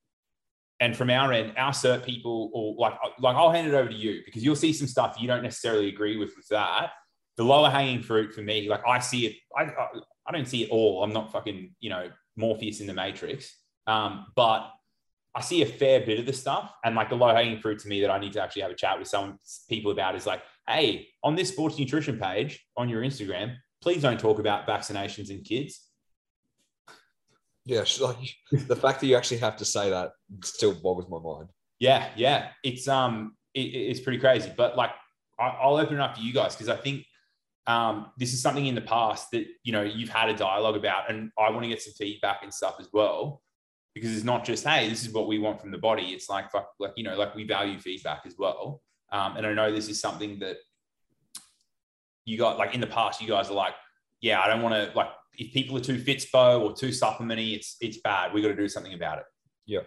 and 0.79 0.97
from 0.97 1.11
our 1.11 1.31
end, 1.31 1.53
our 1.57 1.71
cert 1.71 2.03
people, 2.03 2.49
or 2.53 2.75
like, 2.75 2.97
like 3.19 3.35
I'll 3.35 3.51
hand 3.51 3.67
it 3.67 3.75
over 3.75 3.87
to 3.87 3.95
you 3.95 4.21
because 4.25 4.43
you'll 4.43 4.55
see 4.55 4.73
some 4.73 4.87
stuff 4.87 5.17
you 5.19 5.27
don't 5.27 5.43
necessarily 5.43 5.89
agree 5.89 6.17
with 6.17 6.31
with 6.35 6.47
that. 6.49 6.91
The 7.37 7.43
lower 7.43 7.69
hanging 7.69 8.01
fruit 8.01 8.33
for 8.33 8.41
me, 8.41 8.67
like 8.67 8.81
I 8.87 8.97
see 8.97 9.27
it, 9.27 9.35
I, 9.55 9.63
I, 9.65 9.87
I 10.27 10.31
don't 10.31 10.47
see 10.47 10.63
it 10.63 10.71
all. 10.71 11.03
I'm 11.03 11.13
not 11.13 11.31
fucking, 11.31 11.75
you 11.79 11.89
know, 11.91 12.09
Morpheus 12.35 12.79
in 12.81 12.87
the 12.87 12.93
Matrix. 12.93 13.55
Um, 13.85 14.25
but 14.35 14.71
I 15.35 15.41
see 15.41 15.63
a 15.63 15.65
fair 15.65 16.01
bit 16.01 16.19
of 16.19 16.25
the 16.25 16.33
stuff, 16.33 16.71
and 16.85 16.95
like 16.95 17.09
the 17.09 17.15
low 17.15 17.33
hanging 17.33 17.59
fruit 17.59 17.79
to 17.79 17.87
me 17.87 18.01
that 18.01 18.11
I 18.11 18.19
need 18.19 18.33
to 18.33 18.41
actually 18.41 18.61
have 18.63 18.71
a 18.71 18.75
chat 18.75 18.99
with 18.99 19.07
some 19.07 19.39
people 19.67 19.91
about 19.91 20.15
is 20.15 20.27
like, 20.27 20.41
hey, 20.67 21.07
on 21.23 21.35
this 21.35 21.49
sports 21.49 21.77
nutrition 21.77 22.19
page 22.19 22.63
on 22.77 22.87
your 22.87 23.01
Instagram, 23.01 23.55
please 23.81 24.01
don't 24.01 24.19
talk 24.19 24.39
about 24.39 24.67
vaccinations 24.67 25.29
in 25.29 25.41
kids. 25.41 25.89
Yeah, 27.65 27.83
like 28.01 28.17
the 28.51 28.75
fact 28.75 28.99
that 28.99 29.07
you 29.07 29.15
actually 29.15 29.37
have 29.37 29.57
to 29.57 29.65
say 29.65 29.89
that 29.89 30.11
still 30.43 30.73
boggles 30.73 31.09
my 31.09 31.19
mind. 31.19 31.49
Yeah, 31.79 32.09
yeah, 32.15 32.49
it's 32.63 32.87
um, 32.87 33.35
it, 33.53 33.61
it's 33.61 33.99
pretty 33.99 34.19
crazy. 34.19 34.51
But 34.55 34.77
like, 34.77 34.91
I, 35.39 35.47
I'll 35.47 35.77
open 35.77 35.95
it 35.95 36.01
up 36.01 36.15
to 36.15 36.21
you 36.21 36.33
guys 36.33 36.55
because 36.55 36.69
I 36.69 36.75
think 36.75 37.05
um, 37.67 38.11
this 38.17 38.33
is 38.33 38.41
something 38.41 38.65
in 38.65 38.75
the 38.75 38.81
past 38.81 39.31
that 39.31 39.45
you 39.63 39.71
know 39.71 39.83
you've 39.83 40.09
had 40.09 40.29
a 40.29 40.35
dialogue 40.35 40.75
about, 40.75 41.09
and 41.09 41.31
I 41.37 41.49
want 41.51 41.63
to 41.63 41.69
get 41.69 41.81
some 41.81 41.93
feedback 41.93 42.39
and 42.43 42.53
stuff 42.53 42.75
as 42.79 42.89
well. 42.91 43.41
Because 43.93 44.15
it's 44.15 44.25
not 44.25 44.43
just 44.43 44.65
hey, 44.65 44.89
this 44.89 45.05
is 45.05 45.13
what 45.13 45.27
we 45.27 45.39
want 45.39 45.61
from 45.61 45.71
the 45.71 45.77
body. 45.77 46.07
It's 46.07 46.29
like 46.29 46.51
fuck, 46.51 46.69
like 46.79 46.93
you 46.95 47.03
know, 47.03 47.15
like 47.15 47.35
we 47.35 47.43
value 47.45 47.79
feedback 47.79 48.23
as 48.25 48.35
well. 48.37 48.81
Um, 49.11 49.37
and 49.37 49.45
I 49.45 49.53
know 49.53 49.71
this 49.71 49.89
is 49.89 50.01
something 50.01 50.39
that 50.39 50.57
you 52.25 52.37
got 52.37 52.57
like 52.57 52.73
in 52.73 52.81
the 52.81 52.87
past. 52.87 53.21
You 53.21 53.27
guys 53.27 53.49
are 53.49 53.53
like, 53.53 53.75
yeah, 54.21 54.41
I 54.41 54.47
don't 54.47 54.61
want 54.61 54.73
to 54.73 54.95
like 54.95 55.09
if 55.35 55.53
people 55.53 55.77
are 55.77 55.81
too 55.81 55.97
fitspo 55.97 56.61
or 56.61 56.73
too 56.73 56.89
supplementy, 56.89 57.55
it's 57.55 57.77
it's 57.81 57.97
bad. 57.97 58.33
We 58.33 58.41
got 58.41 58.49
to 58.49 58.55
do 58.55 58.67
something 58.67 58.93
about 58.93 59.19
it. 59.19 59.25
Yeah 59.65 59.81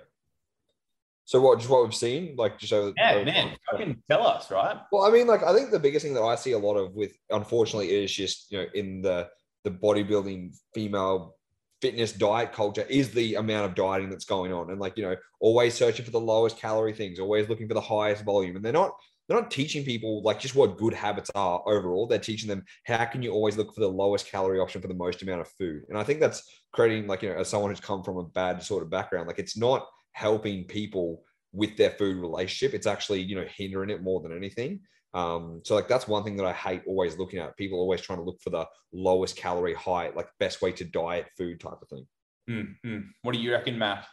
so 1.26 1.40
what? 1.40 1.58
Just 1.58 1.68
what 1.68 1.82
we've 1.82 1.94
seen, 1.94 2.36
like 2.36 2.56
just 2.56 2.72
over. 2.72 2.92
Yeah, 2.96 3.14
over 3.14 3.24
man, 3.24 3.56
fucking 3.70 4.00
tell 4.08 4.24
us, 4.24 4.48
right? 4.48 4.78
Well, 4.92 5.02
I 5.02 5.10
mean, 5.10 5.26
like 5.26 5.42
I 5.42 5.52
think 5.52 5.72
the 5.72 5.78
biggest 5.80 6.04
thing 6.04 6.14
that 6.14 6.22
I 6.22 6.36
see 6.36 6.52
a 6.52 6.58
lot 6.58 6.76
of 6.76 6.94
with, 6.94 7.12
unfortunately, 7.30 7.90
is 7.90 8.12
just 8.12 8.50
you 8.52 8.58
know 8.58 8.66
in 8.74 9.02
the 9.02 9.28
the 9.64 9.72
bodybuilding 9.72 10.56
female 10.72 11.34
fitness 11.80 12.12
diet 12.12 12.52
culture 12.52 12.86
is 12.88 13.10
the 13.12 13.34
amount 13.34 13.66
of 13.66 13.74
dieting 13.74 14.10
that's 14.10 14.24
going 14.24 14.52
on, 14.52 14.70
and 14.70 14.80
like 14.80 14.96
you 14.96 15.04
know, 15.04 15.16
always 15.40 15.74
searching 15.74 16.04
for 16.04 16.10
the 16.10 16.20
lowest 16.20 16.58
calorie 16.58 16.92
things, 16.92 17.18
always 17.18 17.48
looking 17.48 17.68
for 17.68 17.74
the 17.74 17.80
highest 17.80 18.24
volume, 18.24 18.56
and 18.56 18.64
they're 18.64 18.72
not 18.72 18.92
they're 19.28 19.40
not 19.40 19.50
teaching 19.50 19.84
people 19.84 20.22
like 20.22 20.38
just 20.38 20.54
what 20.54 20.78
good 20.78 20.94
habits 20.94 21.30
are 21.34 21.62
overall. 21.66 22.06
They're 22.06 22.18
teaching 22.18 22.48
them 22.48 22.64
how 22.84 23.04
can 23.06 23.22
you 23.22 23.32
always 23.32 23.56
look 23.56 23.74
for 23.74 23.80
the 23.80 23.88
lowest 23.88 24.30
calorie 24.30 24.60
option 24.60 24.80
for 24.80 24.88
the 24.88 24.94
most 24.94 25.22
amount 25.22 25.40
of 25.40 25.48
food, 25.58 25.82
and 25.88 25.98
I 25.98 26.04
think 26.04 26.20
that's 26.20 26.42
creating 26.72 27.06
like 27.06 27.22
you 27.22 27.30
know 27.30 27.36
as 27.36 27.48
someone 27.48 27.70
who's 27.70 27.80
come 27.80 28.02
from 28.02 28.18
a 28.18 28.24
bad 28.24 28.62
sort 28.62 28.82
of 28.82 28.90
background, 28.90 29.26
like 29.26 29.38
it's 29.38 29.56
not 29.56 29.86
helping 30.12 30.64
people 30.64 31.22
with 31.52 31.76
their 31.76 31.90
food 31.90 32.16
relationship. 32.16 32.74
It's 32.74 32.86
actually, 32.86 33.22
you 33.22 33.34
know, 33.34 33.46
hindering 33.48 33.90
it 33.90 34.02
more 34.02 34.20
than 34.20 34.36
anything. 34.36 34.80
Um, 35.16 35.62
so 35.64 35.74
like 35.74 35.88
that's 35.88 36.06
one 36.06 36.24
thing 36.24 36.36
that 36.36 36.44
I 36.44 36.52
hate 36.52 36.82
always 36.86 37.16
looking 37.16 37.38
at. 37.38 37.56
People 37.56 37.78
always 37.78 38.02
trying 38.02 38.18
to 38.18 38.24
look 38.24 38.38
for 38.42 38.50
the 38.50 38.66
lowest 38.92 39.34
calorie, 39.34 39.72
high, 39.72 40.10
like 40.14 40.28
best 40.38 40.60
way 40.60 40.72
to 40.72 40.84
diet 40.84 41.28
food 41.38 41.58
type 41.58 41.78
of 41.80 41.88
thing. 41.88 42.06
Mm, 42.50 42.74
mm. 42.84 43.04
What 43.22 43.32
do 43.32 43.40
you 43.40 43.52
reckon, 43.52 43.78
Matt? 43.78 44.06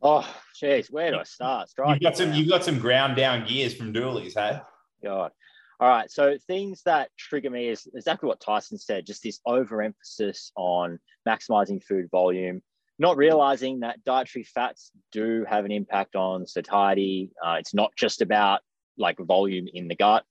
Oh, 0.00 0.26
jeez, 0.62 0.88
where 0.88 1.10
do 1.10 1.18
I 1.18 1.24
start? 1.24 1.68
Strike 1.68 2.00
You've 2.00 2.02
got 2.02 2.16
some. 2.16 2.30
now. 2.30 2.36
You've 2.36 2.48
got 2.48 2.64
some 2.64 2.78
ground 2.78 3.16
down 3.16 3.44
gears 3.44 3.74
from 3.74 3.92
Doolies, 3.92 4.34
hey? 4.34 4.60
God. 5.02 5.32
All 5.80 5.88
right. 5.88 6.08
So 6.08 6.36
things 6.46 6.82
that 6.84 7.10
trigger 7.18 7.50
me 7.50 7.68
is 7.68 7.88
exactly 7.92 8.28
what 8.28 8.40
Tyson 8.40 8.78
said, 8.78 9.06
just 9.06 9.24
this 9.24 9.40
overemphasis 9.46 10.52
on 10.54 11.00
maximizing 11.28 11.82
food 11.82 12.08
volume, 12.08 12.62
not 13.00 13.16
realizing 13.16 13.80
that 13.80 14.04
dietary 14.04 14.44
fats 14.44 14.92
do 15.10 15.44
have 15.48 15.64
an 15.64 15.72
impact 15.72 16.14
on 16.14 16.46
satiety. 16.46 17.32
Uh, 17.44 17.56
it's 17.58 17.74
not 17.74 17.90
just 17.96 18.22
about 18.22 18.60
like 18.96 19.18
volume 19.18 19.66
in 19.72 19.88
the 19.88 19.96
gut. 19.96 20.24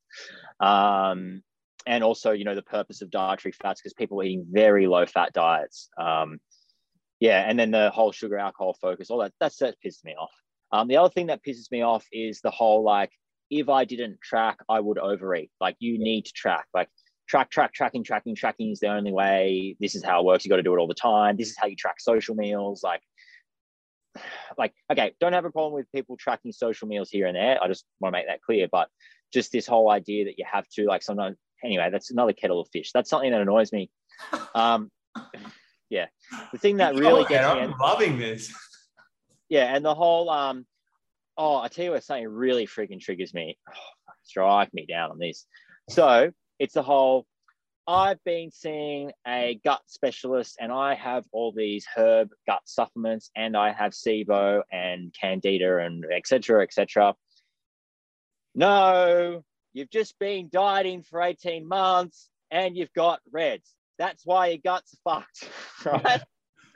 Um, 0.60 1.42
and 1.88 2.04
also, 2.04 2.32
you 2.32 2.46
know, 2.46 2.56
the 2.56 2.62
purpose 2.62 3.02
of 3.02 3.10
dietary 3.10 3.54
fats 3.54 3.82
because 3.82 3.94
people 3.94 4.20
are 4.20 4.24
eating 4.24 4.46
very 4.50 4.88
low 4.88 5.06
fat 5.06 5.34
diets. 5.34 5.90
Um, 5.98 6.40
yeah. 7.20 7.46
And 7.48 7.58
then 7.58 7.72
the 7.72 7.90
whole 7.90 8.12
sugar 8.12 8.38
alcohol 8.38 8.78
focus, 8.82 9.10
all 9.10 9.20
that, 9.20 9.34
that's, 9.40 9.58
that 9.58 9.76
pisses 9.84 10.04
me 10.04 10.16
off. 10.16 10.32
Um, 10.72 10.88
the 10.88 10.98
other 10.98 11.10
thing 11.10 11.28
that 11.28 11.44
pisses 11.44 11.72
me 11.72 11.82
off 11.82 12.06
is 12.12 12.42
the 12.42 12.52
whole 12.52 12.84
like, 12.84 13.12
if 13.50 13.70
I 13.70 13.86
didn't 13.86 14.22
track, 14.22 14.60
I 14.70 14.80
would 14.80 15.00
overeat. 15.00 15.52
Like 15.60 15.76
you 15.80 15.98
need 15.98 16.26
to 16.26 16.32
track. 16.34 16.68
Like 16.74 16.90
track, 17.28 17.50
track, 17.50 17.74
tracking, 17.74 18.04
tracking, 18.04 18.36
tracking 18.36 18.72
is 18.72 18.80
the 18.80 18.88
only 18.88 19.12
way. 19.12 19.76
This 19.80 19.96
is 19.96 20.04
how 20.04 20.20
it 20.20 20.26
works. 20.26 20.46
You 20.46 20.50
got 20.50 20.58
to 20.58 20.64
do 20.64 20.76
it 20.76 20.80
all 20.80 20.88
the 20.88 20.94
time. 20.94 21.38
This 21.38 21.50
is 21.50 21.58
how 21.58 21.68
you 21.68 21.76
track 21.76 22.00
social 22.00 22.36
meals. 22.36 22.84
Like, 22.84 23.02
like 24.58 24.74
okay, 24.92 25.14
don't 25.20 25.34
have 25.34 25.46
a 25.46 25.52
problem 25.52 25.74
with 25.74 25.92
people 25.92 26.18
tracking 26.18 26.52
social 26.52 26.88
meals 26.88 27.10
here 27.10 27.28
and 27.28 27.36
there. 27.36 27.62
I 27.62 27.68
just 27.68 27.86
want 28.00 28.14
to 28.14 28.20
make 28.20 28.28
that 28.28 28.42
clear. 28.42 28.68
But 28.72 28.90
just 29.32 29.52
this 29.52 29.68
whole 29.68 29.90
idea 29.90 30.26
that 30.26 30.38
you 30.38 30.46
have 30.52 30.68
to 30.70 30.86
like 30.86 31.04
sometimes 31.04 31.38
anyway, 31.64 31.90
that's 31.92 32.12
another 32.12 32.34
kettle 32.34 32.62
of 32.62 32.68
fish. 32.72 32.92
That's 32.94 33.10
something 33.10 33.32
that 33.32 33.42
annoys 33.42 33.72
me. 33.72 33.90
Um, 34.54 34.92
yeah, 35.90 36.08
the 36.52 36.58
thing 36.58 36.78
that 36.78 36.96
really 36.96 37.24
gets 37.26 37.56
me. 37.56 37.62
I'm 37.62 37.74
loving 37.80 38.18
this. 38.18 38.54
Yeah, 39.48 39.74
and 39.74 39.84
the 39.84 39.96
whole 39.96 40.30
um, 40.30 40.66
oh, 41.38 41.58
I 41.58 41.70
tell 41.70 41.86
you 41.86 41.92
what, 41.92 42.04
something 42.04 42.28
really 42.28 42.68
freaking 42.68 43.00
triggers 43.00 43.34
me. 43.34 43.58
Oh, 43.68 43.74
strike 44.24 44.74
me 44.74 44.86
down 44.86 45.12
on 45.12 45.18
this. 45.18 45.46
So 45.90 46.32
it's 46.60 46.74
the 46.74 46.84
whole. 46.84 47.26
I've 47.90 48.24
been 48.24 48.52
seeing 48.52 49.12
a 49.28 49.60
gut 49.66 49.82
specialist, 49.88 50.58
and 50.60 50.72
I 50.72 50.94
have 50.94 51.26
all 51.32 51.52
these 51.52 51.88
herb 51.96 52.30
gut 52.46 52.62
supplements, 52.66 53.32
and 53.36 53.58
I 53.58 53.72
have 53.72 53.94
SIBO 53.94 54.62
and 54.72 55.12
Candida 55.20 55.80
and 55.80 56.06
etc. 56.06 56.62
etc. 56.62 57.16
No, 58.54 59.44
you've 59.74 59.90
just 59.90 60.20
been 60.20 60.50
dieting 60.52 61.02
for 61.02 61.20
18 61.20 61.68
months 61.68 62.30
and 62.52 62.78
you've 62.78 62.94
got 62.94 63.22
reds. 63.32 63.74
That's 63.98 64.24
why 64.24 64.48
your 64.48 64.60
guts 64.64 64.96
are 65.06 65.24
fucked, 65.24 65.50
right? 66.06 66.22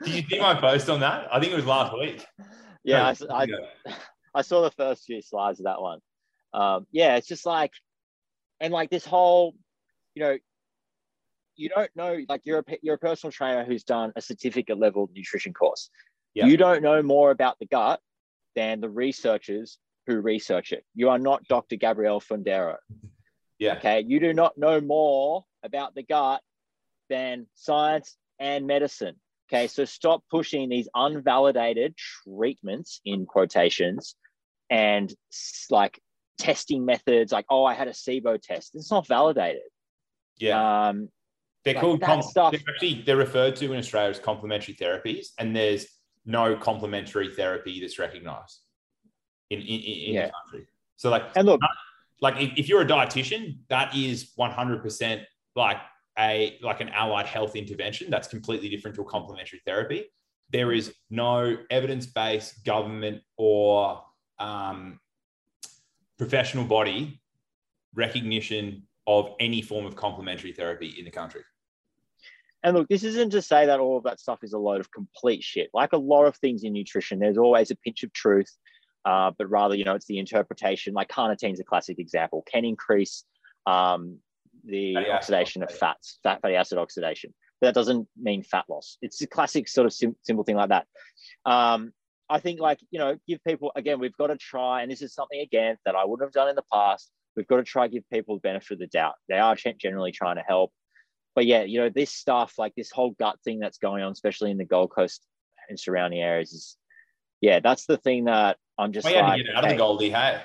Did 0.02 0.14
you 0.14 0.22
see 0.28 0.40
my 0.40 0.54
post 0.54 0.90
on 0.90 1.00
that? 1.00 1.28
I 1.32 1.38
think 1.38 1.52
it 1.52 1.56
was 1.56 1.66
last 1.66 1.96
week. 1.96 2.26
Yeah, 2.82 3.14
I, 3.30 3.44
I, 3.44 3.46
I 4.34 4.42
saw 4.42 4.62
the 4.62 4.70
first 4.72 5.04
few 5.04 5.22
slides 5.22 5.60
of 5.60 5.64
that 5.64 5.80
one. 5.80 6.00
Um, 6.52 6.86
yeah, 6.90 7.16
it's 7.16 7.28
just 7.28 7.46
like, 7.46 7.70
and 8.60 8.72
like 8.72 8.90
this 8.90 9.04
whole, 9.04 9.54
you 10.14 10.22
know, 10.22 10.38
you 11.56 11.68
don't 11.68 11.90
know, 11.94 12.18
like 12.28 12.42
you're 12.44 12.60
a, 12.60 12.78
you're 12.82 12.94
a 12.94 12.98
personal 12.98 13.32
trainer 13.32 13.64
who's 13.64 13.84
done 13.84 14.12
a 14.16 14.20
certificate 14.20 14.78
level 14.78 15.10
nutrition 15.14 15.52
course. 15.52 15.90
Yeah. 16.34 16.46
You 16.46 16.56
don't 16.56 16.82
know 16.82 17.02
more 17.02 17.30
about 17.30 17.58
the 17.58 17.66
gut 17.66 18.00
than 18.56 18.80
the 18.80 18.88
researchers 18.88 19.78
who 20.06 20.20
research 20.20 20.72
it. 20.72 20.84
You 20.94 21.10
are 21.10 21.18
not 21.18 21.44
Dr. 21.48 21.76
Gabrielle 21.76 22.20
Fundaro. 22.20 22.76
Yeah. 23.58 23.76
Okay. 23.76 24.04
You 24.06 24.20
do 24.20 24.32
not 24.32 24.58
know 24.58 24.80
more 24.80 25.44
about 25.62 25.94
the 25.94 26.02
gut 26.02 26.42
than 27.08 27.46
science 27.54 28.16
and 28.38 28.66
medicine. 28.66 29.16
Okay. 29.48 29.68
So 29.68 29.84
stop 29.84 30.22
pushing 30.30 30.68
these 30.68 30.88
unvalidated 30.94 31.94
treatments 31.96 33.00
in 33.04 33.26
quotations 33.26 34.16
and 34.70 35.12
like 35.70 36.00
testing 36.38 36.84
methods 36.84 37.32
like, 37.32 37.46
oh, 37.48 37.64
I 37.64 37.74
had 37.74 37.88
a 37.88 37.92
SIBO 37.92 38.40
test. 38.42 38.74
It's 38.74 38.90
not 38.90 39.06
validated. 39.06 39.62
Yeah. 40.38 40.88
Um, 40.88 41.08
they're 41.64 41.74
like 41.74 41.80
called 41.80 42.00
that 42.00 42.06
com- 42.06 42.22
stuff- 42.22 42.52
they're 42.52 42.60
actually 42.74 43.02
they're 43.02 43.16
referred 43.16 43.56
to 43.56 43.72
in 43.72 43.78
Australia 43.78 44.10
as 44.10 44.18
complementary 44.18 44.74
therapies, 44.74 45.28
and 45.38 45.54
there's 45.54 45.86
no 46.26 46.56
complementary 46.56 47.32
therapy 47.34 47.80
that's 47.80 47.98
recognized 47.98 48.60
in 49.50 49.60
in, 49.60 49.80
in 49.80 50.14
Yeah. 50.14 50.26
the 50.26 50.32
country. 50.32 50.66
So 50.96 51.10
like 51.10 51.24
and 51.36 51.46
look, 51.46 51.60
like 52.20 52.40
if, 52.40 52.52
if 52.56 52.68
you're 52.68 52.82
a 52.82 52.86
dietitian, 52.86 53.58
that 53.68 53.94
is 53.96 54.32
100% 54.38 55.24
like 55.56 55.78
a 56.18 56.58
like 56.62 56.80
an 56.80 56.88
allied 56.90 57.26
health 57.26 57.56
intervention. 57.56 58.10
That's 58.10 58.28
completely 58.28 58.68
different 58.68 58.94
to 58.96 59.02
a 59.02 59.04
complementary 59.06 59.60
therapy. 59.66 60.04
There 60.50 60.72
is 60.72 60.94
no 61.10 61.56
evidence-based 61.70 62.64
government 62.64 63.22
or 63.36 64.02
um, 64.38 65.00
professional 66.18 66.64
body 66.64 67.20
recognition 67.94 68.86
of 69.06 69.30
any 69.40 69.62
form 69.62 69.86
of 69.86 69.96
complementary 69.96 70.52
therapy 70.52 70.94
in 70.98 71.04
the 71.04 71.10
country. 71.10 71.42
And 72.64 72.74
look, 72.74 72.88
this 72.88 73.04
isn't 73.04 73.30
to 73.30 73.42
say 73.42 73.66
that 73.66 73.78
all 73.78 73.98
of 73.98 74.04
that 74.04 74.18
stuff 74.18 74.38
is 74.42 74.54
a 74.54 74.58
load 74.58 74.80
of 74.80 74.90
complete 74.90 75.42
shit. 75.42 75.68
Like 75.74 75.92
a 75.92 75.98
lot 75.98 76.24
of 76.24 76.34
things 76.38 76.64
in 76.64 76.72
nutrition, 76.72 77.18
there's 77.18 77.36
always 77.36 77.70
a 77.70 77.76
pinch 77.76 78.02
of 78.02 78.12
truth, 78.14 78.50
uh, 79.04 79.32
but 79.36 79.50
rather, 79.50 79.74
you 79.76 79.84
know, 79.84 79.94
it's 79.94 80.06
the 80.06 80.18
interpretation. 80.18 80.94
Like 80.94 81.08
carnitine's 81.08 81.60
a 81.60 81.64
classic 81.64 81.98
example, 81.98 82.42
can 82.50 82.64
increase 82.64 83.24
um, 83.66 84.18
the 84.64 84.94
Fatty 84.94 85.06
acid 85.06 85.14
oxidation 85.14 85.62
of 85.62 85.70
fats, 85.70 86.18
fat 86.22 86.40
fatty 86.40 86.54
acid 86.54 86.78
oxidation. 86.78 87.34
But 87.60 87.68
that 87.68 87.74
doesn't 87.74 88.08
mean 88.16 88.42
fat 88.42 88.64
loss. 88.70 88.96
It's 89.02 89.20
a 89.20 89.26
classic 89.26 89.68
sort 89.68 89.86
of 89.86 89.92
sim- 89.92 90.16
simple 90.22 90.44
thing 90.44 90.56
like 90.56 90.70
that. 90.70 90.86
Um, 91.44 91.92
I 92.30 92.40
think, 92.40 92.60
like, 92.60 92.80
you 92.90 92.98
know, 92.98 93.18
give 93.28 93.44
people, 93.46 93.72
again, 93.76 94.00
we've 94.00 94.16
got 94.16 94.28
to 94.28 94.38
try, 94.38 94.80
and 94.80 94.90
this 94.90 95.02
is 95.02 95.12
something, 95.12 95.38
again, 95.40 95.76
that 95.84 95.94
I 95.94 96.06
wouldn't 96.06 96.26
have 96.26 96.32
done 96.32 96.48
in 96.48 96.56
the 96.56 96.64
past. 96.72 97.10
We've 97.36 97.46
got 97.46 97.56
to 97.56 97.62
try 97.62 97.86
to 97.86 97.92
give 97.92 98.08
people 98.10 98.36
the 98.36 98.40
benefit 98.40 98.72
of 98.72 98.78
the 98.78 98.86
doubt. 98.86 99.14
They 99.28 99.38
are 99.38 99.54
generally 99.78 100.12
trying 100.12 100.36
to 100.36 100.42
help 100.48 100.72
but 101.34 101.46
yeah, 101.46 101.62
you 101.62 101.80
know, 101.80 101.88
this 101.88 102.10
stuff, 102.10 102.54
like 102.58 102.74
this 102.74 102.90
whole 102.90 103.10
gut 103.10 103.38
thing 103.44 103.58
that's 103.58 103.78
going 103.78 104.02
on, 104.02 104.12
especially 104.12 104.50
in 104.50 104.58
the 104.58 104.64
Gold 104.64 104.90
Coast 104.90 105.26
and 105.68 105.78
surrounding 105.78 106.20
areas, 106.20 106.52
is 106.52 106.76
yeah, 107.40 107.60
that's 107.60 107.86
the 107.86 107.96
thing 107.96 108.24
that 108.24 108.56
I'm 108.78 108.92
just 108.92 109.06
We 109.06 109.14
had 109.14 109.22
like, 109.22 109.38
to 109.38 109.44
get 109.44 109.56
out 109.56 109.64
of 109.64 109.70
the 109.70 109.76
Goldie, 109.76 110.10
hey. 110.10 110.40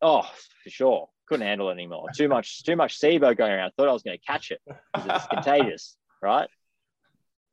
oh, 0.00 0.22
for 0.62 0.70
sure, 0.70 1.08
couldn't 1.26 1.46
handle 1.46 1.70
it 1.70 1.72
anymore. 1.72 2.08
Too 2.14 2.28
much, 2.28 2.64
too 2.64 2.76
much 2.76 3.00
SIBO 3.00 3.36
going 3.36 3.52
around. 3.52 3.68
I 3.68 3.72
Thought 3.76 3.88
I 3.88 3.92
was 3.92 4.02
going 4.02 4.18
to 4.18 4.24
catch 4.24 4.50
it 4.50 4.60
because 4.66 5.08
it's 5.08 5.26
contagious, 5.32 5.96
right? 6.20 6.48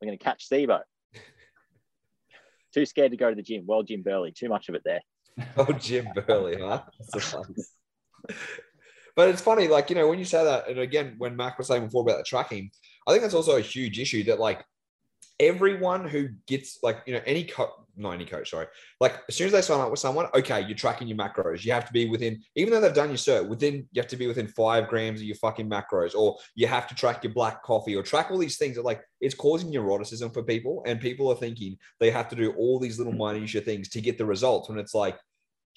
We're 0.02 0.08
going 0.08 0.18
to 0.18 0.24
catch 0.24 0.50
SIBO. 0.50 0.82
Too 2.74 2.86
scared 2.86 3.12
to 3.12 3.18
go 3.18 3.30
to 3.30 3.36
the 3.36 3.42
gym. 3.42 3.64
Well, 3.66 3.84
Jim 3.84 4.04
Burley, 4.04 4.32
too 4.32 4.50
much 4.50 4.70
of 4.70 4.76
it 4.76 4.84
there. 4.86 5.02
Oh, 5.56 5.72
Jim 5.72 6.06
Burley, 6.28 6.60
huh? 6.60 6.82
But 9.20 9.28
it's 9.28 9.42
funny, 9.42 9.68
like, 9.68 9.90
you 9.90 9.98
know, 9.98 10.08
when 10.08 10.18
you 10.18 10.24
say 10.24 10.46
that, 10.46 10.70
and 10.70 10.80
again, 10.80 11.16
when 11.18 11.36
Mark 11.36 11.58
was 11.58 11.68
saying 11.68 11.84
before 11.84 12.04
about 12.04 12.20
the 12.20 12.24
tracking, 12.24 12.72
I 13.06 13.12
think 13.12 13.22
that's 13.22 13.34
also 13.34 13.58
a 13.58 13.60
huge 13.60 14.00
issue 14.00 14.24
that, 14.24 14.40
like, 14.40 14.64
everyone 15.42 16.08
who 16.08 16.30
gets, 16.48 16.80
like, 16.84 17.00
you 17.06 17.14
know, 17.14 17.20
any 17.26 17.44
coach, 17.44 17.70
not 17.98 18.12
any 18.12 18.24
coach, 18.24 18.52
sorry, 18.52 18.68
like, 19.02 19.16
as 19.28 19.36
soon 19.36 19.48
as 19.48 19.52
they 19.52 19.62
sign 19.62 19.82
up 19.82 19.92
with 19.92 20.00
someone, 20.00 20.28
okay, 20.34 20.62
you're 20.62 20.78
tracking 20.78 21.10
your 21.10 21.18
macros. 21.18 21.66
You 21.66 21.74
have 21.74 21.84
to 21.86 21.92
be 21.92 22.08
within, 22.08 22.42
even 22.56 22.72
though 22.72 22.80
they've 22.80 22.94
done 22.94 23.10
your 23.10 23.18
cert, 23.18 23.50
within, 23.50 23.86
you 23.92 24.02
have 24.02 24.08
to 24.08 24.16
be 24.16 24.28
within 24.28 24.48
five 24.48 24.88
grams 24.88 25.20
of 25.20 25.26
your 25.28 25.36
fucking 25.36 25.70
macros, 25.70 26.16
or 26.16 26.38
you 26.56 26.68
have 26.68 26.88
to 26.88 26.96
track 26.96 27.22
your 27.22 27.34
black 27.34 27.62
coffee, 27.62 27.98
or 27.98 28.04
track 28.04 28.32
all 28.32 28.38
these 28.38 28.58
things 28.58 28.78
that, 28.78 28.86
like, 28.86 29.02
it's 29.20 29.36
causing 29.36 29.70
neuroticism 29.70 30.34
for 30.34 30.44
people. 30.44 30.82
And 30.86 31.02
people 31.02 31.28
are 31.30 31.36
thinking 31.36 31.78
they 32.00 32.10
have 32.10 32.30
to 32.30 32.38
do 32.38 32.54
all 32.54 32.80
these 32.80 32.98
little 32.98 33.12
minutia 33.12 33.60
things 33.60 33.90
to 33.90 34.00
get 34.00 34.18
the 34.18 34.26
results 34.26 34.70
when 34.70 34.80
it's 34.80 34.96
like, 34.96 35.20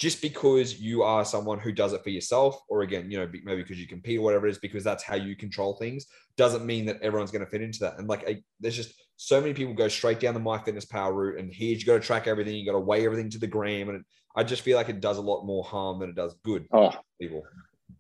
just 0.02 0.20
because 0.20 0.80
you 0.80 1.04
are 1.04 1.24
someone 1.24 1.60
who 1.60 1.70
does 1.70 1.92
it 1.92 2.02
for 2.02 2.10
yourself, 2.10 2.60
or 2.68 2.82
again, 2.82 3.08
you 3.08 3.16
know, 3.16 3.30
maybe 3.44 3.62
because 3.62 3.78
you 3.78 3.86
compete 3.86 4.18
or 4.18 4.22
whatever 4.22 4.48
it 4.48 4.50
is, 4.50 4.58
because 4.58 4.82
that's 4.82 5.04
how 5.04 5.14
you 5.14 5.36
control 5.36 5.76
things, 5.76 6.06
doesn't 6.36 6.66
mean 6.66 6.84
that 6.84 7.00
everyone's 7.02 7.30
going 7.30 7.44
to 7.44 7.48
fit 7.48 7.62
into 7.62 7.78
that. 7.78 8.00
And 8.00 8.08
like, 8.08 8.28
I, 8.28 8.42
there's 8.58 8.74
just 8.74 8.94
so 9.14 9.40
many 9.40 9.54
people 9.54 9.74
go 9.74 9.86
straight 9.86 10.18
down 10.18 10.34
the 10.34 10.40
MyFitnessPal 10.40 11.14
route, 11.14 11.38
and 11.38 11.52
here 11.52 11.76
you 11.76 11.84
got 11.84 11.92
to 11.92 12.00
track 12.00 12.26
everything, 12.26 12.56
you 12.56 12.66
got 12.66 12.72
to 12.72 12.80
weigh 12.80 13.06
everything 13.06 13.30
to 13.30 13.38
the 13.38 13.46
gram, 13.46 13.90
and 13.90 14.04
I 14.34 14.42
just 14.42 14.62
feel 14.62 14.76
like 14.76 14.88
it 14.88 15.00
does 15.00 15.18
a 15.18 15.22
lot 15.22 15.44
more 15.44 15.62
harm 15.62 16.00
than 16.00 16.10
it 16.10 16.16
does 16.16 16.34
good. 16.42 16.66
Oh, 16.72 16.92
People, 17.20 17.44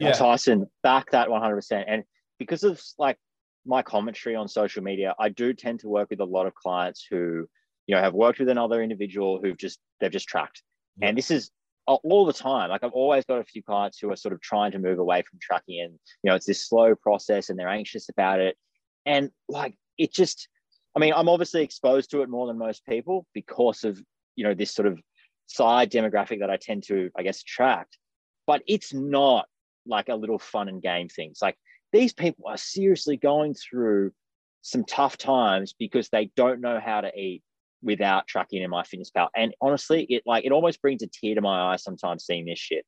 Yeah. 0.00 0.10
Tyson, 0.10 0.66
back 0.82 1.12
that 1.12 1.28
100%. 1.28 1.84
And 1.86 2.02
because 2.40 2.64
of 2.64 2.82
like 2.98 3.16
my 3.64 3.80
commentary 3.80 4.34
on 4.34 4.48
social 4.48 4.82
media, 4.82 5.14
I 5.20 5.28
do 5.28 5.54
tend 5.54 5.78
to 5.80 5.88
work 5.88 6.10
with 6.10 6.18
a 6.18 6.24
lot 6.24 6.48
of 6.48 6.54
clients 6.56 7.06
who, 7.08 7.46
you 7.86 7.94
know, 7.94 8.00
have 8.00 8.12
worked 8.12 8.40
with 8.40 8.48
another 8.48 8.82
individual 8.82 9.40
who've 9.40 9.56
just, 9.56 9.78
they've 10.00 10.10
just 10.10 10.26
tracked. 10.26 10.64
Yeah. 10.98 11.08
And 11.08 11.16
this 11.16 11.30
is 11.30 11.52
all- 11.86 12.26
the 12.26 12.32
time. 12.32 12.70
Like 12.70 12.84
I've 12.84 12.92
always 12.92 13.24
got 13.24 13.40
a 13.40 13.44
few 13.44 13.62
clients 13.62 13.98
who 13.98 14.10
are 14.10 14.16
sort 14.16 14.32
of 14.32 14.40
trying 14.40 14.72
to 14.72 14.78
move 14.78 14.98
away 14.98 15.22
from 15.22 15.38
tracking 15.40 15.80
and, 15.80 15.92
you 16.22 16.30
know, 16.30 16.34
it's 16.34 16.46
this 16.46 16.66
slow 16.66 16.94
process 16.94 17.50
and 17.50 17.58
they're 17.58 17.68
anxious 17.68 18.08
about 18.08 18.40
it. 18.40 18.56
And 19.04 19.30
like, 19.48 19.76
it 19.98 20.12
just, 20.12 20.48
I 20.96 21.00
mean, 21.00 21.12
I'm 21.14 21.28
obviously 21.28 21.62
exposed 21.62 22.10
to 22.10 22.22
it 22.22 22.28
more 22.28 22.46
than 22.46 22.58
most 22.58 22.86
people 22.86 23.26
because 23.34 23.84
of, 23.84 24.00
you 24.36 24.44
know, 24.44 24.54
this 24.54 24.74
sort 24.74 24.86
of 24.86 25.00
side 25.46 25.90
demographic 25.90 26.40
that 26.40 26.50
I 26.50 26.56
tend 26.56 26.84
to, 26.84 27.10
I 27.16 27.22
guess, 27.22 27.42
attract. 27.42 27.98
But 28.46 28.62
it's 28.66 28.92
not 28.94 29.46
like 29.86 30.08
a 30.08 30.14
little 30.14 30.38
fun 30.38 30.68
and 30.68 30.80
game 30.80 31.08
things. 31.08 31.38
Like 31.42 31.56
these 31.92 32.12
people 32.12 32.46
are 32.46 32.56
seriously 32.56 33.16
going 33.16 33.54
through 33.54 34.12
some 34.62 34.84
tough 34.84 35.16
times 35.16 35.74
because 35.76 36.08
they 36.08 36.30
don't 36.36 36.60
know 36.60 36.80
how 36.80 37.00
to 37.00 37.18
eat 37.18 37.42
without 37.82 38.26
tracking 38.26 38.62
in 38.62 38.70
my 38.70 38.84
fitness 38.84 39.10
pal. 39.10 39.30
And 39.34 39.54
honestly, 39.60 40.04
it 40.08 40.22
like 40.26 40.44
it 40.44 40.52
almost 40.52 40.80
brings 40.80 41.02
a 41.02 41.08
tear 41.08 41.34
to 41.34 41.40
my 41.40 41.72
eye 41.72 41.76
sometimes 41.76 42.24
seeing 42.24 42.46
this 42.46 42.58
shit. 42.58 42.84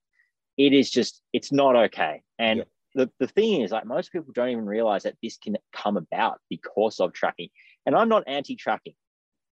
It 0.56 0.72
is 0.72 0.90
just 0.90 1.22
it's 1.32 1.52
not 1.52 1.76
okay. 1.76 2.22
And 2.38 2.58
Yeah. 2.60 2.64
the, 2.94 3.10
the 3.18 3.26
thing 3.26 3.62
is 3.62 3.72
like 3.72 3.86
most 3.86 4.12
people 4.12 4.32
don't 4.32 4.50
even 4.50 4.66
realize 4.66 5.02
that 5.02 5.16
this 5.22 5.36
can 5.36 5.56
come 5.72 5.96
about 5.96 6.38
because 6.48 7.00
of 7.00 7.12
tracking. 7.12 7.48
And 7.86 7.94
I'm 7.94 8.08
not 8.08 8.24
anti-tracking. 8.26 8.94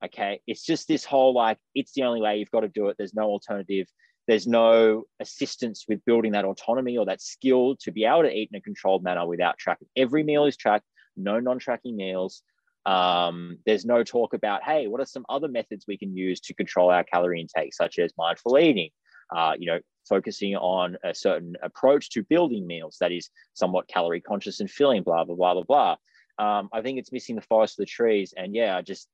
Okay. 0.04 0.40
It's 0.46 0.64
just 0.64 0.88
this 0.88 1.04
whole 1.04 1.34
like 1.34 1.58
it's 1.74 1.92
the 1.92 2.02
only 2.04 2.20
way 2.20 2.38
you've 2.38 2.50
got 2.50 2.60
to 2.60 2.68
do 2.68 2.88
it. 2.88 2.96
There's 2.98 3.14
no 3.14 3.24
alternative. 3.24 3.86
There's 4.28 4.46
no 4.46 5.04
assistance 5.18 5.86
with 5.88 6.04
building 6.04 6.32
that 6.32 6.44
autonomy 6.44 6.96
or 6.96 7.06
that 7.06 7.20
skill 7.20 7.76
to 7.80 7.90
be 7.90 8.04
able 8.04 8.22
to 8.22 8.32
eat 8.32 8.50
in 8.52 8.58
a 8.58 8.60
controlled 8.60 9.02
manner 9.02 9.26
without 9.26 9.58
tracking. 9.58 9.88
Every 9.96 10.22
meal 10.22 10.44
is 10.44 10.56
tracked, 10.56 10.84
no 11.16 11.40
non-tracking 11.40 11.96
meals. 11.96 12.42
Um, 12.86 13.58
there's 13.66 13.84
no 13.84 14.02
talk 14.02 14.34
about, 14.34 14.62
hey, 14.64 14.86
what 14.86 15.00
are 15.00 15.06
some 15.06 15.26
other 15.28 15.48
methods 15.48 15.84
we 15.86 15.98
can 15.98 16.16
use 16.16 16.40
to 16.40 16.54
control 16.54 16.90
our 16.90 17.04
calorie 17.04 17.40
intake, 17.40 17.74
such 17.74 17.98
as 17.98 18.12
mindful 18.16 18.58
eating, 18.58 18.90
uh, 19.34 19.54
you 19.58 19.66
know, 19.66 19.80
focusing 20.08 20.56
on 20.56 20.96
a 21.04 21.14
certain 21.14 21.54
approach 21.62 22.10
to 22.10 22.22
building 22.24 22.66
meals 22.66 22.96
that 23.00 23.12
is 23.12 23.30
somewhat 23.54 23.86
calorie 23.86 24.20
conscious 24.20 24.60
and 24.60 24.70
filling, 24.70 25.02
blah, 25.02 25.24
blah, 25.24 25.36
blah, 25.36 25.54
blah, 25.54 25.62
blah. 25.62 25.96
Um, 26.38 26.68
I 26.72 26.80
think 26.80 26.98
it's 26.98 27.12
missing 27.12 27.36
the 27.36 27.42
forest 27.42 27.76
for 27.76 27.82
the 27.82 27.86
trees. 27.86 28.32
And 28.36 28.54
yeah, 28.54 28.76
I 28.76 28.82
just, 28.82 29.08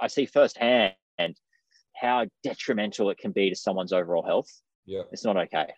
I 0.00 0.08
see 0.08 0.26
firsthand 0.26 0.94
how 1.94 2.26
detrimental 2.42 3.10
it 3.10 3.18
can 3.18 3.32
be 3.32 3.48
to 3.48 3.56
someone's 3.56 3.92
overall 3.92 4.24
health. 4.24 4.50
Yeah. 4.86 5.02
It's 5.12 5.24
not 5.24 5.36
okay. 5.36 5.72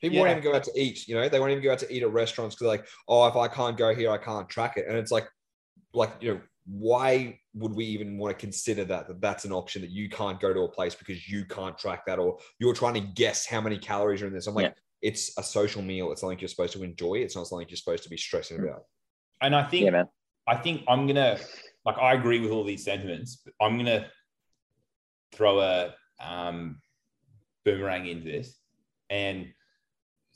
People 0.00 0.16
Yeah. 0.16 0.22
won't 0.22 0.38
even 0.38 0.42
go 0.44 0.56
out 0.56 0.64
to 0.64 0.72
eat, 0.74 1.08
you 1.08 1.14
know, 1.14 1.28
they 1.28 1.40
won't 1.40 1.52
even 1.52 1.64
go 1.64 1.72
out 1.72 1.78
to 1.80 1.92
eat 1.92 2.02
at 2.02 2.12
restaurants 2.12 2.54
because 2.54 2.66
they're 2.66 2.78
like, 2.78 2.86
oh, 3.08 3.26
if 3.26 3.36
I 3.36 3.48
can't 3.48 3.76
go 3.76 3.94
here, 3.94 4.10
I 4.10 4.18
can't 4.18 4.48
track 4.48 4.76
it. 4.76 4.86
And 4.88 4.96
it's 4.96 5.10
like, 5.10 5.28
like, 5.92 6.12
you 6.20 6.34
know, 6.34 6.40
why 6.70 7.38
would 7.54 7.72
we 7.74 7.84
even 7.86 8.18
want 8.18 8.36
to 8.36 8.40
consider 8.40 8.84
that, 8.84 9.08
that 9.08 9.20
that's 9.20 9.44
an 9.44 9.52
option 9.52 9.80
that 9.80 9.90
you 9.90 10.08
can't 10.08 10.38
go 10.38 10.52
to 10.52 10.60
a 10.60 10.68
place 10.68 10.94
because 10.94 11.28
you 11.28 11.44
can't 11.46 11.78
track 11.78 12.04
that 12.06 12.18
or 12.18 12.38
you're 12.58 12.74
trying 12.74 12.94
to 12.94 13.00
guess 13.00 13.46
how 13.46 13.60
many 13.60 13.78
calories 13.78 14.20
are 14.22 14.26
in 14.26 14.34
this. 14.34 14.46
I'm 14.46 14.54
like, 14.54 14.66
Yeah. 14.66 14.72
it's 15.00 15.36
a 15.38 15.42
social 15.42 15.80
meal. 15.80 16.12
It's 16.12 16.20
something 16.20 16.38
you're 16.38 16.48
supposed 16.48 16.74
to 16.74 16.82
enjoy. 16.82 17.14
It's 17.14 17.34
not 17.34 17.46
something 17.46 17.66
you're 17.68 17.76
supposed 17.76 18.02
to 18.02 18.10
be 18.10 18.18
stressing 18.18 18.60
about. 18.60 18.82
And 19.40 19.56
I 19.56 19.64
think 19.64 19.84
Yeah, 19.86 19.90
man. 19.92 20.08
I 20.46 20.56
think 20.56 20.82
I'm 20.88 21.06
gonna 21.06 21.38
like 21.84 21.96
I 21.98 22.14
agree 22.14 22.40
with 22.40 22.50
all 22.50 22.64
these 22.64 22.84
sentiments, 22.84 23.40
but 23.44 23.54
I'm 23.60 23.76
gonna 23.78 24.10
throw 25.32 25.60
a 25.60 25.94
um, 26.20 26.80
boomerang 27.64 28.06
into 28.06 28.24
this 28.24 28.58
and 29.10 29.46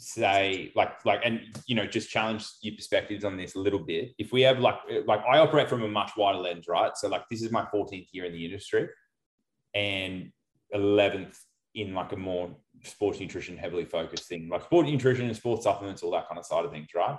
say 0.03 0.73
like 0.75 1.05
like 1.05 1.21
and 1.25 1.41
you 1.67 1.75
know 1.75 1.87
just 1.87 2.11
challenge 2.11 2.47
your 2.61 2.75
perspectives 2.75 3.25
on 3.25 3.37
this 3.37 3.55
a 3.55 3.59
little 3.59 3.79
bit. 3.79 4.13
If 4.19 4.33
we 4.33 4.43
have 4.43 4.59
like 4.59 4.77
like 5.07 5.21
I 5.29 5.39
operate 5.39 5.69
from 5.69 5.83
a 5.83 5.89
much 5.89 6.13
wider 6.17 6.39
lens, 6.39 6.67
right? 6.69 6.97
So 6.97 7.09
like 7.09 7.25
this 7.31 7.43
is 7.43 7.51
my 7.51 7.65
14th 7.73 8.09
year 8.13 8.25
in 8.25 8.33
the 8.33 8.45
industry 8.45 8.89
and 9.75 10.31
11th 10.75 11.37
in 11.75 11.95
like 11.95 12.13
a 12.13 12.17
more 12.17 12.51
sports 12.85 13.21
nutrition 13.21 13.57
heavily 13.57 13.85
focused 13.85 14.29
thing, 14.29 14.49
like 14.49 14.65
sport 14.65 14.87
nutrition 14.87 15.27
and 15.27 15.37
sports 15.37 15.65
supplements, 15.65 16.03
all 16.03 16.11
that 16.13 16.29
kind 16.29 16.39
of 16.39 16.45
side 16.45 16.65
of 16.65 16.71
things, 16.71 16.89
right? 16.95 17.17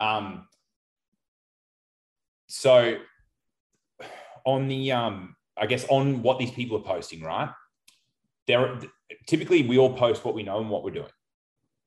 Um, 0.00 0.46
so 2.46 2.98
on 4.46 4.68
the 4.68 4.92
um 4.92 5.34
i 5.56 5.66
guess 5.66 5.86
on 5.88 6.22
what 6.22 6.38
these 6.38 6.50
people 6.50 6.76
are 6.76 6.82
posting 6.82 7.22
right 7.22 7.50
there 8.46 8.78
typically 9.26 9.62
we 9.66 9.78
all 9.78 9.96
post 9.96 10.24
what 10.24 10.34
we 10.34 10.42
know 10.42 10.60
and 10.60 10.70
what 10.70 10.84
we're 10.84 10.90
doing 10.90 11.08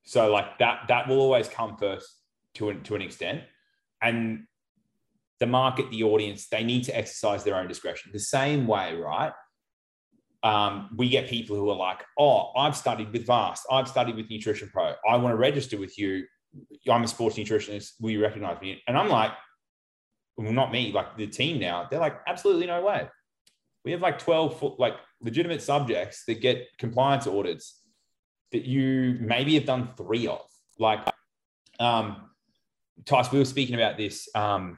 so 0.08 0.32
like 0.32 0.58
that 0.60 0.86
that 0.88 1.08
will 1.08 1.20
always 1.20 1.48
come 1.48 1.78
first 1.78 2.08
to 2.56 2.70
an, 2.70 2.84
to 2.84 2.96
an 2.96 3.02
extent. 3.02 3.42
And 4.02 4.46
the 5.40 5.46
market 5.46 5.92
the 5.92 6.04
audience 6.04 6.48
they 6.50 6.64
need 6.64 6.84
to 6.86 6.98
exercise 6.98 7.44
their 7.44 7.56
own 7.56 7.68
discretion. 7.68 8.12
The 8.14 8.20
same 8.20 8.68
way 8.68 8.96
right? 8.96 9.34
Um, 10.44 10.90
we 10.96 11.10
get 11.10 11.28
people 11.28 11.56
who 11.56 11.70
are 11.70 11.76
like 11.76 12.04
oh 12.18 12.52
i've 12.56 12.76
studied 12.76 13.12
with 13.12 13.28
vast. 13.28 13.66
I've 13.72 13.88
studied 13.88 14.16
with 14.16 14.30
nutrition 14.30 14.70
pro. 14.72 14.94
I 15.08 15.18
want 15.18 15.34
to 15.34 15.38
register 15.38 15.78
with 15.78 15.98
you. 15.98 16.26
I'm 16.90 17.04
a 17.04 17.08
sports 17.08 17.36
nutritionist. 17.36 17.94
Will 18.00 18.12
you 18.12 18.22
recognize 18.22 18.62
me? 18.62 18.82
And 18.88 18.98
i'm 18.98 19.10
like 19.10 19.32
well, 20.38 20.52
not 20.52 20.72
me, 20.72 20.92
like 20.92 21.18
the 21.18 21.28
team 21.28 21.60
now, 21.60 21.88
they're 21.90 22.00
like, 22.00 22.20
absolutely 22.28 22.68
no 22.68 22.84
way. 22.84 23.08
We 23.84 23.92
have 23.92 24.02
like 24.02 24.20
12 24.20 24.60
foot, 24.60 24.80
like 24.80 24.94
legitimate 25.22 25.62
subjects 25.62 26.24
that 26.28 26.42
get 26.42 26.68
compliance 26.78 27.26
audits 27.26 27.82
that 28.52 28.66
you 28.66 29.18
maybe 29.20 29.56
have 29.56 29.66
done 29.66 29.90
three 29.98 30.28
of. 30.28 30.42
Like, 30.80 31.00
um, 31.80 32.30
Tice, 33.06 33.32
we 33.32 33.40
were 33.40 33.46
speaking 33.46 33.76
about 33.76 33.98
this 33.98 34.30
um, 34.36 34.78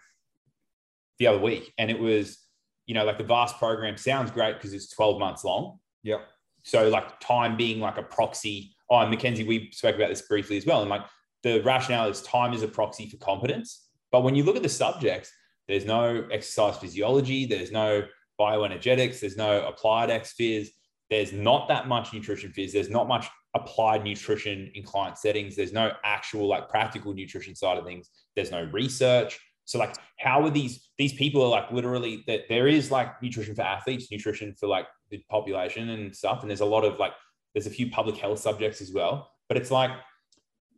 the 1.18 1.28
other 1.28 1.40
week, 1.40 1.74
and 1.78 1.90
it 1.90 2.00
was, 2.00 2.40
you 2.86 2.94
know, 2.94 3.06
like 3.06 3.18
the 3.18 3.24
VAST 3.24 3.58
program 3.58 3.98
sounds 3.98 4.32
great 4.32 4.56
because 4.56 4.74
it's 4.74 4.90
12 4.94 5.20
months 5.20 5.44
long. 5.44 5.80
Yeah. 6.04 6.20
So, 6.64 6.90
like, 6.90 7.20
time 7.20 7.58
being 7.58 7.80
like 7.80 7.98
a 7.98 8.04
proxy. 8.04 8.76
Oh, 8.90 8.98
and 8.98 9.10
Mackenzie, 9.10 9.44
we 9.44 9.70
spoke 9.72 9.96
about 9.96 10.10
this 10.10 10.24
briefly 10.24 10.58
as 10.58 10.66
well. 10.66 10.82
And 10.82 10.90
like, 10.90 11.06
the 11.44 11.62
rationale 11.62 12.10
is 12.10 12.22
time 12.22 12.54
is 12.54 12.64
a 12.64 12.68
proxy 12.68 13.10
for 13.10 13.18
competence. 13.18 13.88
But 14.12 14.24
when 14.24 14.36
you 14.36 14.44
look 14.44 14.56
at 14.56 14.64
the 14.64 14.70
subjects, 14.70 15.32
there's 15.68 15.86
no 15.86 16.28
exercise 16.32 16.78
physiology, 16.78 17.46
there's 17.46 17.72
no 17.72 18.04
bioenergetics, 18.40 19.20
there's 19.20 19.38
no 19.38 19.66
applied 19.66 20.10
X 20.10 20.34
phys, 20.40 20.70
there's 21.10 21.32
not 21.32 21.68
that 21.68 21.88
much 21.88 22.14
nutrition 22.14 22.52
phys, 22.52 22.72
there's 22.72 22.90
not 22.90 23.08
much 23.08 23.28
applied 23.56 24.04
nutrition 24.04 24.72
in 24.76 24.84
client 24.84 25.18
settings, 25.18 25.56
there's 25.56 25.74
no 25.74 25.92
actual 26.04 26.48
like 26.48 26.70
practical 26.70 27.14
nutrition 27.14 27.56
side 27.56 27.78
of 27.78 27.86
things, 27.86 28.10
there's 28.36 28.52
no 28.52 28.70
research. 28.72 29.40
So 29.66 29.78
like 29.78 29.96
how 30.18 30.44
are 30.44 30.50
these 30.50 30.90
these 30.98 31.14
people 31.14 31.44
are 31.44 31.50
like 31.50 31.72
literally 31.72 32.24
that 32.28 32.42
there 32.50 32.68
is 32.68 32.90
like 32.90 33.22
nutrition 33.22 33.56
for 33.56 33.62
athletes, 33.62 34.12
nutrition 34.12 34.56
for 34.60 34.68
like 34.68 34.88
the 35.12 35.24
population 35.30 35.90
and 35.90 36.16
stuff. 36.16 36.42
And 36.42 36.50
there's 36.50 36.62
a 36.62 36.66
lot 36.66 36.84
of 36.84 36.98
like 37.00 37.14
there's 37.54 37.68
a 37.68 37.72
few 37.72 37.90
public 37.90 38.18
health 38.18 38.40
subjects 38.40 38.82
as 38.82 38.92
well. 38.92 39.32
But 39.48 39.58
it's 39.58 39.72
like 39.72 39.92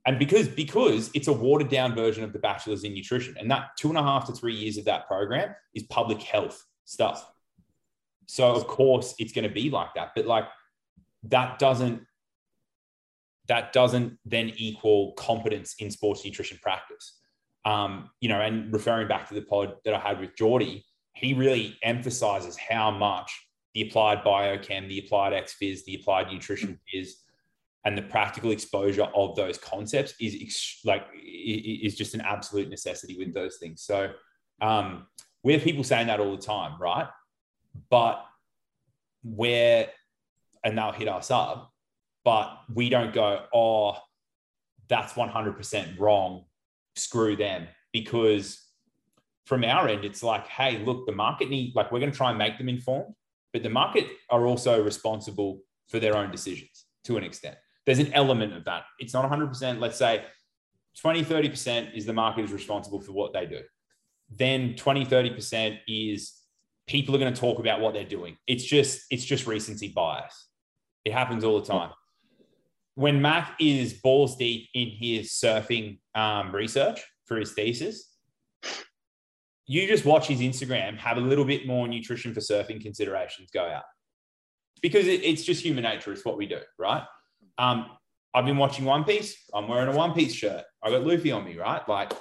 and 0.05 0.17
because 0.17 0.47
because 0.47 1.11
it's 1.13 1.28
a 1.28 1.34
watered 1.34 1.69
down 1.69 1.93
version 1.93 2.24
of 2.24 2.34
the 2.34 2.39
bachelor's 2.39 2.84
in 2.84 2.93
nutrition 2.93 3.36
and 3.39 3.49
that 3.51 3.69
two 3.78 3.89
and 3.89 3.97
a 3.97 4.03
half 4.03 4.26
to 4.26 4.34
three 4.34 4.53
years 4.53 4.78
of 4.78 4.86
that 4.86 5.07
program 5.07 5.53
is 5.74 5.84
public 5.84 6.22
health 6.22 6.65
stuff 6.86 7.30
so 8.28 8.51
of 8.51 8.67
course 8.67 9.13
it's 9.19 9.34
going 9.34 9.47
to 9.47 9.53
be 9.53 9.69
like 9.69 9.93
that 9.95 10.11
but 10.15 10.26
like 10.26 10.45
that 11.24 11.59
doesn't 11.59 12.01
that 13.48 13.74
doesn't 13.74 14.18
then 14.26 14.52
equal 14.56 15.14
competence 15.14 15.76
in 15.80 15.92
sports 15.92 16.24
nutrition 16.24 16.58
practice 16.62 17.20
um, 17.66 18.10
you 18.20 18.30
know 18.30 18.42
and 18.42 18.72
referring 18.74 19.08
back 19.08 19.28
to 19.28 19.34
the 19.34 19.42
pod 19.42 19.76
that 19.86 19.94
i 19.94 20.00
had 20.00 20.20
with 20.20 20.36
geordie 20.36 20.86
he 21.14 21.34
really 21.34 21.78
emphasizes 21.84 22.58
how 22.58 22.89
much 22.89 23.48
the 23.74 23.88
applied 23.88 24.24
biochem 24.24 24.88
the 24.88 25.00
applied 25.00 25.34
x 25.34 25.56
phys 25.62 25.84
the 25.86 25.96
applied 25.96 26.28
nutrition 26.32 26.80
phys 26.94 27.10
and 27.86 27.98
the 27.98 28.02
practical 28.02 28.52
exposure 28.52 29.08
of 29.16 29.36
those 29.36 29.58
concepts 29.58 30.14
is 30.20 30.38
ex- 30.39 30.82
like 30.86 31.08
is 31.16 31.96
just 31.96 32.14
an 32.14 32.22
absolute 32.22 32.70
necessity 32.70 33.18
with 33.18 33.34
those 33.34 33.58
things. 33.58 33.82
So 33.82 34.12
um, 34.62 35.08
we 35.44 35.54
have 35.54 35.64
people 35.64 35.84
saying 35.84 36.08
that 36.08 36.20
all 36.20 36.36
the 36.36 36.42
time, 36.42 36.80
right? 36.80 37.08
But 37.89 38.24
where 39.24 39.88
and 40.64 40.78
they'll 40.78 40.92
hit 40.92 41.08
us 41.08 41.32
up, 41.32 41.70
but 42.24 42.57
we 42.74 42.89
don't 42.89 43.13
go, 43.13 43.45
oh, 43.53 43.97
that's 44.88 45.13
100% 45.13 45.99
wrong. 45.99 46.45
Screw 46.95 47.36
them. 47.36 47.67
Because 47.93 48.65
from 49.45 49.63
our 49.63 49.88
end, 49.88 50.05
it's 50.05 50.24
like, 50.24 50.47
hey, 50.47 50.80
look, 50.80 51.05
the 51.05 51.11
market 51.11 51.49
need, 51.49 51.74
like, 51.76 51.91
we're 51.91 51.99
going 51.99 52.11
to 52.11 52.17
try 52.17 52.30
and 52.30 52.38
make 52.38 52.57
them 52.57 52.69
informed, 52.69 53.13
but 53.53 53.63
the 53.63 53.69
market 53.69 54.07
are 54.30 54.45
also 54.45 54.84
responsible 54.84 55.61
for 55.89 55.99
their 55.99 56.15
own 56.15 56.32
decisions 56.32 56.86
to 57.03 57.17
an 57.17 57.24
extent 57.24 57.57
there's 57.86 57.99
an 57.99 58.13
element 58.13 58.53
of 58.53 58.65
that. 58.65 58.84
It's 58.99 59.13
not 59.13 59.30
100%. 59.30 59.80
Let's 59.80 59.97
say 59.97 60.24
20, 60.99 61.24
30% 61.24 61.95
is 61.95 62.05
the 62.05 62.13
market 62.13 62.45
is 62.45 62.51
responsible 62.51 63.01
for 63.01 63.11
what 63.11 63.34
they 63.34 63.45
do. 63.45 63.61
Then 64.30 64.76
20, 64.76 65.05
30% 65.05 65.80
is 65.88 66.34
people 66.88 67.15
are 67.15 67.19
going 67.19 67.34
to 67.34 67.39
talk 67.39 67.59
about 67.59 67.82
what 67.82 67.93
they're 67.93 68.03
doing. 68.03 68.38
It's 68.47 68.63
just, 68.63 69.01
it's 69.09 69.26
just 69.26 69.47
recency 69.47 69.89
bias. 69.89 70.47
It 71.05 71.13
happens 71.13 71.43
all 71.43 71.59
the 71.59 71.65
time. 71.65 71.91
When 72.96 73.22
Mac 73.22 73.56
is 73.60 73.94
balls 73.94 74.36
deep 74.36 74.68
in 74.74 74.89
his 74.89 75.32
surfing 75.32 76.00
um, 76.14 76.54
research 76.54 77.02
for 77.26 77.38
his 77.38 77.54
thesis, 77.54 78.10
you 79.66 79.88
just 79.88 80.04
watch 80.04 80.28
his 80.28 80.42
Instagram, 80.42 80.98
have 80.98 81.18
a 81.18 81.22
little 81.22 81.46
bit 81.46 81.66
more 81.66 81.88
nutrition 81.88 82.34
for 82.34 82.42
surfing 82.42 82.82
considerations 82.82 83.50
go 83.52 83.64
out. 83.64 83.84
Because 84.82 85.08
it, 85.08 85.24
it's 85.24 85.44
just 85.44 85.64
human 85.64 85.84
nature. 85.84 86.12
It's 86.12 86.26
what 86.26 86.38
we 86.38 86.46
do, 86.46 86.60
right? 86.78 87.04
Um, 87.58 87.86
I've 88.34 88.46
been 88.46 88.58
watching 88.58 88.86
One 88.86 89.04
Piece. 89.04 89.38
I'm 89.54 89.68
wearing 89.68 89.88
a 89.88 89.96
One 89.96 90.14
Piece 90.14 90.34
shirt. 90.34 90.64
I 90.84 90.89
got 90.89 91.06
Luffy 91.06 91.32
on 91.32 91.46
me, 91.46 91.58
right? 91.58 91.88
Like, 91.88 92.12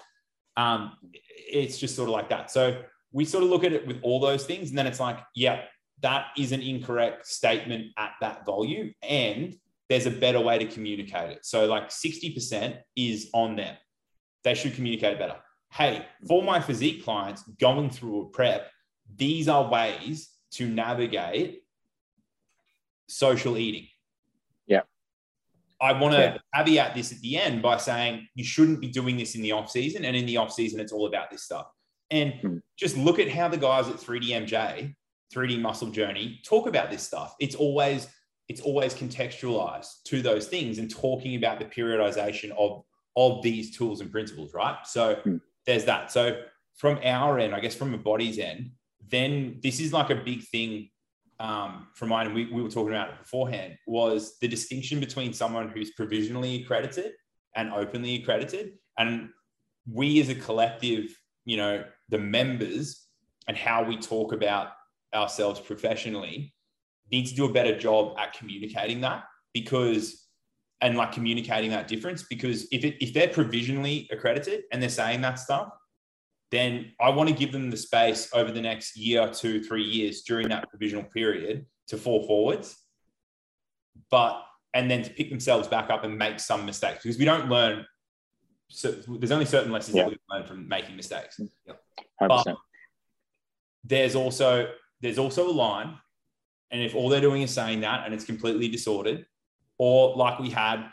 um, 0.56 0.92
it's 1.12 1.78
just 1.78 1.96
sort 1.96 2.08
of 2.08 2.12
like 2.12 2.28
that. 2.28 2.50
So 2.50 2.82
we 3.12 3.24
sort 3.24 3.42
of 3.42 3.50
look 3.50 3.64
at 3.64 3.72
it 3.72 3.86
with 3.86 3.98
all 4.02 4.20
those 4.20 4.44
things, 4.44 4.68
and 4.68 4.78
then 4.78 4.86
it's 4.86 5.00
like, 5.00 5.18
yeah, 5.34 5.62
that 6.02 6.26
is 6.38 6.52
an 6.52 6.60
incorrect 6.60 7.26
statement 7.26 7.86
at 7.96 8.12
that 8.20 8.46
volume, 8.46 8.94
and 9.02 9.56
there's 9.90 10.06
a 10.06 10.10
better 10.10 10.40
way 10.40 10.56
to 10.56 10.64
communicate 10.66 11.30
it. 11.30 11.44
So 11.44 11.66
like 11.66 11.90
60% 11.90 12.78
is 12.94 13.28
on 13.34 13.56
them. 13.56 13.76
They 14.44 14.54
should 14.54 14.74
communicate 14.74 15.18
better. 15.18 15.36
Hey, 15.72 16.06
for 16.28 16.42
my 16.44 16.60
physique 16.60 17.04
clients 17.04 17.42
going 17.60 17.90
through 17.90 18.22
a 18.22 18.26
prep, 18.30 18.70
these 19.16 19.48
are 19.48 19.68
ways 19.68 20.30
to 20.52 20.68
navigate 20.68 21.64
social 23.08 23.58
eating. 23.58 23.88
Yeah. 24.66 24.82
I 25.80 25.92
want 25.92 26.14
to 26.14 26.20
Yeah. 26.20 26.38
caveat 26.54 26.94
this 26.94 27.12
at 27.12 27.18
the 27.20 27.36
end 27.36 27.60
by 27.60 27.76
saying 27.76 28.28
you 28.36 28.44
shouldn't 28.44 28.80
be 28.80 28.88
doing 28.88 29.16
this 29.16 29.34
in 29.34 29.42
the 29.42 29.52
off 29.52 29.70
season, 29.70 30.04
and 30.04 30.16
in 30.16 30.24
the 30.24 30.36
off 30.36 30.52
season, 30.52 30.78
it's 30.78 30.92
all 30.92 31.06
about 31.06 31.30
this 31.32 31.42
stuff. 31.42 31.66
And 32.12 32.34
Hmm. 32.34 32.56
just 32.76 32.96
look 32.96 33.18
at 33.18 33.28
how 33.28 33.48
the 33.48 33.56
guys 33.56 33.88
at 33.88 33.98
3DMJ, 33.98 34.94
3D 35.32 35.58
Muscle 35.58 35.90
Journey, 35.90 36.40
talk 36.44 36.68
about 36.68 36.90
this 36.90 37.02
stuff. 37.04 37.34
It's 37.40 37.56
always 37.56 38.08
it's 38.50 38.60
always 38.60 38.92
contextualized 38.94 40.02
to 40.02 40.20
those 40.20 40.48
things 40.48 40.78
and 40.78 40.90
talking 40.90 41.36
about 41.36 41.60
the 41.60 41.64
periodization 41.64 42.50
of 42.58 42.82
of 43.16 43.42
these 43.42 43.76
tools 43.76 44.00
and 44.00 44.10
principles, 44.10 44.52
right? 44.52 44.76
So 44.84 45.14
Hmm. 45.22 45.36
there's 45.66 45.84
that. 45.84 46.10
So 46.10 46.42
from 46.76 46.98
our 47.04 47.38
end, 47.38 47.54
I 47.54 47.60
guess 47.60 47.76
from 47.76 47.94
a 47.94 47.98
body's 47.98 48.38
end, 48.38 48.72
then 49.08 49.60
this 49.62 49.78
is 49.78 49.92
like 49.92 50.10
a 50.10 50.16
big 50.16 50.42
thing 50.42 50.90
um, 51.38 51.86
from 51.94 52.08
mine, 52.08 52.26
and 52.26 52.34
we, 52.34 52.46
we 52.46 52.60
were 52.62 52.68
talking 52.70 52.92
about 52.94 53.10
it 53.10 53.18
beforehand, 53.18 53.76
was 53.86 54.38
the 54.40 54.48
distinction 54.48 54.98
between 55.00 55.32
someone 55.32 55.68
who's 55.68 55.90
provisionally 55.92 56.62
accredited 56.62 57.12
and 57.56 57.72
openly 57.72 58.16
accredited. 58.16 58.72
And 58.98 59.30
we 59.90 60.20
as 60.20 60.28
a 60.28 60.34
collective, 60.34 61.04
you 61.44 61.56
know, 61.56 61.84
the 62.08 62.18
members 62.18 63.06
and 63.48 63.56
how 63.56 63.82
we 63.82 63.96
talk 63.96 64.32
about 64.32 64.68
ourselves 65.14 65.58
professionally 65.60 66.52
need 67.10 67.26
to 67.26 67.34
do 67.34 67.44
a 67.44 67.52
better 67.52 67.76
job 67.78 68.16
at 68.18 68.32
communicating 68.32 69.00
that 69.00 69.24
because 69.52 70.26
and 70.80 70.96
like 70.96 71.12
communicating 71.12 71.70
that 71.70 71.88
difference 71.88 72.22
because 72.22 72.66
if 72.72 72.84
it, 72.84 72.96
if 73.04 73.12
they're 73.12 73.28
provisionally 73.28 74.08
accredited 74.10 74.62
and 74.72 74.80
they're 74.80 74.88
saying 74.88 75.20
that 75.20 75.38
stuff 75.38 75.70
then 76.50 76.92
I 77.00 77.10
want 77.10 77.28
to 77.28 77.34
give 77.34 77.52
them 77.52 77.70
the 77.70 77.76
space 77.76 78.28
over 78.34 78.50
the 78.50 78.60
next 78.60 78.96
year, 78.96 79.30
two, 79.32 79.62
three 79.62 79.84
years 79.84 80.22
during 80.22 80.48
that 80.48 80.68
provisional 80.68 81.04
period 81.04 81.66
to 81.88 81.96
fall 81.96 82.26
forwards. 82.26 82.76
But 84.10 84.42
and 84.74 84.90
then 84.90 85.02
to 85.02 85.10
pick 85.10 85.30
themselves 85.30 85.68
back 85.68 85.90
up 85.90 86.04
and 86.04 86.16
make 86.16 86.40
some 86.40 86.66
mistakes 86.66 87.02
because 87.02 87.18
we 87.18 87.24
don't 87.24 87.48
learn. 87.48 87.86
So 88.68 88.92
there's 88.92 89.32
only 89.32 89.46
certain 89.46 89.72
lessons 89.72 89.96
yeah. 89.96 90.04
that 90.04 90.10
we 90.10 90.16
learn 90.30 90.46
from 90.46 90.68
making 90.68 90.96
mistakes. 90.96 91.38
Mm. 91.40 91.48
Yep. 91.66 91.82
But 92.20 92.56
there's 93.84 94.14
also 94.16 94.70
there's 95.00 95.18
also 95.18 95.48
a 95.48 95.52
line, 95.52 95.98
and 96.70 96.82
if 96.82 96.94
all 96.94 97.08
they're 97.08 97.20
doing 97.20 97.42
is 97.42 97.50
saying 97.50 97.80
that 97.80 98.04
and 98.04 98.14
it's 98.14 98.24
completely 98.24 98.68
disordered, 98.68 99.26
or 99.78 100.16
like 100.16 100.38
we 100.38 100.50
had 100.50 100.90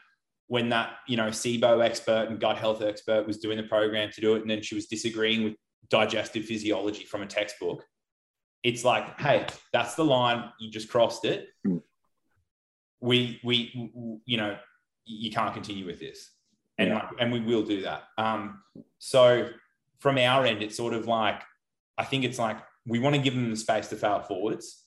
when 0.48 0.70
that 0.70 0.98
you 1.08 1.18
know 1.18 1.28
SIBO 1.28 1.84
expert 1.84 2.30
and 2.30 2.40
gut 2.40 2.58
health 2.58 2.82
expert 2.82 3.28
was 3.28 3.38
doing 3.38 3.58
the 3.58 3.64
program 3.64 4.10
to 4.12 4.22
do 4.22 4.36
it, 4.36 4.42
and 4.42 4.50
then 4.50 4.62
she 4.62 4.76
was 4.76 4.88
disagreeing 4.88 5.44
with 5.44 5.54
digestive 5.90 6.46
physiology 6.46 7.06
from 7.06 7.22
a 7.22 7.28
textbook. 7.28 7.84
It's 8.64 8.84
like, 8.84 9.20
hey, 9.20 9.46
that's 9.72 9.96
the 9.96 10.04
line. 10.06 10.50
You 10.60 10.72
just 10.72 10.90
crossed 10.90 11.26
it. 11.26 11.48
We 13.00 13.40
we 13.44 14.22
you 14.26 14.38
know 14.38 14.58
you 15.06 15.32
can't 15.32 15.54
continue 15.54 15.86
with 15.86 16.00
this, 16.00 16.32
and 16.78 16.90
yeah. 16.90 17.10
and 17.20 17.32
we 17.32 17.40
will 17.40 17.64
do 17.64 17.84
that. 17.84 18.04
Um, 18.18 18.64
so 18.98 19.50
from 20.00 20.18
our 20.18 20.46
end, 20.46 20.64
it's 20.64 20.76
sort 20.76 20.94
of 20.94 21.08
like 21.08 21.42
I 21.98 22.04
think 22.04 22.24
it's 22.24 22.40
like 22.40 22.58
we 22.88 23.00
want 23.00 23.16
to 23.16 23.22
give 23.22 23.36
them 23.36 23.50
the 23.50 23.56
space 23.56 23.90
to 23.90 23.96
fail 23.96 24.22
forwards 24.22 24.87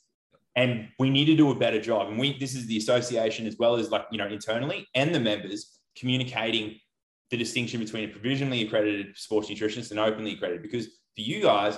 and 0.56 0.88
we 0.98 1.10
need 1.10 1.26
to 1.26 1.36
do 1.36 1.50
a 1.50 1.54
better 1.54 1.80
job. 1.80 2.08
And 2.08 2.18
we 2.18 2.38
this 2.38 2.54
is 2.54 2.66
the 2.66 2.76
association 2.76 3.46
as 3.46 3.56
well 3.58 3.76
as 3.76 3.90
like 3.90 4.06
you 4.10 4.18
know 4.18 4.26
internally 4.26 4.86
and 4.94 5.14
the 5.14 5.20
members 5.20 5.78
communicating 5.96 6.78
the 7.30 7.36
distinction 7.36 7.80
between 7.80 8.08
a 8.08 8.12
provisionally 8.12 8.62
accredited 8.62 9.16
sports 9.16 9.48
nutritionist 9.48 9.90
and 9.90 10.00
openly 10.00 10.32
accredited. 10.32 10.62
Because 10.62 10.86
for 10.86 11.22
you 11.22 11.42
guys 11.42 11.76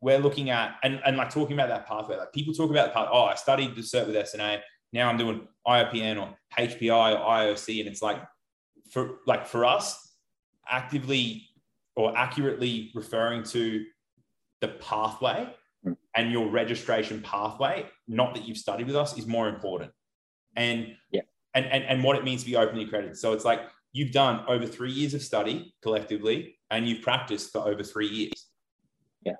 we're 0.00 0.18
looking 0.18 0.50
at 0.50 0.76
and, 0.82 1.00
and 1.04 1.16
like 1.16 1.30
talking 1.30 1.54
about 1.54 1.68
that 1.68 1.86
pathway 1.86 2.16
like 2.16 2.32
people 2.32 2.54
talk 2.54 2.70
about 2.70 2.88
the 2.88 2.92
path 2.92 3.08
oh 3.12 3.24
i 3.24 3.34
studied 3.34 3.74
the 3.74 3.80
cert 3.80 4.06
with 4.06 4.16
sna 4.16 4.60
now 4.92 5.08
i'm 5.08 5.16
doing 5.16 5.46
iopn 5.66 6.20
or 6.20 6.36
hpi 6.56 7.14
or 7.14 7.18
ioc 7.18 7.80
and 7.80 7.88
it's 7.88 8.02
like 8.02 8.22
for 8.90 9.16
like 9.26 9.46
for 9.46 9.64
us 9.64 10.14
actively 10.68 11.46
or 11.96 12.16
accurately 12.16 12.90
referring 12.94 13.42
to 13.42 13.84
the 14.60 14.68
pathway 14.68 15.48
and 16.18 16.32
your 16.32 16.48
registration 16.48 17.22
pathway, 17.22 17.86
not 18.08 18.34
that 18.34 18.42
you've 18.42 18.58
studied 18.58 18.88
with 18.88 18.96
us, 18.96 19.16
is 19.16 19.28
more 19.28 19.48
important. 19.48 19.92
And 20.56 20.96
yeah, 21.12 21.20
and, 21.54 21.64
and, 21.66 21.84
and 21.84 22.02
what 22.02 22.16
it 22.16 22.24
means 22.24 22.42
to 22.42 22.50
be 22.50 22.56
openly 22.56 22.84
accredited. 22.84 23.16
So 23.16 23.32
it's 23.32 23.44
like 23.44 23.60
you've 23.92 24.10
done 24.10 24.44
over 24.48 24.66
three 24.66 24.90
years 24.90 25.14
of 25.14 25.22
study 25.22 25.74
collectively, 25.80 26.58
and 26.72 26.88
you've 26.88 27.02
practiced 27.02 27.52
for 27.52 27.60
over 27.60 27.84
three 27.84 28.08
years. 28.08 28.46
Yeah. 29.24 29.34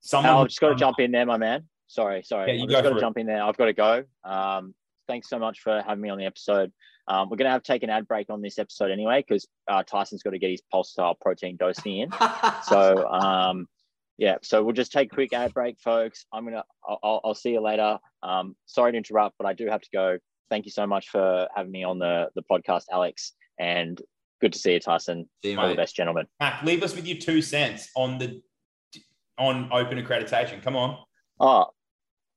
Someone 0.00 0.32
I've 0.32 0.48
just 0.48 0.60
got 0.60 0.70
to 0.70 0.76
jump 0.76 0.98
in 0.98 1.12
there, 1.12 1.26
my 1.26 1.36
man. 1.36 1.64
Sorry, 1.88 2.22
sorry. 2.22 2.52
Yeah, 2.52 2.54
you 2.54 2.62
I've 2.62 2.70
just 2.70 2.82
got 2.84 2.94
to 2.94 3.00
jump 3.00 3.18
in 3.18 3.26
there. 3.26 3.42
I've 3.42 3.58
got 3.58 3.66
to 3.66 3.74
go. 3.74 4.04
Um, 4.24 4.74
thanks 5.06 5.28
so 5.28 5.38
much 5.38 5.60
for 5.60 5.82
having 5.86 6.00
me 6.00 6.08
on 6.08 6.16
the 6.16 6.24
episode. 6.24 6.72
Um, 7.06 7.28
we're 7.28 7.36
going 7.36 7.46
to 7.46 7.50
have 7.50 7.62
to 7.62 7.70
take 7.70 7.82
an 7.82 7.90
ad 7.90 8.08
break 8.08 8.30
on 8.30 8.40
this 8.40 8.58
episode 8.58 8.90
anyway, 8.90 9.22
because 9.28 9.46
uh, 9.68 9.82
Tyson's 9.82 10.22
got 10.22 10.30
to 10.30 10.38
get 10.38 10.52
his 10.52 10.62
pulse 10.72 10.94
pulsatile 10.98 11.20
protein 11.20 11.58
dosing 11.58 11.98
in. 11.98 12.10
so 12.62 13.06
um, 13.10 13.66
yeah, 14.22 14.36
so 14.40 14.62
we'll 14.62 14.72
just 14.72 14.92
take 14.92 15.10
a 15.10 15.14
quick 15.16 15.32
ad 15.32 15.52
break, 15.52 15.80
folks. 15.80 16.26
I'm 16.32 16.44
gonna, 16.44 16.62
I'll, 16.88 17.20
I'll 17.24 17.34
see 17.34 17.50
you 17.50 17.60
later. 17.60 17.98
Um, 18.22 18.54
sorry 18.66 18.92
to 18.92 18.98
interrupt, 18.98 19.34
but 19.36 19.48
I 19.48 19.52
do 19.52 19.66
have 19.66 19.80
to 19.80 19.88
go. 19.92 20.16
Thank 20.48 20.64
you 20.64 20.70
so 20.70 20.86
much 20.86 21.08
for 21.08 21.48
having 21.56 21.72
me 21.72 21.82
on 21.82 21.98
the 21.98 22.28
the 22.36 22.42
podcast, 22.48 22.84
Alex, 22.92 23.32
and 23.58 24.00
good 24.40 24.52
to 24.52 24.60
see 24.60 24.74
you, 24.74 24.78
Tyson. 24.78 25.28
See 25.42 25.50
you, 25.50 25.58
All 25.58 25.66
mate. 25.66 25.72
the 25.72 25.76
best, 25.76 25.96
gentlemen. 25.96 26.26
Mac, 26.38 26.62
leave 26.62 26.84
us 26.84 26.94
with 26.94 27.04
your 27.04 27.18
two 27.18 27.42
cents 27.42 27.88
on 27.96 28.18
the 28.18 28.40
on 29.38 29.68
open 29.72 29.98
accreditation. 29.98 30.62
Come 30.62 30.76
on. 30.76 30.98
Oh, 31.40 31.66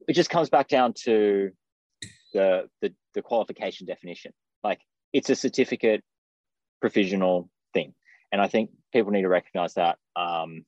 it 0.07 0.13
just 0.13 0.31
comes 0.31 0.49
back 0.49 0.67
down 0.67 0.93
to 1.03 1.51
the 2.33 2.67
the, 2.81 2.95
the 3.13 3.21
qualification 3.21 3.85
definition. 3.85 4.31
Like 4.63 4.79
it's 5.13 5.29
a 5.29 5.35
certificate 5.35 6.03
provisional 6.81 7.47
thing, 7.75 7.93
and 8.31 8.41
I 8.41 8.47
think 8.47 8.71
people 8.91 9.11
need 9.11 9.21
to 9.21 9.29
recognize 9.29 9.75
that. 9.75 9.99
Um, 10.15 10.65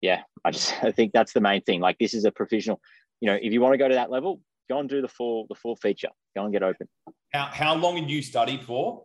yeah, 0.00 0.22
I 0.44 0.50
just 0.50 0.72
I 0.82 0.92
think 0.92 1.12
that's 1.12 1.32
the 1.32 1.40
main 1.40 1.62
thing. 1.62 1.80
Like 1.80 1.98
this 1.98 2.14
is 2.14 2.24
a 2.24 2.30
professional. 2.30 2.80
You 3.20 3.30
know, 3.30 3.38
if 3.40 3.52
you 3.52 3.60
want 3.60 3.74
to 3.74 3.78
go 3.78 3.88
to 3.88 3.94
that 3.94 4.10
level, 4.10 4.40
go 4.68 4.78
and 4.78 4.88
do 4.88 5.00
the 5.02 5.08
full 5.08 5.46
the 5.48 5.54
full 5.54 5.76
feature. 5.76 6.10
Go 6.36 6.44
and 6.44 6.52
get 6.52 6.62
open. 6.62 6.88
How 7.32 7.46
how 7.46 7.74
long 7.74 7.96
did 7.96 8.10
you 8.10 8.22
study 8.22 8.58
for, 8.58 9.04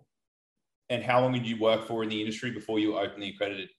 and 0.90 1.04
how 1.04 1.22
long 1.22 1.34
did 1.34 1.48
you 1.48 1.60
work 1.60 1.88
for 1.88 2.04
in 2.04 2.10
the 2.10 2.20
industry 2.20 2.52
before 2.52 2.80
you 2.80 2.94
were 2.94 3.00
openly 3.00 3.30
accredited? 3.30 3.70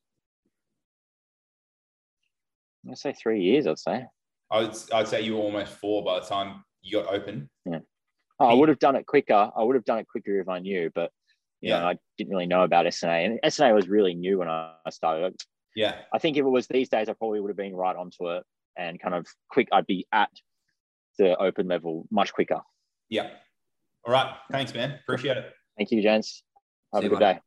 I'd 2.91 2.99
say 2.99 3.15
three 3.15 3.43
years. 3.43 3.67
I'd 3.67 3.79
say. 3.79 4.07
I 4.51 4.61
would 4.61 4.77
I'd 4.93 5.09
say 5.09 5.23
you 5.23 5.35
were 5.37 5.43
almost 5.43 5.73
four 5.73 6.05
by 6.05 6.21
the 6.21 6.27
time 6.27 6.65
you 6.83 7.03
got 7.03 7.12
open. 7.12 7.49
Yeah. 7.65 7.79
Oh, 8.41 8.47
I 8.47 8.55
would 8.55 8.69
have 8.69 8.81
done 8.81 8.97
it 8.97 9.07
quicker. 9.07 9.51
I 9.57 9.62
would 9.62 9.77
have 9.77 9.85
done 9.85 9.99
it 9.99 10.09
quicker 10.09 10.41
if 10.41 10.49
I 10.49 10.59
knew, 10.59 10.91
but 10.95 11.11
you 11.61 11.71
yeah. 11.71 11.81
know, 11.81 11.87
I 11.89 11.99
didn't 12.19 12.31
really 12.31 12.47
know 12.47 12.62
about 12.65 12.85
SNA, 12.87 13.27
and 13.27 13.41
SNA 13.45 13.75
was 13.75 13.89
really 13.89 14.15
new 14.15 14.39
when 14.39 14.49
I 14.49 14.75
started. 14.91 15.35
Yeah. 15.75 15.97
I 16.12 16.18
think 16.18 16.37
if 16.37 16.45
it 16.45 16.49
was 16.49 16.66
these 16.66 16.89
days, 16.89 17.09
I 17.09 17.12
probably 17.14 17.41
would 17.41 17.49
have 17.49 17.57
been 17.57 17.75
right 17.75 17.97
onto 17.97 18.31
it 18.31 18.45
and 18.77 19.01
kind 19.01 19.14
of 19.14 19.27
quick. 19.49 19.68
I'd 19.72 19.87
be 19.87 20.07
at 20.12 20.31
the 21.18 21.37
open 21.37 21.68
level 21.68 22.07
much 22.11 22.33
quicker. 22.33 22.61
Yeah. 23.09 23.31
All 24.07 24.12
right. 24.12 24.35
Thanks, 24.51 24.75
man. 24.75 24.99
Appreciate 25.03 25.37
it. 25.37 25.53
Thank 25.77 25.91
you, 25.91 26.03
gents. 26.03 26.43
Have 26.93 27.03
See 27.03 27.07
a 27.07 27.11
good 27.11 27.18
day. 27.18 27.41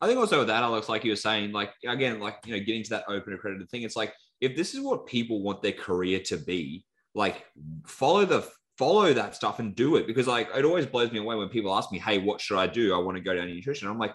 I 0.00 0.06
think 0.06 0.18
also 0.18 0.40
with 0.40 0.48
that, 0.48 0.62
Alex, 0.62 0.88
like 0.88 1.04
you 1.04 1.12
were 1.12 1.16
saying, 1.16 1.52
like 1.52 1.70
again, 1.86 2.20
like 2.20 2.36
you 2.44 2.56
know, 2.56 2.62
getting 2.62 2.82
to 2.84 2.90
that 2.90 3.04
open 3.08 3.32
accredited 3.32 3.70
thing, 3.70 3.82
it's 3.82 3.96
like 3.96 4.12
if 4.40 4.56
this 4.56 4.74
is 4.74 4.80
what 4.80 5.06
people 5.06 5.42
want 5.42 5.62
their 5.62 5.72
career 5.72 6.20
to 6.26 6.36
be, 6.36 6.84
like 7.14 7.44
follow 7.86 8.24
the 8.24 8.46
follow 8.76 9.12
that 9.12 9.34
stuff 9.36 9.60
and 9.60 9.76
do 9.76 9.96
it 9.96 10.06
because 10.06 10.26
like 10.26 10.48
it 10.54 10.64
always 10.64 10.84
blows 10.84 11.12
me 11.12 11.20
away 11.20 11.36
when 11.36 11.48
people 11.48 11.74
ask 11.74 11.92
me, 11.92 11.98
hey, 11.98 12.18
what 12.18 12.40
should 12.40 12.58
I 12.58 12.66
do? 12.66 12.94
I 12.94 12.98
want 12.98 13.16
to 13.16 13.22
go 13.22 13.34
down 13.34 13.46
nutrition. 13.46 13.88
I'm 13.88 13.98
like, 13.98 14.14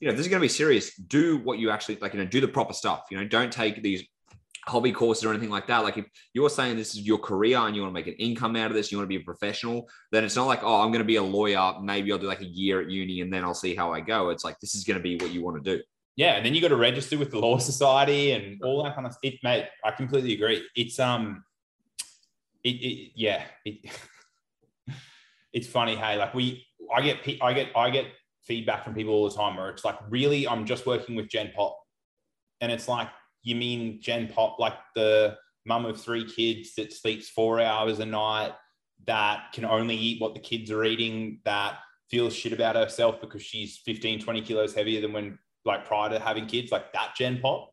you 0.00 0.08
know, 0.08 0.12
this 0.12 0.22
is 0.22 0.28
going 0.28 0.40
to 0.40 0.44
be 0.44 0.48
serious. 0.48 0.94
Do 0.96 1.38
what 1.38 1.58
you 1.58 1.70
actually 1.70 1.96
like, 1.96 2.14
you 2.14 2.20
know, 2.20 2.26
do 2.26 2.40
the 2.40 2.48
proper 2.48 2.72
stuff. 2.72 3.06
You 3.10 3.16
know, 3.16 3.24
don't 3.24 3.52
take 3.52 3.82
these 3.82 4.04
hobby 4.66 4.92
courses 4.92 5.24
or 5.24 5.30
anything 5.30 5.50
like 5.50 5.66
that. 5.66 5.78
Like 5.78 5.98
if 5.98 6.06
you're 6.32 6.50
saying 6.50 6.76
this 6.76 6.94
is 6.94 7.02
your 7.02 7.18
career 7.18 7.58
and 7.58 7.76
you 7.76 7.82
want 7.82 7.90
to 7.90 7.94
make 7.94 8.06
an 8.06 8.14
income 8.14 8.56
out 8.56 8.70
of 8.70 8.74
this, 8.74 8.90
you 8.90 8.98
want 8.98 9.04
to 9.06 9.08
be 9.16 9.20
a 9.20 9.24
professional, 9.24 9.88
then 10.10 10.24
it's 10.24 10.36
not 10.36 10.46
like, 10.46 10.62
oh, 10.62 10.80
I'm 10.80 10.88
going 10.88 11.00
to 11.00 11.04
be 11.04 11.16
a 11.16 11.22
lawyer. 11.22 11.74
Maybe 11.82 12.12
I'll 12.12 12.18
do 12.18 12.26
like 12.26 12.40
a 12.40 12.46
year 12.46 12.80
at 12.80 12.90
uni 12.90 13.20
and 13.20 13.32
then 13.32 13.44
I'll 13.44 13.54
see 13.54 13.74
how 13.74 13.92
I 13.92 14.00
go. 14.00 14.30
It's 14.30 14.44
like, 14.44 14.58
this 14.60 14.74
is 14.74 14.84
going 14.84 14.98
to 14.98 15.02
be 15.02 15.16
what 15.16 15.32
you 15.32 15.42
want 15.42 15.62
to 15.62 15.76
do. 15.76 15.82
Yeah. 16.16 16.34
And 16.34 16.46
then 16.46 16.54
you 16.54 16.60
got 16.60 16.68
to 16.68 16.76
register 16.76 17.18
with 17.18 17.30
the 17.30 17.38
law 17.38 17.58
society 17.58 18.32
and 18.32 18.62
all 18.62 18.84
that 18.84 18.94
kind 18.94 19.06
of 19.06 19.12
stuff. 19.12 19.34
Mate, 19.42 19.66
I 19.84 19.90
completely 19.90 20.34
agree. 20.34 20.64
It's, 20.76 20.98
um, 20.98 21.44
it, 22.62 22.76
it 22.76 23.12
yeah, 23.16 23.42
it, 23.64 23.90
it's 25.52 25.66
funny. 25.66 25.96
Hey, 25.96 26.16
like 26.16 26.32
we, 26.34 26.66
I 26.94 27.02
get, 27.02 27.18
I 27.42 27.52
get, 27.52 27.68
I 27.76 27.90
get 27.90 28.06
feedback 28.46 28.84
from 28.84 28.94
people 28.94 29.12
all 29.12 29.28
the 29.28 29.34
time 29.34 29.56
where 29.56 29.70
it's 29.70 29.84
like, 29.84 29.98
really, 30.08 30.46
I'm 30.46 30.66
just 30.66 30.86
working 30.86 31.14
with 31.14 31.28
Gen 31.28 31.52
Pop. 31.54 31.78
And 32.60 32.70
it's 32.70 32.88
like, 32.88 33.08
you 33.42 33.56
mean 33.56 34.00
Gen 34.00 34.28
Pop, 34.28 34.58
like 34.58 34.74
the 34.94 35.36
mum 35.66 35.84
of 35.86 36.00
three 36.00 36.24
kids 36.24 36.74
that 36.76 36.92
sleeps 36.92 37.28
four 37.28 37.60
hours 37.60 37.98
a 37.98 38.06
night, 38.06 38.52
that 39.06 39.52
can 39.52 39.64
only 39.64 39.96
eat 39.96 40.20
what 40.20 40.34
the 40.34 40.40
kids 40.40 40.70
are 40.70 40.84
eating, 40.84 41.40
that 41.44 41.78
feels 42.10 42.34
shit 42.34 42.52
about 42.52 42.76
herself 42.76 43.20
because 43.20 43.42
she's 43.42 43.78
15, 43.84 44.20
20 44.20 44.42
kilos 44.42 44.74
heavier 44.74 45.00
than 45.00 45.12
when, 45.12 45.38
like, 45.64 45.84
prior 45.84 46.10
to 46.10 46.18
having 46.18 46.46
kids, 46.46 46.70
like 46.70 46.92
that 46.92 47.14
Gen 47.16 47.40
Pop? 47.40 47.70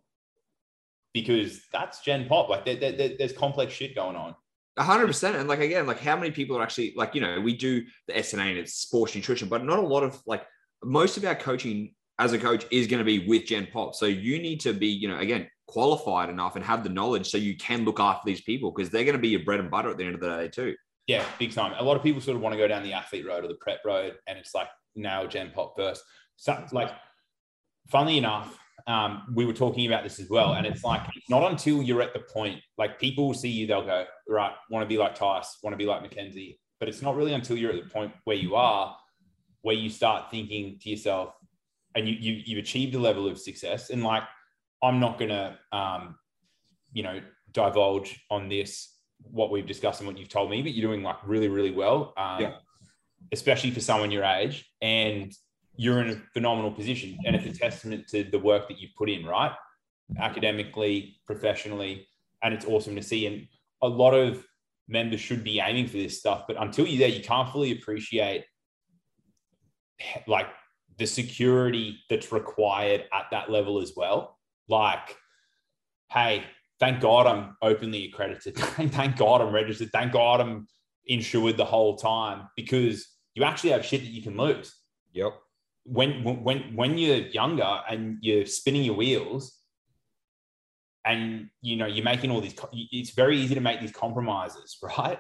Because 1.14 1.62
that's 1.72 2.02
Gen 2.02 2.28
Pop. 2.28 2.50
Like, 2.50 2.66
there, 2.66 2.76
there, 2.76 3.12
there's 3.18 3.34
complex 3.34 3.74
shit 3.74 3.96
going 3.96 4.16
on. 4.16 4.36
Hundred 4.80 5.08
percent. 5.08 5.36
And 5.36 5.50
like 5.50 5.60
again, 5.60 5.86
like 5.86 6.00
how 6.00 6.16
many 6.16 6.32
people 6.32 6.58
are 6.58 6.64
actually 6.64 6.94
like, 6.96 7.14
you 7.14 7.22
know, 7.22 7.42
we 7.42 7.56
do 7.56 7.84
the 8.08 8.14
SNA 8.14 8.52
and 8.52 8.58
it's 8.58 8.74
sports 8.74 9.14
nutrition, 9.14 9.50
but 9.50 9.66
not 9.66 9.80
a 9.80 9.82
lot 9.82 10.02
of 10.02 10.20
like 10.26 10.44
most 10.84 11.18
of 11.18 11.26
our 11.26 11.36
coaching 11.36 11.94
as 12.20 12.34
a 12.34 12.38
coach 12.38 12.66
is 12.72 12.88
going 12.88 13.00
to 13.00 13.06
be 13.06 13.28
with 13.28 13.46
Gen 13.46 13.68
Pop. 13.72 13.96
So 13.96 14.06
you 14.06 14.40
need 14.40 14.60
to 14.62 14.74
be, 14.74 14.88
you 14.88 15.08
know, 15.08 15.18
again, 15.18 15.48
qualified 15.68 16.30
enough 16.30 16.56
and 16.56 16.64
have 16.66 16.84
the 16.84 16.90
knowledge 16.90 17.30
so 17.30 17.38
you 17.38 17.56
can 17.58 17.86
look 17.86 18.00
after 18.00 18.24
these 18.26 18.42
people 18.42 18.72
because 18.72 18.92
they're 18.92 19.06
going 19.06 19.16
to 19.16 19.22
be 19.22 19.30
your 19.30 19.44
bread 19.44 19.60
and 19.60 19.72
butter 19.72 19.90
at 19.90 19.98
the 19.98 20.04
end 20.04 20.16
of 20.16 20.22
the 20.22 20.28
day 20.28 20.48
too. 20.48 20.76
Yeah, 21.08 21.26
big 21.40 21.52
time. 21.52 21.74
A 21.78 21.84
lot 21.84 21.98
of 21.98 22.04
people 22.04 22.22
sort 22.22 22.36
of 22.36 22.44
want 22.44 22.54
to 22.54 22.58
go 22.58 22.68
down 22.68 22.84
the 22.84 22.94
athlete 22.94 23.26
road 23.26 23.44
or 23.44 23.48
the 23.48 23.56
prep 23.56 23.80
road, 23.86 24.16
and 24.28 24.38
it's 24.38 24.54
like 24.54 24.68
now 24.96 25.26
Gen 25.26 25.52
Pop 25.54 25.74
first. 25.76 26.04
So, 26.36 26.64
like, 26.72 26.92
funnily 27.90 28.18
enough, 28.18 28.58
um, 28.88 29.24
we 29.34 29.46
were 29.46 29.54
talking 29.54 29.88
about 29.88 30.04
this 30.04 30.20
as 30.20 30.30
well, 30.30 30.54
and 30.54 30.66
it's 30.66 30.84
like 30.84 31.02
not 31.30 31.50
until 31.50 31.82
you're 31.82 32.02
at 32.02 32.14
the 32.14 32.20
point 32.20 32.62
like 32.78 33.00
people 33.00 33.28
will 33.28 33.34
see 33.34 33.50
you, 33.50 33.68
they'll 33.68 33.86
go 33.86 34.06
right, 34.28 34.54
want 34.70 34.84
to 34.84 34.88
be 34.88 34.98
like 34.98 35.16
Tice, 35.16 35.58
want 35.64 35.74
to 35.74 35.78
be 35.78 35.86
like 35.86 36.02
Mackenzie, 36.02 36.60
but 36.80 36.88
it's 36.88 37.02
not 37.02 37.16
really 37.16 37.34
until 37.34 37.58
you're 37.58 37.72
at 37.72 37.84
the 37.84 37.90
point 37.90 38.12
where 38.26 38.38
you 38.38 38.56
are 38.56 38.96
where 39.62 39.76
you 39.76 39.90
start 39.90 40.32
thinking 40.32 40.80
to 40.82 40.90
yourself, 40.90 41.34
and 41.96 42.08
you, 42.08 42.16
you 42.16 42.42
you've 42.46 42.60
achieved 42.64 42.96
a 42.96 43.00
level 43.00 43.28
of 43.28 43.40
success, 43.40 43.90
and 43.90 44.04
like 44.04 44.24
I'm 44.84 45.00
not 45.00 45.20
gonna 45.20 45.60
um, 45.72 46.16
you 46.94 47.04
know 47.04 47.22
divulge 47.52 48.24
on 48.30 48.50
this 48.50 48.96
what 49.24 49.52
we've 49.52 49.68
discussed 49.68 50.00
and 50.00 50.08
what 50.08 50.18
you've 50.18 50.30
told 50.30 50.50
me, 50.50 50.62
but 50.62 50.72
you're 50.74 50.88
doing 50.90 51.04
like 51.04 51.18
really 51.26 51.48
really 51.48 51.72
well, 51.72 52.14
um, 52.18 52.42
Yeah. 52.42 52.56
especially 53.32 53.72
for 53.72 53.82
someone 53.82 54.10
your 54.12 54.24
age, 54.24 54.66
and 54.82 55.32
you're 55.78 56.02
in 56.02 56.10
a 56.10 56.16
phenomenal 56.34 56.72
position, 56.72 57.18
and 57.26 57.36
it's 57.36 57.46
a 57.46 57.60
testament 57.60 58.08
to 58.10 58.24
the 58.24 58.40
work 58.40 58.68
that 58.68 58.80
you've 58.80 58.96
put 58.98 59.10
in, 59.10 59.26
right? 59.26 59.52
Academically, 60.20 61.18
professionally, 61.26 62.08
and 62.44 62.54
it's 62.54 62.66
awesome 62.66 62.96
to 62.96 63.02
see. 63.02 63.26
And 63.28 63.48
a 63.82 63.88
lot 63.88 64.14
of 64.14 64.46
members 64.88 65.22
should 65.22 65.44
be 65.44 65.60
aiming 65.60 65.88
for 65.88 65.98
this 65.98 66.20
stuff, 66.20 66.44
but 66.48 66.62
until 66.62 66.86
you're 66.86 67.00
there, 67.00 67.16
you 67.18 67.24
can't 67.24 67.50
fully 67.50 67.72
appreciate 67.72 68.44
like 70.28 70.48
the 70.98 71.08
security 71.08 72.00
that's 72.10 72.32
required 72.32 73.06
at 73.14 73.26
that 73.32 73.50
level 73.50 73.82
as 73.82 73.94
well. 73.96 74.38
Like, 74.68 75.18
hey, 76.12 76.44
thank 76.80 77.02
God 77.02 77.28
I'm 77.28 77.58
openly 77.62 78.06
accredited. 78.06 78.56
thank 78.58 79.18
God 79.18 79.42
I'm 79.42 79.54
registered. 79.54 79.92
Thank 79.92 80.12
God 80.12 80.42
I'm 80.42 80.68
insured 81.06 81.58
the 81.58 81.66
whole 81.66 81.96
time 81.96 82.48
because 82.56 83.08
you 83.34 83.44
actually 83.44 83.72
have 83.72 83.86
shit 83.86 84.02
that 84.02 84.08
you 84.08 84.22
can 84.22 84.38
lose. 84.38 84.76
Yep. 85.14 85.34
When 85.86 86.24
when 86.44 86.76
when 86.76 86.98
you're 86.98 87.18
younger 87.18 87.82
and 87.90 88.18
you're 88.22 88.46
spinning 88.46 88.84
your 88.84 88.96
wheels 88.96 89.58
and 91.06 91.50
you 91.62 91.76
know 91.76 91.88
you're 91.88 92.06
making 92.06 92.30
all 92.30 92.40
these 92.40 92.56
it's 92.72 93.10
very 93.12 93.40
easy 93.40 93.56
to 93.56 93.62
make 93.62 93.82
these 93.82 93.92
compromises, 93.92 94.78
right? 94.98 95.20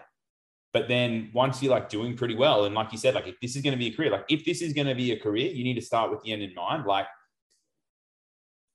But 0.73 0.87
then 0.87 1.31
once 1.33 1.61
you're 1.61 1.71
like 1.71 1.89
doing 1.89 2.15
pretty 2.15 2.35
well, 2.35 2.65
and 2.65 2.73
like 2.73 2.91
you 2.91 2.97
said, 2.97 3.13
like 3.15 3.27
if 3.27 3.39
this 3.41 3.55
is 3.55 3.61
going 3.61 3.73
to 3.73 3.77
be 3.77 3.87
a 3.87 3.93
career, 3.95 4.09
like 4.11 4.25
if 4.29 4.45
this 4.45 4.61
is 4.61 4.73
going 4.73 4.87
to 4.87 4.95
be 4.95 5.11
a 5.11 5.19
career, 5.19 5.51
you 5.51 5.63
need 5.63 5.73
to 5.73 5.81
start 5.81 6.11
with 6.11 6.21
the 6.23 6.31
end 6.31 6.41
in 6.41 6.53
mind. 6.55 6.85
Like 6.85 7.07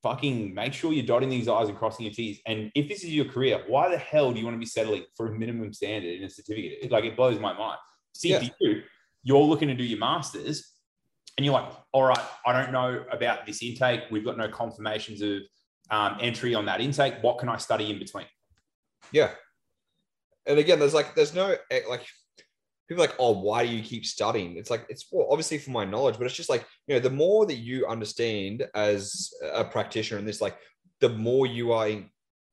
fucking 0.03 0.55
make 0.55 0.73
sure 0.73 0.93
you're 0.93 1.07
dotting 1.07 1.29
these 1.31 1.49
I's 1.49 1.69
and 1.69 1.79
crossing 1.79 2.05
your 2.05 2.13
T's. 2.15 2.41
And 2.47 2.71
if 2.75 2.89
this 2.89 3.03
is 3.03 3.11
your 3.11 3.25
career, 3.25 3.63
why 3.67 3.89
the 3.89 3.99
hell 3.99 4.33
do 4.33 4.39
you 4.39 4.45
want 4.45 4.55
to 4.55 4.61
be 4.61 4.67
settling 4.67 5.05
for 5.17 5.27
a 5.27 5.33
minimum 5.39 5.73
standard 5.73 6.17
in 6.17 6.25
a 6.25 6.31
certificate? 6.31 6.79
It, 6.83 6.93
like 6.93 7.05
it 7.05 7.17
blows 7.17 7.41
my 7.41 7.53
mind. 7.53 7.79
See, 8.15 8.31
Yeah. 8.31 8.47
you, 8.61 8.83
you're 9.23 9.43
looking 9.43 9.69
to 9.69 9.75
do 9.75 9.83
your 9.85 9.99
masters, 9.99 10.73
and 11.37 11.45
you're 11.45 11.53
like, 11.53 11.71
all 11.93 12.05
right, 12.05 12.19
I 12.47 12.53
don't 12.53 12.73
know 12.73 13.05
about 13.11 13.45
this 13.47 13.63
intake. 13.63 14.03
We've 14.11 14.25
got 14.25 14.39
no 14.39 14.49
confirmations 14.49 15.21
of 15.21 15.41
um, 15.91 16.19
entry 16.21 16.55
on 16.55 16.65
that 16.67 16.81
intake. 16.81 17.15
What 17.23 17.39
can 17.39 17.49
I 17.49 17.57
study 17.57 17.91
in 17.91 17.99
between? 17.99 18.27
Yeah. 19.13 19.31
And 20.47 20.59
again, 20.59 20.79
there's 20.79 20.95
like, 20.95 21.15
there's 21.15 21.35
no 21.35 21.57
eh, 21.71 21.81
like, 21.89 22.07
people 22.89 23.01
like, 23.01 23.17
oh, 23.19 23.41
why 23.41 23.67
do 23.67 23.73
you 23.73 23.83
keep 23.83 24.07
studying? 24.07 24.57
It's 24.57 24.71
like, 24.71 24.87
it's 24.89 25.03
for, 25.03 25.27
obviously 25.31 25.59
for 25.59 25.71
my 25.71 25.85
knowledge, 25.85 26.19
but 26.19 26.27
it's 26.27 26.37
just 26.37 26.51
like, 26.51 26.65
you 26.87 26.95
know, 26.95 27.01
the 27.01 27.11
more 27.11 27.47
that 27.47 27.57
you 27.57 27.87
understand 27.87 28.67
as 28.75 29.31
a 29.53 29.65
practitioner 29.65 30.19
in 30.19 30.25
this, 30.25 30.41
like, 30.41 30.57
the 31.01 31.09
more 31.09 31.47
you 31.47 31.73
are 31.73 31.91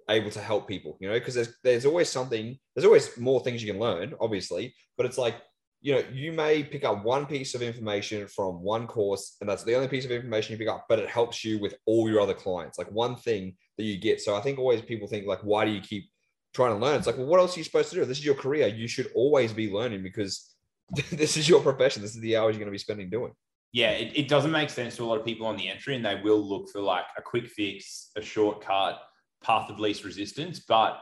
able 0.10 0.32
to 0.32 0.39
help 0.39 0.68
people, 0.68 0.98
you 1.00 1.08
know, 1.08 1.14
because 1.14 1.36
there's, 1.36 1.56
there's 1.64 1.86
always 1.86 2.10
something, 2.10 2.58
there's 2.76 2.86
always 2.86 3.18
more 3.18 3.41
things 3.41 3.64
you 3.64 3.72
can 3.72 3.80
learn, 3.80 4.14
obviously, 4.20 4.74
but 4.98 5.06
it's 5.06 5.18
like, 5.18 5.36
you 5.82 5.94
know, 5.94 6.04
you 6.14 6.32
may 6.32 6.64
pick 6.64 6.86
up 6.86 7.04
one 7.04 7.26
piece 7.26 7.56
of 7.56 7.62
information 7.62 8.26
from 8.28 8.64
one 8.64 8.88
course, 8.88 9.36
and 9.41 9.50
that's 9.50 9.64
the 9.64 9.76
only 9.76 9.89
piece 9.89 10.06
of 10.06 10.12
information 10.12 10.54
you 10.54 10.58
pick 10.58 10.70
up, 10.70 10.86
but 10.88 10.98
it 10.98 11.10
helps 11.10 11.44
you 11.44 11.60
with 11.60 11.76
all 11.86 12.10
your 12.10 12.22
other 12.22 12.34
clients, 12.34 12.78
like 12.78 12.89
one 12.91 13.18
thing 13.18 13.56
that 13.78 13.84
you 13.84 13.98
get. 13.98 14.22
So 14.22 14.34
I 14.36 14.41
think 14.41 14.58
always 14.58 14.82
people 14.82 15.08
think 15.08 15.28
like, 15.28 15.41
why 15.41 15.66
do 15.66 15.72
you 15.72 15.82
keep 15.82 16.10
trying 16.54 16.78
to 16.78 16.84
learn? 16.86 16.97
It's 16.97 17.08
like, 17.08 17.18
well, 17.18 17.26
what 17.28 17.39
else 17.39 17.56
are 17.56 17.60
you 17.60 17.64
supposed 17.64 17.89
to 17.89 17.95
do? 17.95 18.06
This 18.06 18.20
is 18.20 18.26
your 18.26 18.36
career. 18.36 18.68
You 18.68 18.88
should 18.88 19.10
always 19.16 19.51
be 19.54 19.72
learning 19.72 20.04
because 20.04 20.56
this 21.12 21.38
is 21.38 21.47
your 21.49 21.62
profession. 21.62 22.01
This 22.01 22.16
is 22.16 22.22
the 22.22 22.38
hours 22.38 22.54
you're 22.56 22.60
going 22.60 22.68
to 22.68 22.72
be 22.72 22.78
spending 22.78 23.10
doing. 23.10 23.34
yeah, 23.72 23.91
it, 23.91 24.12
it 24.16 24.28
doesn't 24.28 24.51
make 24.51 24.70
sense 24.70 24.95
to 24.97 25.04
a 25.04 25.06
lot 25.06 25.20
of 25.20 25.26
people 25.26 25.47
on 25.47 25.58
the 25.58 25.68
entry, 25.68 25.95
and 25.95 26.06
they 26.06 26.20
will 26.24 26.41
look 26.41 26.70
for 26.70 26.82
like 26.82 27.06
a 27.18 27.22
quick 27.22 27.47
fix, 27.47 28.12
a 28.16 28.22
shortcut, 28.22 28.99
path 29.43 29.70
of 29.70 29.80
least 29.80 30.04
resistance. 30.04 30.60
But 30.60 30.99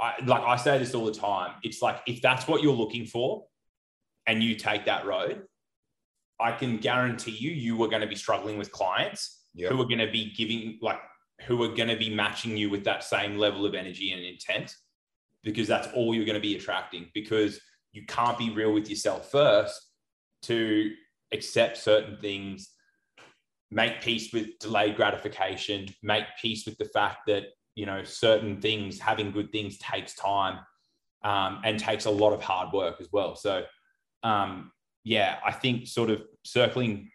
I, 0.00 0.14
like 0.24 0.42
I 0.42 0.56
say 0.56 0.78
this 0.78 0.94
all 0.94 1.04
the 1.04 1.12
time, 1.12 1.52
it's 1.62 1.82
like 1.82 2.00
if 2.06 2.22
that's 2.22 2.48
what 2.48 2.62
you're 2.62 2.72
looking 2.74 3.04
for, 3.06 3.44
and 4.26 4.42
you 4.42 4.54
take 4.54 4.86
that 4.86 5.04
road, 5.06 5.42
I 6.40 6.52
can 6.52 6.78
guarantee 6.78 7.32
you, 7.32 7.50
you 7.50 7.82
are 7.84 7.88
going 7.88 8.00
to 8.00 8.06
be 8.08 8.16
struggling 8.16 8.56
with 8.58 8.72
clients 8.72 9.36
Yep. 9.54 9.72
who 9.72 9.80
are 9.82 9.84
going 9.84 9.98
to 9.98 10.10
be 10.10 10.32
giving 10.32 10.78
like 10.80 11.00
who 11.46 11.62
are 11.62 11.74
going 11.74 11.88
to 11.88 11.96
be 11.96 12.14
matching 12.14 12.56
you 12.56 12.70
with 12.70 12.84
that 12.84 13.02
same 13.02 13.36
level 13.38 13.64
of 13.64 13.74
energy 13.74 14.12
and 14.12 14.22
intent, 14.22 14.74
because 15.42 15.66
that's 15.66 15.88
all 15.94 16.14
you're 16.14 16.26
going 16.26 16.34
to 16.34 16.40
be 16.40 16.56
attracting. 16.56 17.08
Because 17.14 17.60
you 17.92 18.04
can't 18.06 18.38
be 18.38 18.50
real 18.50 18.72
with 18.72 18.88
yourself 18.88 19.30
first 19.30 19.80
to 20.42 20.92
accept 21.32 21.76
certain 21.76 22.18
things, 22.20 22.70
make 23.70 24.00
peace 24.00 24.32
with 24.32 24.58
delayed 24.58 24.96
gratification, 24.96 25.86
make 26.02 26.24
peace 26.40 26.66
with 26.66 26.76
the 26.78 26.84
fact 26.84 27.18
that, 27.26 27.44
you 27.74 27.86
know, 27.86 28.02
certain 28.04 28.60
things, 28.60 28.98
having 28.98 29.30
good 29.30 29.50
things 29.52 29.78
takes 29.78 30.14
time 30.14 30.58
um, 31.24 31.60
and 31.64 31.78
takes 31.78 32.04
a 32.04 32.10
lot 32.10 32.32
of 32.32 32.42
hard 32.42 32.72
work 32.72 33.00
as 33.00 33.08
well. 33.12 33.34
So, 33.34 33.64
um, 34.22 34.72
yeah, 35.04 35.38
I 35.44 35.52
think 35.52 35.86
sort 35.86 36.10
of 36.10 36.22
circling, 36.44 37.10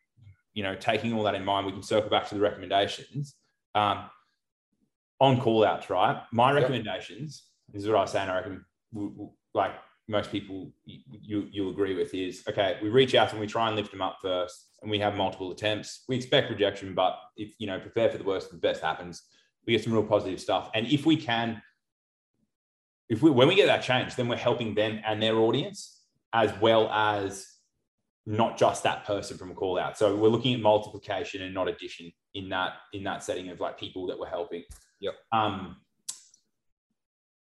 you 0.53 0.63
know, 0.63 0.75
taking 0.75 1.13
all 1.13 1.23
that 1.23 1.35
in 1.35 1.45
mind, 1.45 1.65
we 1.65 1.71
can 1.71 1.83
circle 1.83 2.09
back 2.09 2.27
to 2.29 2.35
the 2.35 2.41
recommendations. 2.41 3.35
Um, 3.75 4.09
on 5.19 5.39
call 5.39 5.65
outs, 5.65 5.89
right? 5.89 6.21
My 6.31 6.51
recommendations, 6.51 7.43
this 7.71 7.83
is 7.83 7.89
what 7.89 7.97
I 7.97 8.01
was 8.01 8.11
saying, 8.11 8.29
I 8.29 8.35
reckon, 8.35 8.65
like 9.53 9.71
most 10.07 10.31
people 10.31 10.71
you, 10.85 10.99
you, 11.09 11.47
you'll 11.51 11.71
agree 11.71 11.95
with 11.95 12.13
is 12.13 12.43
okay, 12.47 12.77
we 12.81 12.89
reach 12.89 13.15
out 13.15 13.31
and 13.31 13.39
we 13.39 13.47
try 13.47 13.67
and 13.67 13.75
lift 13.75 13.91
them 13.91 14.01
up 14.01 14.17
first 14.21 14.67
and 14.81 14.91
we 14.91 14.99
have 14.99 15.15
multiple 15.15 15.51
attempts. 15.51 16.03
We 16.07 16.15
expect 16.15 16.51
rejection, 16.51 16.93
but 16.93 17.17
if, 17.37 17.55
you 17.57 17.65
know, 17.65 17.79
prepare 17.79 18.09
for 18.11 18.17
the 18.17 18.23
worst, 18.23 18.51
the 18.51 18.57
best 18.57 18.83
happens. 18.83 19.23
We 19.65 19.73
get 19.73 19.83
some 19.83 19.93
real 19.93 20.03
positive 20.03 20.39
stuff. 20.39 20.69
And 20.75 20.85
if 20.85 21.07
we 21.07 21.17
can, 21.17 21.61
if 23.09 23.23
we, 23.23 23.31
when 23.31 23.47
we 23.47 23.55
get 23.55 23.65
that 23.65 23.81
change, 23.81 24.15
then 24.15 24.27
we're 24.27 24.35
helping 24.35 24.75
them 24.75 24.99
and 25.05 25.21
their 25.21 25.37
audience 25.37 26.01
as 26.33 26.51
well 26.61 26.87
as 26.89 27.47
not 28.27 28.57
just 28.57 28.83
that 28.83 29.05
person 29.05 29.37
from 29.37 29.51
a 29.51 29.53
call 29.55 29.79
out. 29.79 29.97
So 29.97 30.15
we're 30.15 30.29
looking 30.29 30.53
at 30.53 30.59
multiplication 30.59 31.41
and 31.41 31.53
not 31.53 31.67
addition 31.67 32.11
in 32.35 32.49
that, 32.49 32.73
in 32.93 33.03
that 33.03 33.23
setting 33.23 33.49
of 33.49 33.59
like 33.59 33.79
people 33.79 34.05
that 34.07 34.19
we're 34.19 34.27
helping. 34.27 34.63
Yep. 35.05 35.15
Um, 35.31 35.77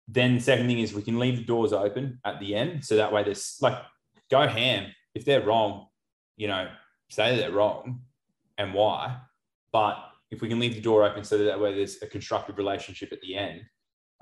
then 0.08 0.40
second 0.40 0.66
thing 0.66 0.78
is 0.78 0.94
we 0.94 1.02
can 1.02 1.18
leave 1.18 1.36
the 1.36 1.44
doors 1.44 1.72
open 1.74 2.18
at 2.24 2.40
the 2.40 2.54
end. 2.54 2.84
So 2.84 2.96
that 2.96 3.12
way 3.12 3.24
there's 3.24 3.58
like 3.60 3.76
go 4.30 4.46
ham. 4.46 4.86
If 5.14 5.26
they're 5.26 5.44
wrong, 5.44 5.86
you 6.36 6.48
know, 6.48 6.68
say 7.10 7.36
they're 7.36 7.52
wrong 7.52 8.00
and 8.56 8.72
why. 8.72 9.18
But 9.70 9.98
if 10.30 10.40
we 10.40 10.48
can 10.48 10.58
leave 10.58 10.74
the 10.74 10.80
door 10.80 11.04
open 11.04 11.24
so 11.24 11.36
that 11.36 11.60
way 11.60 11.74
there's 11.74 12.00
a 12.02 12.06
constructive 12.06 12.56
relationship 12.56 13.12
at 13.12 13.20
the 13.20 13.36
end 13.36 13.62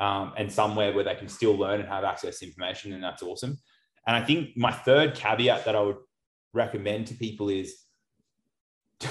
um, 0.01 0.33
and 0.37 0.51
somewhere 0.51 0.93
where 0.93 1.05
they 1.05 1.15
can 1.15 1.29
still 1.29 1.55
learn 1.55 1.79
and 1.79 1.89
have 1.89 2.03
access 2.03 2.41
to 2.41 2.47
information, 2.47 2.91
then 2.91 3.01
that's 3.01 3.23
awesome. 3.23 3.57
And 4.09 4.17
I 4.17 4.25
think 4.25 4.57
my 4.57 4.73
third 4.73 5.15
caveat 5.15 5.65
that 5.67 5.77
I 5.77 5.81
would 5.83 5.99
recommend 6.53 7.07
to 7.09 7.15
people 7.15 7.49
is 7.49 7.85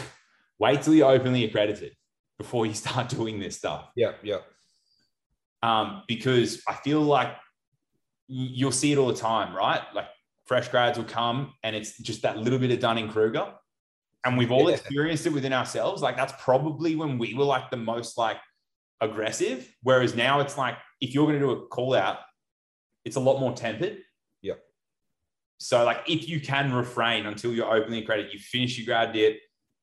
wait 0.59 0.81
till 0.81 0.93
you're 0.93 1.09
openly 1.09 1.45
accredited 1.45 1.93
before 2.39 2.65
you 2.65 2.73
start 2.73 3.09
doing 3.19 3.39
this 3.39 3.57
stuff 3.57 3.91
Yeah. 3.95 4.13
Yeah. 4.23 4.39
um, 5.61 6.01
because 6.07 6.63
I 6.67 6.73
feel 6.73 7.01
like 7.01 7.35
you'll 8.27 8.71
see 8.71 8.91
it 8.91 8.97
all 8.97 9.07
the 9.07 9.13
time, 9.13 9.55
right? 9.55 9.81
Like 9.93 10.05
fresh 10.47 10.69
grads 10.69 10.97
will 10.97 11.05
come 11.05 11.53
and 11.63 11.75
it's 11.75 11.97
just 11.99 12.23
that 12.23 12.37
little 12.37 12.57
bit 12.59 12.71
of 12.71 12.79
Dunning 12.79 13.09
Kruger. 13.09 13.53
And 14.25 14.37
we've 14.37 14.51
all 14.51 14.69
Yeah. 14.69 14.75
experienced 14.77 15.25
it 15.27 15.33
within 15.33 15.53
ourselves. 15.53 16.01
Like 16.01 16.15
that's 16.17 16.33
probably 16.43 16.95
when 16.95 17.17
we 17.17 17.33
were 17.35 17.45
like 17.45 17.69
the 17.69 17.77
most 17.77 18.17
like 18.17 18.37
aggressive. 19.01 19.71
Whereas 19.83 20.15
now 20.15 20.39
it's 20.39 20.57
like 20.57 20.75
if 21.01 21.13
you're 21.13 21.25
going 21.25 21.39
to 21.39 21.45
do 21.45 21.51
a 21.51 21.67
call 21.67 21.93
out, 21.95 22.17
it's 23.05 23.15
a 23.15 23.19
lot 23.19 23.39
more 23.39 23.53
tempered. 23.53 23.97
Yeah. 24.41 24.55
So 25.57 25.83
like 25.85 26.01
if 26.07 26.27
you 26.29 26.39
can 26.39 26.73
refrain 26.73 27.25
until 27.25 27.53
you're 27.53 27.73
openly 27.73 27.99
accredited, 28.03 28.33
you 28.33 28.39
finish 28.39 28.77
your 28.77 28.85
grad 28.85 29.13
dip, 29.13 29.39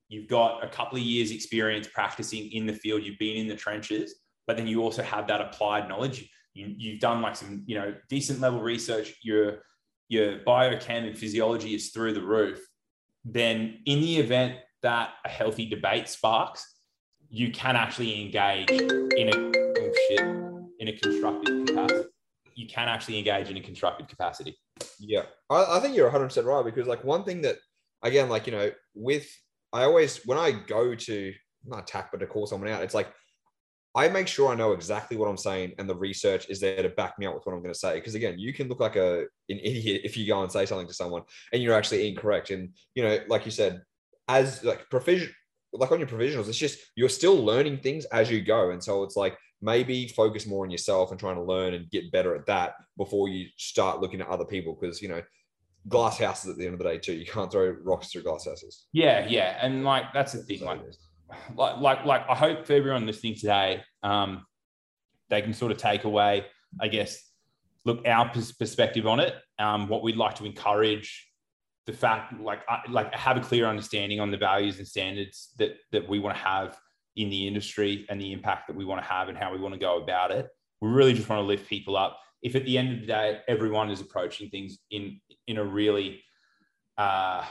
you've 0.09 0.29
got 0.29 0.65
a 0.65 0.69
couple 0.69 0.99
of 0.99 1.05
years 1.05 1.31
experience 1.31 1.89
practicing 1.93 2.51
in 2.53 2.67
the 2.67 2.73
field, 2.73 3.03
you've 3.03 3.19
been 3.19 3.37
in 3.37 3.49
the 3.49 3.57
trenches, 3.57 4.15
but 4.47 4.57
then 4.57 4.67
you 4.67 4.83
also 4.83 5.03
have 5.03 5.27
that 5.29 5.41
applied 5.41 5.89
knowledge. 5.89 6.31
You, 6.55 6.73
you've 6.77 7.01
done 7.01 7.21
like 7.23 7.37
some, 7.37 7.65
you 7.67 7.77
know, 7.77 7.95
decent 8.09 8.41
level 8.41 8.61
research. 8.61 9.15
Your 9.23 9.63
your 10.09 10.39
biochem 10.39 11.07
and 11.07 11.19
physiology 11.19 11.75
is 11.75 11.91
through 11.91 12.13
the 12.13 12.23
roof. 12.23 12.65
Then, 13.25 13.81
in 13.87 14.01
the 14.01 14.19
event 14.19 14.57
that 14.83 15.15
a 15.25 15.29
healthy 15.29 15.69
debate 15.69 16.09
sparks, 16.09 16.65
you 17.29 17.51
can 17.51 17.75
actually 17.75 18.23
engage 18.23 18.71
in 18.71 19.29
a 19.29 19.37
oh 19.37 19.93
shit 20.09 20.21
in 20.79 20.89
a 20.89 20.93
constructive 20.93 21.67
capacity. 21.67 22.09
You 22.55 22.67
can 22.69 22.89
actually 22.89 23.19
engage 23.19 23.51
in 23.51 23.57
a 23.57 23.61
constructive 23.61 24.07
capacity. 24.07 24.57
Yeah, 25.01 25.23
I, 25.51 25.77
I 25.77 25.81
think 25.81 25.97
you're 25.97 26.07
100 26.07 26.27
percent 26.27 26.47
right 26.47 26.65
because 26.65 26.87
like 26.87 27.05
one 27.05 27.25
thing 27.25 27.43
that 27.43 27.57
again, 28.03 28.29
like 28.29 28.47
you 28.47 28.53
know, 28.53 28.71
with 28.95 29.27
I 29.77 29.85
always 29.85 30.25
when 30.25 30.39
I 30.39 30.53
go 30.53 30.95
to 30.95 31.35
not 31.67 31.81
attack, 31.81 32.11
but 32.11 32.19
to 32.21 32.27
call 32.27 32.47
someone 32.47 32.71
out. 32.71 32.83
It's 32.83 32.95
like 32.95 33.13
I 33.95 34.09
make 34.09 34.29
sure 34.29 34.51
I 34.51 34.55
know 34.55 34.73
exactly 34.73 35.17
what 35.17 35.29
I'm 35.29 35.37
saying, 35.37 35.73
and 35.79 35.89
the 35.89 35.95
research 35.95 36.49
is 36.51 36.61
there 36.61 36.83
to 36.83 36.91
back 36.91 37.19
me 37.19 37.27
up 37.27 37.35
with 37.35 37.47
what 37.47 37.55
I'm 37.55 37.63
going 37.63 37.73
to 37.73 37.79
say. 37.79 37.95
Because 37.95 38.15
again, 38.15 38.39
you 38.39 38.53
can 38.53 38.69
look 38.69 38.81
like 38.81 38.97
a 38.97 39.21
an 39.49 39.59
idiot 39.59 40.03
if 40.05 40.17
you 40.17 40.27
go 40.27 40.43
and 40.43 40.53
say 40.53 40.67
something 40.67 40.87
to 40.87 40.95
someone 40.95 41.23
and 41.53 41.63
you're 41.63 41.75
actually 41.75 42.09
incorrect. 42.09 42.51
And 42.51 42.71
you 42.95 43.03
know, 43.03 43.19
like 43.29 43.45
you 43.45 43.51
said, 43.51 43.83
as 44.29 44.63
like 44.65 44.89
provision, 44.91 45.33
like 45.73 45.93
on 45.93 45.99
your 45.99 46.09
provisionals, 46.09 46.49
it's 46.49 46.59
just 46.59 46.79
you're 46.95 47.09
still 47.09 47.37
learning 47.37 47.79
things 47.79 48.05
as 48.07 48.31
you 48.31 48.43
go. 48.43 48.71
And 48.71 48.83
so 48.83 49.03
it's 49.03 49.17
like 49.17 49.37
maybe 49.63 50.09
focus 50.09 50.47
more 50.47 50.65
on 50.65 50.71
yourself 50.71 51.11
and 51.11 51.19
trying 51.19 51.37
to 51.37 51.43
learn 51.43 51.75
and 51.75 51.91
get 51.91 52.13
better 52.13 52.35
at 52.35 52.47
that 52.47 52.75
before 52.97 53.29
you 53.29 53.47
start 53.57 54.01
looking 54.01 54.21
at 54.21 54.29
other 54.29 54.45
people. 54.45 54.77
Because 54.79 55.01
you 55.01 55.09
know, 55.09 55.23
glass 55.89 56.19
houses 56.19 56.51
at 56.51 56.57
the 56.57 56.65
end 56.65 56.75
of 56.75 56.79
the 56.79 56.85
day 56.85 56.99
too. 56.99 57.15
You 57.15 57.27
can't 57.27 57.51
throw 57.51 57.77
rocks 57.83 58.09
through 58.09 58.23
glass 58.23 58.47
houses. 58.47 58.87
Yeah, 58.93 59.27
yeah, 59.29 59.59
and 59.61 59.85
like 59.85 60.13
that's 60.13 60.33
the 60.33 60.43
thing. 60.43 60.65
Like 60.65 60.81
like 61.55 61.81
like 61.81 62.05
like 62.05 62.25
I 62.29 62.35
hope 62.35 62.67
for 62.67 62.73
everyone 62.73 63.07
listening 63.07 63.35
today, 63.35 63.83
um, 64.03 64.45
they 65.29 65.43
can 65.43 65.53
sort 65.53 65.73
of 65.73 65.79
take 65.79 66.05
away, 66.05 66.47
I 66.81 66.89
guess, 66.89 67.23
look 67.85 68.07
our 68.07 68.31
perspective 68.31 69.07
on 69.07 69.21
it. 69.21 69.35
Um, 69.59 69.89
what 69.89 70.03
we'd 70.03 70.17
like 70.17 70.35
to 70.37 70.45
encourage, 70.45 71.29
the 71.87 71.93
fact 71.93 72.39
like 72.41 72.61
I, 72.69 72.81
like 72.89 73.15
have 73.15 73.37
a 73.37 73.41
clear 73.41 73.67
understanding 73.67 74.21
on 74.21 74.31
the 74.31 74.37
values 74.37 74.79
and 74.79 74.87
standards 74.87 75.53
that 75.59 75.77
that 75.93 76.09
we 76.09 76.19
want 76.19 76.37
to 76.37 76.43
have 76.43 76.77
in 77.17 77.31
the 77.31 77.47
industry 77.47 78.05
and 78.11 78.21
the 78.21 78.33
impact 78.33 78.67
that 78.67 78.77
we 78.77 78.85
want 78.85 79.03
to 79.03 79.09
have 79.09 79.29
and 79.29 79.39
how 79.39 79.53
we 79.53 79.59
want 79.59 79.75
to 79.75 79.81
go 79.81 80.03
about 80.03 80.31
it. 80.31 80.49
We 80.81 80.91
really 80.91 81.15
just 81.15 81.29
want 81.29 81.41
to 81.41 81.47
lift 81.47 81.69
people 81.69 81.97
up. 81.97 82.19
If 82.43 82.55
at 82.55 82.65
the 82.67 82.77
end 82.77 82.93
of 82.93 83.01
the 83.01 83.07
day 83.07 83.41
everyone 83.49 83.91
is 83.91 84.01
approaching 84.01 84.51
things 84.51 84.79
in 84.91 85.19
in 85.47 85.59
a 85.59 85.65
really 85.65 86.23
uh, 86.99 87.45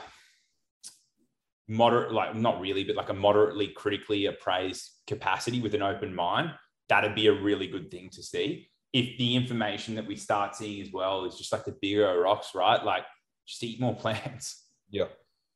moderate, 1.68 2.12
like 2.12 2.34
not 2.34 2.60
really, 2.60 2.84
but 2.84 2.96
like 2.96 3.08
a 3.08 3.14
moderately 3.14 3.68
critically 3.68 4.26
appraised 4.26 4.90
capacity 5.06 5.60
with 5.60 5.74
an 5.74 5.82
open 5.82 6.14
mind, 6.14 6.52
that'd 6.88 7.14
be 7.14 7.26
a 7.26 7.32
really 7.32 7.66
good 7.66 7.90
thing 7.90 8.10
to 8.10 8.22
see. 8.22 8.68
If 8.92 9.18
the 9.18 9.34
information 9.34 9.94
that 9.96 10.06
we 10.06 10.16
start 10.16 10.54
seeing 10.54 10.80
as 10.80 10.92
well 10.92 11.24
is 11.24 11.36
just 11.36 11.52
like 11.52 11.64
the 11.64 11.76
bigger 11.80 12.20
rocks, 12.20 12.54
right? 12.54 12.82
Like 12.82 13.04
just 13.46 13.62
eat 13.62 13.80
more 13.80 13.94
plants. 14.02 14.64
Yeah. 14.90 15.06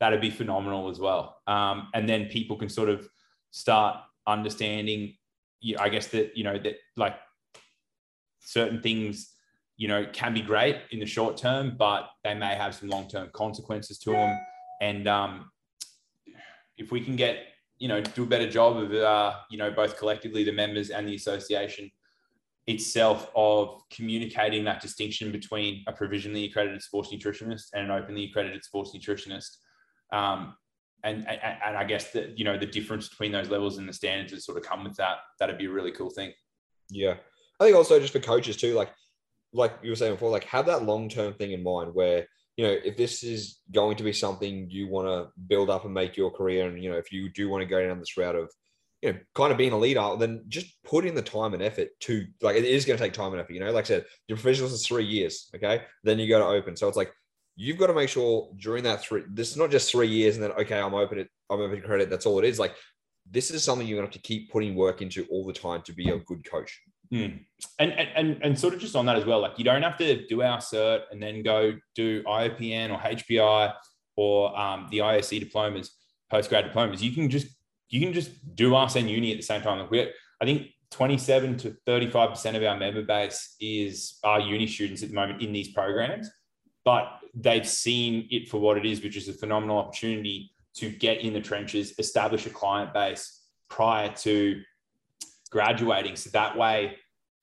That'd 0.00 0.20
be 0.20 0.30
phenomenal 0.30 0.88
as 0.88 0.98
well. 0.98 1.36
Um, 1.46 1.88
and 1.92 2.08
then 2.08 2.26
people 2.26 2.56
can 2.56 2.70
sort 2.70 2.88
of 2.88 3.06
start 3.50 3.98
understanding, 4.26 5.14
I 5.78 5.90
guess 5.90 6.08
that, 6.08 6.36
you 6.36 6.44
know, 6.44 6.58
that 6.58 6.76
like 6.96 7.16
certain 8.40 8.80
things, 8.80 9.30
you 9.80 9.88
know, 9.88 10.04
can 10.12 10.34
be 10.34 10.42
great 10.42 10.76
in 10.90 11.00
the 11.00 11.06
short 11.06 11.38
term, 11.38 11.74
but 11.78 12.10
they 12.22 12.34
may 12.34 12.54
have 12.54 12.74
some 12.74 12.90
long-term 12.90 13.30
consequences 13.32 13.98
to 14.00 14.10
them. 14.10 14.38
And 14.82 15.08
um, 15.08 15.50
if 16.76 16.92
we 16.92 17.00
can 17.00 17.16
get 17.16 17.38
you 17.78 17.88
know 17.88 18.02
do 18.02 18.24
a 18.24 18.26
better 18.26 18.48
job 18.48 18.76
of 18.76 18.92
uh, 18.92 19.32
you 19.50 19.56
know 19.56 19.70
both 19.70 19.96
collectively 19.98 20.44
the 20.44 20.52
members 20.52 20.90
and 20.90 21.08
the 21.08 21.14
association 21.14 21.90
itself 22.66 23.30
of 23.34 23.80
communicating 23.90 24.64
that 24.64 24.82
distinction 24.82 25.32
between 25.32 25.82
a 25.86 25.92
provisionally 25.94 26.44
accredited 26.44 26.82
sports 26.82 27.10
nutritionist 27.10 27.68
and 27.72 27.86
an 27.86 27.90
openly 27.90 28.24
accredited 28.26 28.62
sports 28.62 28.92
nutritionist 28.94 29.48
um, 30.12 30.54
and, 31.04 31.26
and, 31.26 31.40
and 31.42 31.74
I 31.74 31.84
guess 31.84 32.12
that 32.12 32.38
you 32.38 32.44
know 32.44 32.58
the 32.58 32.66
difference 32.66 33.08
between 33.08 33.32
those 33.32 33.48
levels 33.48 33.78
and 33.78 33.88
the 33.88 33.94
standards 33.94 34.32
that 34.32 34.42
sort 34.42 34.58
of 34.58 34.62
come 34.62 34.84
with 34.84 34.96
that 34.96 35.16
that'd 35.38 35.56
be 35.56 35.64
a 35.64 35.70
really 35.70 35.92
cool 35.92 36.10
thing. 36.10 36.32
Yeah, 36.90 37.14
I 37.58 37.64
think 37.64 37.74
also 37.74 37.98
just 37.98 38.12
for 38.12 38.20
coaches 38.20 38.58
too, 38.58 38.74
like 38.74 38.90
like 39.52 39.72
you 39.82 39.90
were 39.90 39.96
saying 39.96 40.14
before, 40.14 40.30
like 40.30 40.44
have 40.44 40.66
that 40.66 40.84
long 40.84 41.08
term 41.08 41.34
thing 41.34 41.52
in 41.52 41.62
mind 41.62 41.94
where 41.94 42.26
you 42.56 42.66
know, 42.66 42.76
if 42.84 42.96
this 42.96 43.22
is 43.22 43.58
going 43.72 43.96
to 43.96 44.02
be 44.02 44.12
something 44.12 44.68
you 44.68 44.86
want 44.86 45.08
to 45.08 45.32
build 45.46 45.70
up 45.70 45.86
and 45.86 45.94
make 45.94 46.16
your 46.16 46.30
career, 46.30 46.68
and 46.68 46.82
you 46.82 46.90
know, 46.90 46.98
if 46.98 47.10
you 47.10 47.30
do 47.30 47.48
want 47.48 47.62
to 47.62 47.66
go 47.66 47.82
down 47.82 47.98
this 47.98 48.18
route 48.18 48.34
of, 48.34 48.50
you 49.00 49.12
know, 49.12 49.18
kind 49.34 49.50
of 49.50 49.56
being 49.56 49.72
a 49.72 49.78
leader, 49.78 50.14
then 50.18 50.44
just 50.48 50.82
put 50.84 51.06
in 51.06 51.14
the 51.14 51.22
time 51.22 51.54
and 51.54 51.62
effort 51.62 51.88
to 52.00 52.26
like 52.42 52.56
it 52.56 52.64
is 52.64 52.84
going 52.84 52.98
to 52.98 53.02
take 53.02 53.14
time 53.14 53.32
and 53.32 53.40
effort. 53.40 53.54
You 53.54 53.60
know, 53.60 53.72
like 53.72 53.86
I 53.86 53.88
said, 53.88 54.04
your 54.28 54.36
professionals 54.36 54.74
is 54.74 54.86
three 54.86 55.06
years, 55.06 55.48
okay, 55.54 55.84
then 56.04 56.18
you 56.18 56.28
go 56.28 56.38
to 56.38 56.44
open, 56.44 56.76
so 56.76 56.86
it's 56.86 56.98
like 56.98 57.12
you've 57.56 57.78
got 57.78 57.86
to 57.86 57.94
make 57.94 58.10
sure 58.10 58.50
during 58.58 58.84
that 58.84 59.02
three, 59.02 59.22
this 59.30 59.50
is 59.50 59.56
not 59.56 59.70
just 59.70 59.90
three 59.90 60.08
years 60.08 60.36
and 60.36 60.44
then 60.44 60.52
okay, 60.52 60.80
I'm 60.80 60.94
open 60.94 61.18
it, 61.18 61.28
I'm 61.48 61.60
open 61.60 61.80
credit. 61.80 62.10
That's 62.10 62.26
all 62.26 62.38
it 62.38 62.44
is. 62.44 62.58
Like 62.58 62.74
this 63.30 63.50
is 63.50 63.62
something 63.62 63.86
you're 63.86 63.98
going 63.98 64.10
to 64.10 64.14
have 64.14 64.22
to 64.22 64.28
keep 64.28 64.50
putting 64.50 64.74
work 64.74 65.02
into 65.02 65.24
all 65.30 65.46
the 65.46 65.52
time 65.52 65.82
to 65.82 65.92
be 65.92 66.10
a 66.10 66.18
good 66.18 66.44
coach. 66.44 66.80
Mm. 67.12 67.44
And, 67.78 67.92
and 67.92 68.38
and 68.42 68.58
sort 68.58 68.72
of 68.72 68.80
just 68.80 68.96
on 68.96 69.04
that 69.06 69.16
as 69.16 69.24
well, 69.24 69.40
like 69.40 69.58
you 69.58 69.64
don't 69.64 69.82
have 69.82 69.98
to 69.98 70.26
do 70.26 70.42
our 70.42 70.58
cert 70.58 71.02
and 71.10 71.22
then 71.22 71.42
go 71.42 71.74
do 71.94 72.22
IOPN 72.22 72.90
or 72.90 72.98
HPI 72.98 73.74
or 74.16 74.58
um, 74.58 74.86
the 74.90 74.98
ISC 74.98 75.40
diplomas, 75.40 75.90
postgrad 76.32 76.64
diplomas. 76.64 77.02
You 77.02 77.12
can 77.12 77.28
just 77.28 77.48
you 77.88 78.00
can 78.00 78.12
just 78.12 78.54
do 78.54 78.76
us 78.76 78.96
and 78.96 79.10
uni 79.10 79.32
at 79.32 79.36
the 79.36 79.42
same 79.42 79.60
time. 79.60 79.80
Like 79.80 79.90
we, 79.90 80.10
I 80.40 80.44
think 80.44 80.68
27 80.92 81.58
to 81.58 81.76
35 81.84 82.30
percent 82.30 82.56
of 82.56 82.62
our 82.62 82.76
member 82.76 83.02
base 83.02 83.56
is 83.60 84.18
our 84.24 84.40
uni 84.40 84.66
students 84.66 85.02
at 85.02 85.08
the 85.08 85.14
moment 85.14 85.42
in 85.42 85.52
these 85.52 85.72
programs, 85.72 86.30
but 86.84 87.18
they've 87.34 87.66
seen 87.66 88.28
it 88.30 88.48
for 88.48 88.58
what 88.58 88.76
it 88.76 88.86
is, 88.86 89.02
which 89.02 89.16
is 89.16 89.28
a 89.28 89.32
phenomenal 89.32 89.78
opportunity 89.78 90.52
to 90.74 90.90
get 90.90 91.20
in 91.20 91.32
the 91.32 91.40
trenches, 91.40 91.94
establish 91.98 92.46
a 92.46 92.50
client 92.50 92.94
base 92.94 93.40
prior 93.68 94.12
to 94.12 94.62
graduating. 95.50 96.16
So 96.16 96.30
that 96.30 96.56
way 96.56 96.96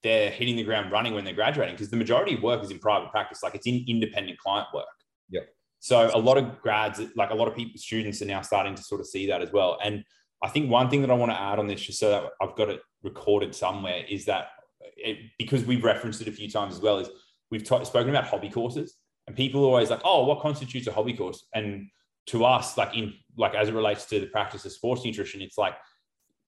they're 0.03 0.29
hitting 0.29 0.55
the 0.55 0.63
ground 0.63 0.91
running 0.91 1.13
when 1.13 1.25
they're 1.25 1.33
graduating 1.33 1.75
because 1.75 1.89
the 1.89 1.97
majority 1.97 2.35
of 2.35 2.43
work 2.43 2.63
is 2.63 2.71
in 2.71 2.79
private 2.79 3.11
practice, 3.11 3.43
like 3.43 3.55
it's 3.55 3.67
in 3.67 3.83
independent 3.87 4.37
client 4.39 4.67
work. 4.73 4.85
Yeah. 5.29 5.41
So 5.79 6.09
a 6.13 6.17
lot 6.17 6.37
of 6.37 6.61
grads, 6.61 7.01
like 7.15 7.29
a 7.29 7.35
lot 7.35 7.47
of 7.47 7.55
people, 7.55 7.77
students 7.77 8.21
are 8.21 8.25
now 8.25 8.41
starting 8.41 8.75
to 8.75 8.83
sort 8.83 9.01
of 9.01 9.07
see 9.07 9.27
that 9.27 9.41
as 9.41 9.51
well. 9.51 9.77
And 9.83 10.03
I 10.43 10.49
think 10.49 10.69
one 10.69 10.89
thing 10.89 11.01
that 11.01 11.11
I 11.11 11.13
want 11.13 11.31
to 11.31 11.39
add 11.39 11.59
on 11.59 11.67
this, 11.67 11.81
just 11.81 11.99
so 11.99 12.09
that 12.09 12.23
I've 12.41 12.55
got 12.55 12.69
it 12.69 12.81
recorded 13.03 13.55
somewhere, 13.55 14.03
is 14.07 14.25
that 14.25 14.49
it, 14.97 15.17
because 15.37 15.65
we've 15.65 15.83
referenced 15.83 16.21
it 16.21 16.27
a 16.27 16.31
few 16.31 16.49
times 16.49 16.75
as 16.75 16.81
well, 16.81 16.99
is 16.99 17.09
we've 17.49 17.63
t- 17.63 17.85
spoken 17.85 18.09
about 18.09 18.27
hobby 18.27 18.49
courses, 18.49 18.95
and 19.25 19.35
people 19.35 19.61
are 19.63 19.67
always 19.67 19.89
like, 19.89 20.01
"Oh, 20.03 20.25
what 20.25 20.41
constitutes 20.41 20.87
a 20.87 20.91
hobby 20.91 21.13
course?" 21.13 21.47
And 21.53 21.87
to 22.27 22.45
us, 22.45 22.77
like 22.77 22.95
in 22.95 23.13
like 23.37 23.55
as 23.55 23.69
it 23.69 23.73
relates 23.73 24.05
to 24.05 24.19
the 24.19 24.27
practice 24.27 24.65
of 24.65 24.71
sports 24.71 25.03
nutrition, 25.03 25.41
it's 25.41 25.57
like 25.57 25.75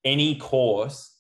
any 0.03 0.35
course 0.35 1.18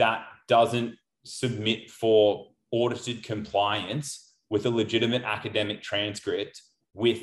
that 0.00 0.24
doesn't 0.48 0.96
submit 1.24 1.90
for 1.90 2.48
audited 2.72 3.22
compliance 3.22 4.34
with 4.48 4.64
a 4.66 4.70
legitimate 4.70 5.22
academic 5.22 5.82
transcript 5.82 6.60
with 6.94 7.20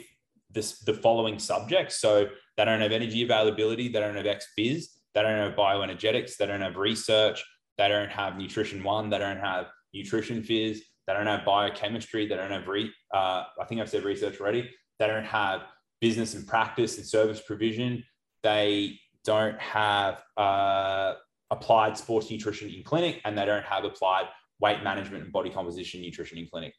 this, 0.52 0.80
the 0.80 0.94
following 0.94 1.40
subjects. 1.40 2.00
So 2.00 2.28
they 2.56 2.66
don't 2.66 2.80
have 2.80 2.92
energy 2.92 3.24
availability, 3.24 3.90
they 3.90 4.00
don't 4.00 4.16
have 4.16 4.26
XPhys, 4.26 4.86
they 5.14 5.22
don't 5.24 5.38
have 5.38 5.56
bioenergetics, 5.56 6.38
they 6.38 6.46
don't 6.46 6.62
have 6.62 6.78
research, 6.78 7.44
they 7.78 7.88
don't 7.88 8.12
have 8.12 8.38
nutrition 8.38 8.84
one, 8.84 9.10
they 9.10 9.18
don't 9.18 9.40
have 9.40 9.66
nutrition 9.94 10.42
phys, 10.42 10.78
they 11.08 11.14
don't 11.14 11.26
have 11.26 11.44
biochemistry, 11.46 12.28
they 12.28 12.36
don't 12.36 12.52
have 12.52 12.68
re, 12.68 12.92
uh, 13.14 13.44
I 13.60 13.66
think 13.68 13.82
I've 13.82 13.90
said 13.90 14.04
research 14.04 14.40
already, 14.40 14.70
they 15.00 15.08
don't 15.08 15.26
have 15.26 15.64
business 16.00 16.36
and 16.36 16.46
practice 16.46 16.98
and 16.98 17.06
service 17.06 17.42
provision, 17.42 18.04
they 18.44 19.00
don't 19.26 19.60
have 19.60 20.22
uh, 20.38 21.16
applied 21.52 21.98
sports 21.98 22.30
nutrition 22.30 22.70
in 22.70 22.84
clinic 22.84 23.22
and 23.26 23.38
they 23.38 23.46
don't 23.46 23.64
have 23.64 23.84
applied 23.84 24.26
weight 24.60 24.84
management 24.84 25.24
and 25.24 25.32
body 25.32 25.50
composition 25.50 26.02
nutrition 26.02 26.38
in 26.38 26.48
clinic. 26.52 26.74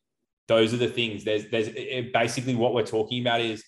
Those 0.46 0.72
are 0.74 0.78
the 0.78 0.88
things. 0.88 1.24
There's, 1.24 1.48
there's 1.50 1.68
it, 1.68 2.12
basically 2.12 2.54
what 2.54 2.74
we're 2.74 2.86
talking 2.86 3.20
about 3.20 3.40
is 3.40 3.62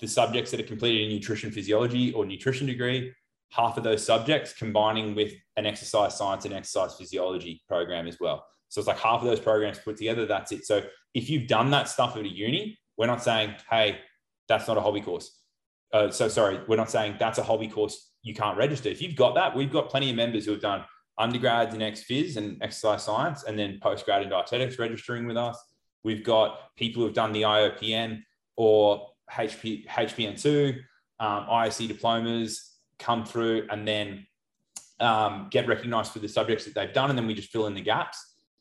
the 0.00 0.08
subjects 0.08 0.50
that 0.50 0.60
are 0.60 0.64
completed 0.64 1.06
a 1.06 1.14
nutrition 1.14 1.50
physiology 1.50 2.12
or 2.12 2.26
nutrition 2.26 2.66
degree, 2.66 3.12
half 3.50 3.76
of 3.76 3.84
those 3.84 4.04
subjects 4.04 4.52
combining 4.52 5.14
with 5.14 5.32
an 5.56 5.66
exercise 5.66 6.16
science 6.16 6.44
and 6.44 6.54
exercise 6.54 6.94
physiology 6.96 7.62
program 7.68 8.06
as 8.06 8.18
well. 8.20 8.44
So 8.68 8.80
it's 8.80 8.88
like 8.88 8.98
half 8.98 9.20
of 9.20 9.26
those 9.26 9.40
programs 9.40 9.78
put 9.78 9.96
together, 9.96 10.26
that's 10.26 10.52
it. 10.52 10.66
So 10.66 10.82
if 11.14 11.30
you've 11.30 11.46
done 11.46 11.70
that 11.70 11.88
stuff 11.88 12.16
at 12.16 12.24
a 12.24 12.28
uni, 12.28 12.78
we're 12.98 13.06
not 13.06 13.22
saying, 13.22 13.54
hey, 13.70 13.98
that's 14.48 14.68
not 14.68 14.76
a 14.76 14.80
hobby 14.80 15.00
course. 15.00 15.40
Uh, 15.92 16.10
so 16.10 16.28
sorry, 16.28 16.60
we're 16.66 16.76
not 16.76 16.90
saying 16.90 17.16
that's 17.18 17.38
a 17.38 17.42
hobby 17.42 17.68
course 17.68 18.10
you 18.26 18.34
can't 18.34 18.58
register. 18.58 18.88
If 18.88 19.00
you've 19.00 19.14
got 19.14 19.36
that, 19.36 19.54
we've 19.54 19.70
got 19.70 19.88
plenty 19.88 20.10
of 20.10 20.16
members 20.16 20.44
who 20.44 20.50
have 20.50 20.60
done 20.60 20.84
undergrads 21.16 21.76
in 21.76 21.80
ex 21.80 22.02
phys 22.10 22.36
and 22.36 22.60
exercise 22.60 23.04
science, 23.04 23.44
and 23.44 23.56
then 23.56 23.78
postgrad 23.80 24.24
in 24.24 24.28
dietetics 24.28 24.80
registering 24.80 25.26
with 25.26 25.36
us. 25.36 25.56
We've 26.02 26.24
got 26.24 26.74
people 26.76 27.00
who 27.00 27.06
have 27.06 27.14
done 27.14 27.32
the 27.32 27.42
IOPN 27.42 28.22
or 28.56 29.06
HP, 29.32 29.86
HPN2, 29.86 30.76
um, 31.20 31.46
ISC 31.46 31.86
diplomas 31.86 32.72
come 32.98 33.24
through 33.24 33.68
and 33.70 33.86
then 33.86 34.26
um, 34.98 35.46
get 35.52 35.68
recognized 35.68 36.10
for 36.12 36.18
the 36.18 36.28
subjects 36.28 36.64
that 36.64 36.74
they've 36.74 36.92
done. 36.92 37.10
And 37.10 37.18
then 37.18 37.28
we 37.28 37.34
just 37.34 37.50
fill 37.50 37.66
in 37.66 37.74
the 37.74 37.80
gaps 37.80 38.18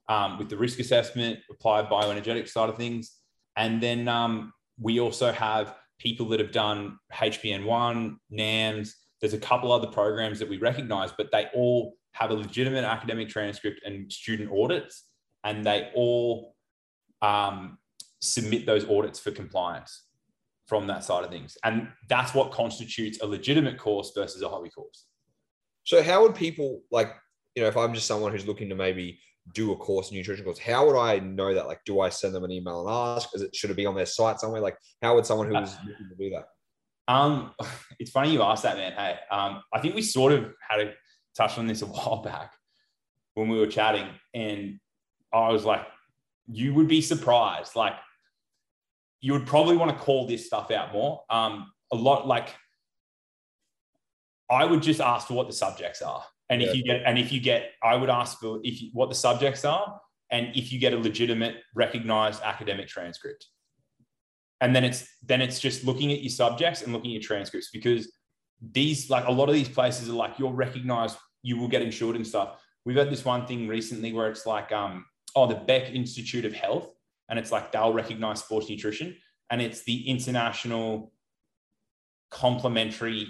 um, 0.09 0.37
with 0.37 0.49
the 0.49 0.57
risk 0.57 0.79
assessment, 0.79 1.39
applied 1.49 1.87
bioenergetic 1.87 2.47
side 2.47 2.69
of 2.69 2.77
things. 2.77 3.17
And 3.57 3.81
then 3.81 4.07
um, 4.07 4.53
we 4.79 4.99
also 4.99 5.31
have 5.31 5.75
people 5.97 6.27
that 6.29 6.39
have 6.39 6.51
done 6.51 6.99
HPN1, 7.11 8.15
NAMS, 8.29 8.95
there's 9.21 9.33
a 9.33 9.39
couple 9.39 9.71
other 9.71 9.87
programs 9.87 10.39
that 10.39 10.49
we 10.49 10.57
recognize, 10.57 11.11
but 11.17 11.31
they 11.31 11.47
all 11.55 11.95
have 12.13 12.31
a 12.31 12.33
legitimate 12.33 12.83
academic 12.83 13.29
transcript 13.29 13.81
and 13.85 14.11
student 14.11 14.51
audits, 14.51 15.05
and 15.43 15.65
they 15.65 15.89
all 15.95 16.55
um, 17.21 17.77
submit 18.21 18.65
those 18.65 18.87
audits 18.89 19.19
for 19.19 19.31
compliance 19.31 20.03
from 20.67 20.87
that 20.87 21.03
side 21.03 21.23
of 21.23 21.29
things. 21.29 21.57
And 21.63 21.89
that's 22.09 22.33
what 22.33 22.51
constitutes 22.51 23.21
a 23.21 23.27
legitimate 23.27 23.77
course 23.77 24.11
versus 24.15 24.41
a 24.41 24.49
hobby 24.49 24.69
course. 24.69 25.05
So 25.83 26.01
how 26.01 26.23
would 26.23 26.35
people 26.35 26.81
like, 26.91 27.13
you 27.55 27.61
know, 27.61 27.67
if 27.67 27.77
I'm 27.77 27.93
just 27.93 28.07
someone 28.07 28.31
who's 28.31 28.47
looking 28.47 28.69
to 28.69 28.75
maybe 28.75 29.19
do 29.53 29.71
a 29.71 29.75
course, 29.75 30.09
a 30.09 30.15
nutrition 30.15 30.43
course, 30.43 30.57
how 30.57 30.87
would 30.87 30.99
I 30.99 31.19
know 31.19 31.53
that? 31.53 31.67
Like, 31.67 31.81
do 31.85 31.99
I 31.99 32.09
send 32.09 32.33
them 32.33 32.43
an 32.43 32.51
email 32.51 32.81
and 32.81 32.89
ask? 32.89 33.29
Is 33.35 33.43
it 33.43 33.55
should 33.55 33.69
it 33.69 33.77
be 33.77 33.85
on 33.85 33.95
their 33.95 34.07
site 34.07 34.39
somewhere? 34.39 34.61
Like, 34.61 34.77
how 35.03 35.15
would 35.15 35.25
someone 35.25 35.47
who 35.47 35.57
is 35.57 35.75
looking 35.85 36.09
to 36.09 36.15
do 36.15 36.31
that? 36.31 36.45
Um, 37.07 37.51
it's 37.99 38.11
funny 38.11 38.31
you 38.31 38.41
asked 38.41 38.63
that, 38.63 38.77
man. 38.77 38.93
Hey, 38.93 39.17
um, 39.31 39.61
I 39.73 39.79
think 39.79 39.95
we 39.95 40.01
sort 40.01 40.31
of 40.31 40.53
had 40.67 40.79
a 40.79 40.93
touch 41.35 41.57
on 41.57 41.67
this 41.67 41.81
a 41.81 41.85
while 41.85 42.21
back 42.21 42.53
when 43.33 43.49
we 43.49 43.59
were 43.59 43.67
chatting, 43.67 44.07
and 44.33 44.79
I 45.33 45.49
was 45.49 45.65
like, 45.65 45.85
you 46.47 46.73
would 46.73 46.87
be 46.87 47.01
surprised. 47.01 47.75
Like, 47.75 47.95
you 49.19 49.33
would 49.33 49.45
probably 49.45 49.75
want 49.75 49.91
to 49.91 50.03
call 50.03 50.27
this 50.27 50.45
stuff 50.45 50.71
out 50.71 50.93
more. 50.93 51.23
Um, 51.29 51.71
a 51.91 51.95
lot 51.95 52.27
like 52.27 52.49
I 54.49 54.65
would 54.65 54.81
just 54.81 55.01
ask 55.01 55.27
for 55.27 55.33
what 55.33 55.47
the 55.47 55.53
subjects 55.53 56.01
are. 56.01 56.23
And 56.49 56.61
yeah. 56.61 56.69
if 56.69 56.75
you 56.75 56.83
get, 56.83 57.01
and 57.05 57.17
if 57.17 57.31
you 57.31 57.39
get, 57.39 57.71
I 57.81 57.95
would 57.95 58.09
ask 58.09 58.39
for 58.39 58.59
if 58.63 58.81
you, 58.81 58.89
what 58.93 59.09
the 59.09 59.15
subjects 59.15 59.65
are, 59.65 59.99
and 60.31 60.55
if 60.55 60.71
you 60.71 60.79
get 60.79 60.93
a 60.93 60.97
legitimate, 60.97 61.57
recognized 61.73 62.41
academic 62.43 62.87
transcript. 62.87 63.47
And 64.61 64.75
then 64.75 64.83
it's 64.83 65.07
then 65.23 65.41
it's 65.41 65.59
just 65.59 65.83
looking 65.83 66.11
at 66.11 66.21
your 66.21 66.29
subjects 66.29 66.81
and 66.81 66.93
looking 66.93 67.11
at 67.11 67.13
your 67.13 67.21
transcripts 67.21 67.69
because 67.71 68.11
these 68.71 69.09
like 69.09 69.27
a 69.27 69.31
lot 69.31 69.49
of 69.49 69.55
these 69.55 69.69
places 69.69 70.09
are 70.09 70.13
like 70.13 70.39
you're 70.39 70.53
recognized, 70.53 71.17
you 71.43 71.57
will 71.57 71.67
get 71.67 71.81
insured 71.81 72.15
and 72.15 72.25
stuff. 72.25 72.61
We've 72.85 72.97
had 72.97 73.09
this 73.09 73.25
one 73.25 73.45
thing 73.47 73.67
recently 73.67 74.13
where 74.13 74.29
it's 74.29 74.45
like, 74.45 74.71
um, 74.71 75.05
oh, 75.35 75.47
the 75.47 75.55
Beck 75.55 75.93
Institute 75.93 76.45
of 76.45 76.53
Health, 76.53 76.89
and 77.29 77.39
it's 77.39 77.51
like 77.51 77.71
they'll 77.71 77.93
recognize 77.93 78.39
sports 78.39 78.69
nutrition, 78.69 79.15
and 79.49 79.61
it's 79.61 79.83
the 79.83 80.07
International 80.09 81.11
Complementary 82.31 83.27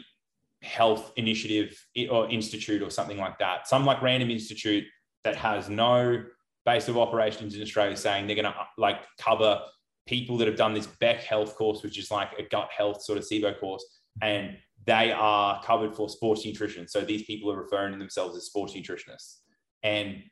health 0.61 1.11
initiative 1.15 1.77
or 2.09 2.29
institute 2.29 2.81
or 2.81 2.89
something 2.89 3.17
like 3.17 3.37
that. 3.39 3.67
Some 3.67 3.85
like 3.85 4.01
random 4.01 4.31
institute 4.31 4.83
that 5.23 5.35
has 5.35 5.69
no 5.69 6.23
base 6.65 6.87
of 6.87 6.97
operations 6.97 7.55
in 7.55 7.61
Australia 7.61 7.95
saying 7.95 8.25
they're 8.25 8.35
going 8.35 8.51
to 8.51 8.55
like 8.77 9.01
cover 9.19 9.61
people 10.05 10.37
that 10.37 10.47
have 10.47 10.57
done 10.57 10.73
this 10.73 10.87
Beck 10.87 11.21
health 11.21 11.55
course, 11.55 11.83
which 11.83 11.97
is 11.97 12.11
like 12.11 12.37
a 12.37 12.43
gut 12.43 12.69
health 12.75 13.01
sort 13.01 13.17
of 13.17 13.23
SIBO 13.23 13.59
course. 13.59 13.83
And 14.21 14.57
they 14.85 15.11
are 15.11 15.61
covered 15.63 15.95
for 15.95 16.09
sports 16.09 16.45
nutrition. 16.45 16.87
So 16.87 17.01
these 17.01 17.23
people 17.23 17.51
are 17.51 17.61
referring 17.61 17.93
to 17.93 17.99
themselves 17.99 18.37
as 18.37 18.45
sports 18.45 18.73
nutritionists. 18.73 19.37
And 19.83 20.23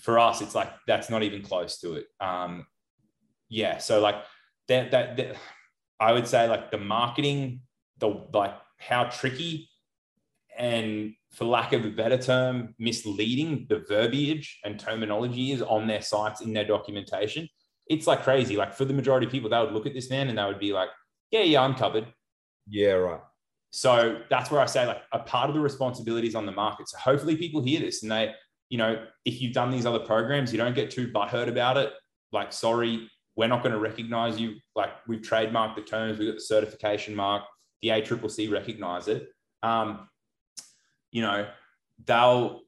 for 0.00 0.18
us, 0.18 0.40
it's 0.40 0.54
like 0.54 0.70
that's 0.86 1.10
not 1.10 1.22
even 1.22 1.42
close 1.42 1.78
to 1.80 1.94
it. 1.94 2.06
Um, 2.20 2.66
yeah. 3.48 3.78
So 3.78 4.00
like 4.00 4.16
that, 4.68 4.90
that, 4.92 5.16
that 5.18 5.36
I 6.00 6.12
would 6.12 6.26
say 6.26 6.48
like 6.48 6.70
the 6.70 6.78
marketing, 6.78 7.60
the 7.98 8.08
like 8.32 8.54
how 8.78 9.04
tricky 9.04 9.68
and 10.58 11.14
for 11.32 11.44
lack 11.44 11.72
of 11.72 11.84
a 11.84 11.90
better 11.90 12.18
term, 12.18 12.74
misleading 12.78 13.66
the 13.68 13.84
verbiage 13.88 14.60
and 14.64 14.78
terminology 14.78 15.52
is 15.52 15.62
on 15.62 15.86
their 15.86 16.02
sites 16.02 16.40
in 16.40 16.52
their 16.52 16.64
documentation. 16.64 17.48
It's 17.88 18.06
like 18.06 18.22
crazy. 18.22 18.56
Like 18.56 18.74
for 18.74 18.84
the 18.84 18.94
majority 18.94 19.26
of 19.26 19.32
people, 19.32 19.50
they 19.50 19.58
would 19.58 19.72
look 19.72 19.86
at 19.86 19.94
this 19.94 20.10
man 20.10 20.28
and 20.28 20.38
they 20.38 20.44
would 20.44 20.58
be 20.58 20.72
like, 20.72 20.88
yeah, 21.30 21.42
yeah, 21.42 21.62
I'm 21.62 21.74
covered. 21.74 22.06
Yeah, 22.68 22.92
right. 22.92 23.20
So 23.70 24.20
that's 24.28 24.50
where 24.50 24.60
I 24.60 24.66
say 24.66 24.86
like 24.86 25.02
a 25.12 25.18
part 25.18 25.48
of 25.48 25.54
the 25.54 25.60
responsibility 25.60 26.28
is 26.28 26.34
on 26.34 26.46
the 26.46 26.52
market. 26.52 26.88
So 26.88 26.98
hopefully 26.98 27.36
people 27.36 27.62
hear 27.62 27.80
this 27.80 28.02
and 28.02 28.12
they, 28.12 28.32
you 28.68 28.78
know, 28.78 29.04
if 29.24 29.40
you've 29.40 29.54
done 29.54 29.70
these 29.70 29.86
other 29.86 29.98
programs, 29.98 30.52
you 30.52 30.58
don't 30.58 30.74
get 30.74 30.90
too 30.90 31.08
butthurt 31.08 31.48
about 31.48 31.76
it. 31.76 31.92
Like, 32.32 32.52
sorry, 32.52 33.10
we're 33.36 33.48
not 33.48 33.62
going 33.62 33.72
to 33.72 33.78
recognize 33.78 34.38
you. 34.38 34.56
Like 34.76 34.90
we've 35.08 35.22
trademarked 35.22 35.76
the 35.76 35.82
terms, 35.82 36.18
we've 36.18 36.28
got 36.28 36.36
the 36.36 36.42
certification 36.42 37.14
mark 37.14 37.44
the 37.82 37.88
ACCC 37.88 38.50
recognize 38.50 39.08
it. 39.08 39.28
Um, 39.62 40.08
you 41.10 41.22
know, 41.22 41.46
they'll, 42.06 42.60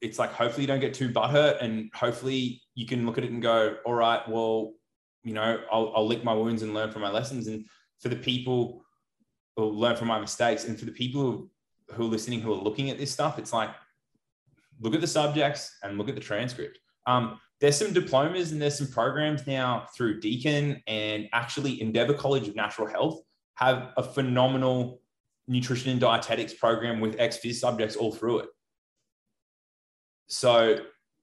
it's 0.00 0.18
like, 0.18 0.32
hopefully 0.32 0.62
you 0.62 0.66
don't 0.66 0.80
get 0.80 0.94
too 0.94 1.08
butthurt 1.08 1.62
and 1.62 1.90
hopefully 1.94 2.60
you 2.78 2.86
can 2.86 3.04
look 3.04 3.18
at 3.18 3.24
it 3.24 3.32
and 3.32 3.42
go, 3.42 3.76
all 3.84 3.94
right, 3.94 4.20
well, 4.28 4.74
you 5.24 5.34
know, 5.34 5.60
I'll, 5.72 5.92
I'll 5.96 6.06
lick 6.06 6.22
my 6.22 6.32
wounds 6.32 6.62
and 6.62 6.74
learn 6.74 6.92
from 6.92 7.02
my 7.02 7.10
lessons. 7.10 7.48
And 7.48 7.66
for 7.98 8.08
the 8.08 8.14
people 8.14 8.84
who 9.56 9.64
learn 9.64 9.96
from 9.96 10.06
my 10.06 10.20
mistakes 10.20 10.64
and 10.64 10.78
for 10.78 10.84
the 10.84 10.92
people 10.92 11.50
who, 11.90 12.06
are 12.06 12.08
listening, 12.08 12.40
who 12.40 12.52
are 12.52 12.62
looking 12.62 12.88
at 12.88 12.96
this 12.96 13.10
stuff, 13.10 13.36
it's 13.36 13.52
like, 13.52 13.70
look 14.78 14.94
at 14.94 15.00
the 15.00 15.08
subjects 15.08 15.76
and 15.82 15.98
look 15.98 16.08
at 16.08 16.14
the 16.14 16.20
transcript. 16.20 16.78
Um, 17.08 17.40
there's 17.60 17.76
some 17.76 17.92
diplomas 17.92 18.52
and 18.52 18.62
there's 18.62 18.78
some 18.78 18.92
programs 18.92 19.44
now 19.44 19.86
through 19.96 20.20
Deakin 20.20 20.80
and 20.86 21.28
actually 21.32 21.82
Endeavour 21.82 22.14
College 22.14 22.46
of 22.46 22.54
Natural 22.54 22.86
Health 22.86 23.22
have 23.56 23.88
a 23.96 24.04
phenomenal 24.04 25.00
nutrition 25.48 25.90
and 25.90 26.00
dietetics 26.00 26.54
program 26.54 27.00
with 27.00 27.16
ex-phys 27.18 27.56
subjects 27.56 27.96
all 27.96 28.12
through 28.12 28.38
it. 28.38 28.48
So 30.28 30.78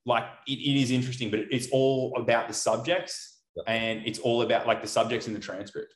like 0.05 0.25
it, 0.47 0.59
it 0.59 0.81
is 0.81 0.91
interesting, 0.91 1.31
but 1.31 1.41
it's 1.51 1.67
all 1.71 2.15
about 2.17 2.47
the 2.47 2.53
subjects 2.53 3.41
and 3.67 4.01
it's 4.05 4.19
all 4.19 4.41
about 4.41 4.67
like 4.67 4.81
the 4.81 4.87
subjects 4.87 5.27
in 5.27 5.33
the 5.33 5.39
transcript. 5.39 5.95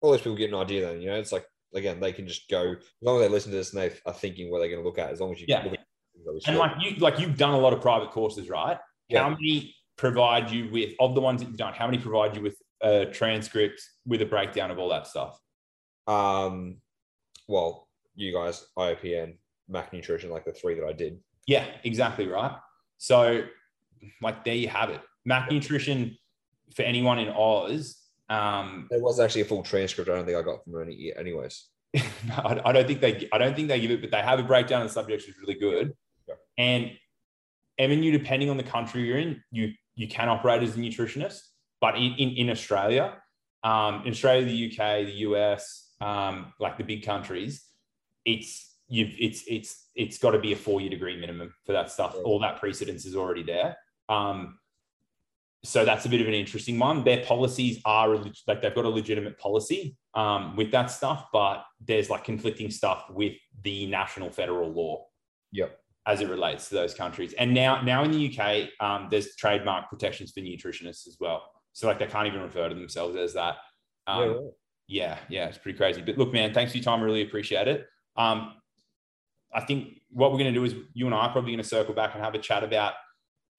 All 0.00 0.10
those 0.10 0.20
people 0.20 0.36
get 0.36 0.50
an 0.50 0.56
idea 0.56 0.86
then, 0.86 1.00
you 1.00 1.08
know, 1.08 1.16
it's 1.16 1.32
like, 1.32 1.46
again, 1.74 2.00
they 2.00 2.12
can 2.12 2.26
just 2.26 2.48
go, 2.48 2.72
as 2.72 2.78
long 3.02 3.16
as 3.16 3.22
they 3.22 3.28
listen 3.28 3.50
to 3.50 3.56
this 3.56 3.72
and 3.72 3.82
they 3.82 3.94
are 4.06 4.12
thinking 4.12 4.50
what 4.50 4.58
they're 4.58 4.68
going 4.68 4.80
to 4.80 4.86
look 4.86 4.98
at, 4.98 5.10
as 5.10 5.20
long 5.20 5.32
as 5.32 5.40
you 5.40 5.46
yeah. 5.48 5.58
at 5.58 5.78
and 6.46 6.56
like 6.56 6.72
you, 6.80 6.96
like 6.96 7.18
you've 7.18 7.36
done 7.36 7.54
a 7.54 7.58
lot 7.58 7.72
of 7.72 7.80
private 7.80 8.10
courses, 8.10 8.48
right? 8.48 8.78
Yeah. 9.08 9.22
How 9.22 9.30
many 9.30 9.74
provide 9.96 10.50
you 10.50 10.70
with, 10.70 10.92
of 11.00 11.14
the 11.14 11.20
ones 11.20 11.40
that 11.40 11.48
you've 11.48 11.56
done, 11.56 11.72
how 11.74 11.86
many 11.86 11.98
provide 11.98 12.36
you 12.36 12.42
with 12.42 12.56
a 12.80 13.06
transcript 13.06 13.82
with 14.06 14.22
a 14.22 14.26
breakdown 14.26 14.70
of 14.70 14.78
all 14.78 14.88
that 14.90 15.06
stuff? 15.06 15.38
Um, 16.06 16.78
well, 17.48 17.88
you 18.14 18.32
guys, 18.32 18.66
IOPN, 18.78 19.36
Mac 19.68 19.92
Nutrition, 19.92 20.30
like 20.30 20.44
the 20.44 20.52
three 20.52 20.74
that 20.74 20.86
I 20.86 20.92
did. 20.92 21.18
Yeah, 21.46 21.66
exactly 21.84 22.28
right. 22.28 22.56
So, 22.98 23.44
like, 24.20 24.44
there 24.44 24.54
you 24.54 24.68
have 24.68 24.90
it. 24.90 25.00
Mac 25.24 25.50
Nutrition 25.50 26.16
for 26.74 26.82
anyone 26.82 27.18
in 27.18 27.28
Oz. 27.28 27.98
Um, 28.28 28.86
there 28.90 29.00
was 29.00 29.20
actually 29.20 29.42
a 29.42 29.44
full 29.44 29.62
transcript. 29.62 30.08
I 30.08 30.14
don't 30.14 30.24
think 30.24 30.38
I 30.38 30.42
got 30.42 30.64
from 30.64 30.82
any, 30.82 31.12
anyways. 31.14 31.66
I 31.94 32.72
don't 32.72 32.86
think 32.86 33.00
they. 33.00 33.28
I 33.32 33.38
don't 33.38 33.54
think 33.54 33.68
they 33.68 33.80
give 33.80 33.90
it, 33.90 34.00
but 34.00 34.10
they 34.10 34.22
have 34.22 34.38
a 34.38 34.42
breakdown 34.42 34.82
of 34.82 34.88
the 34.88 34.94
subjects, 34.94 35.26
which 35.26 35.36
is 35.36 35.40
really 35.40 35.58
good. 35.58 35.92
Yeah. 36.26 36.34
And 36.56 36.92
MNU, 37.78 38.12
depending 38.12 38.48
on 38.48 38.56
the 38.56 38.62
country 38.62 39.02
you're 39.02 39.18
in, 39.18 39.42
you 39.50 39.72
you 39.94 40.08
can 40.08 40.28
operate 40.28 40.62
as 40.62 40.76
a 40.76 40.78
nutritionist. 40.78 41.40
But 41.80 41.96
in, 41.96 42.14
in, 42.14 42.30
in 42.30 42.50
Australia, 42.50 43.16
um, 43.64 44.02
in 44.04 44.12
Australia, 44.12 44.46
the 44.46 44.70
UK, 44.70 45.04
the 45.04 45.12
US, 45.28 45.90
um, 46.00 46.52
like 46.60 46.78
the 46.78 46.84
big 46.84 47.04
countries, 47.04 47.64
it's 48.24 48.71
you've 48.92 49.14
it's 49.18 49.42
it's 49.48 49.86
it's 49.96 50.18
got 50.18 50.32
to 50.32 50.38
be 50.38 50.52
a 50.52 50.56
four 50.56 50.80
year 50.80 50.90
degree 50.90 51.18
minimum 51.18 51.54
for 51.64 51.72
that 51.72 51.90
stuff. 51.90 52.14
All 52.24 52.38
that 52.40 52.60
precedence 52.60 53.06
is 53.06 53.16
already 53.16 53.42
there. 53.42 53.76
Um, 54.08 54.58
so 55.64 55.84
that's 55.84 56.04
a 56.04 56.08
bit 56.08 56.20
of 56.20 56.26
an 56.26 56.34
interesting 56.34 56.78
one. 56.78 57.02
Their 57.02 57.24
policies 57.24 57.80
are 57.86 58.16
like 58.46 58.60
they've 58.60 58.74
got 58.74 58.84
a 58.84 58.90
legitimate 58.90 59.38
policy 59.38 59.96
um, 60.14 60.56
with 60.56 60.70
that 60.72 60.90
stuff, 60.90 61.28
but 61.32 61.64
there's 61.80 62.10
like 62.10 62.24
conflicting 62.24 62.70
stuff 62.70 63.04
with 63.08 63.32
the 63.62 63.86
national 63.86 64.30
federal 64.30 64.70
law. 64.70 65.06
Yep. 65.52 65.78
As 66.04 66.20
it 66.20 66.28
relates 66.28 66.68
to 66.68 66.74
those 66.74 66.94
countries, 66.94 67.32
and 67.34 67.54
now 67.54 67.80
now 67.80 68.02
in 68.02 68.10
the 68.10 68.36
UK, 68.36 68.70
um, 68.80 69.06
there's 69.08 69.36
trademark 69.36 69.88
protections 69.88 70.32
for 70.32 70.40
nutritionists 70.40 71.06
as 71.06 71.16
well. 71.20 71.44
So 71.72 71.86
like 71.86 72.00
they 72.00 72.06
can't 72.06 72.26
even 72.26 72.42
refer 72.42 72.68
to 72.68 72.74
themselves 72.74 73.16
as 73.16 73.34
that. 73.34 73.56
Um, 74.08 74.50
yeah, 74.88 75.16
yeah, 75.16 75.18
yeah, 75.28 75.46
it's 75.46 75.58
pretty 75.58 75.78
crazy. 75.78 76.02
But 76.02 76.18
look, 76.18 76.32
man, 76.32 76.52
thanks 76.52 76.72
for 76.72 76.78
your 76.78 76.84
time. 76.84 77.00
I 77.00 77.04
really 77.04 77.22
appreciate 77.22 77.68
it. 77.68 77.86
Um, 78.16 78.54
I 79.54 79.60
think 79.60 80.00
what 80.10 80.32
we're 80.32 80.38
going 80.38 80.52
to 80.52 80.58
do 80.58 80.64
is 80.64 80.74
you 80.94 81.06
and 81.06 81.14
I 81.14 81.26
are 81.26 81.32
probably 81.32 81.52
going 81.52 81.62
to 81.62 81.68
circle 81.68 81.94
back 81.94 82.14
and 82.14 82.24
have 82.24 82.34
a 82.34 82.38
chat 82.38 82.64
about 82.64 82.94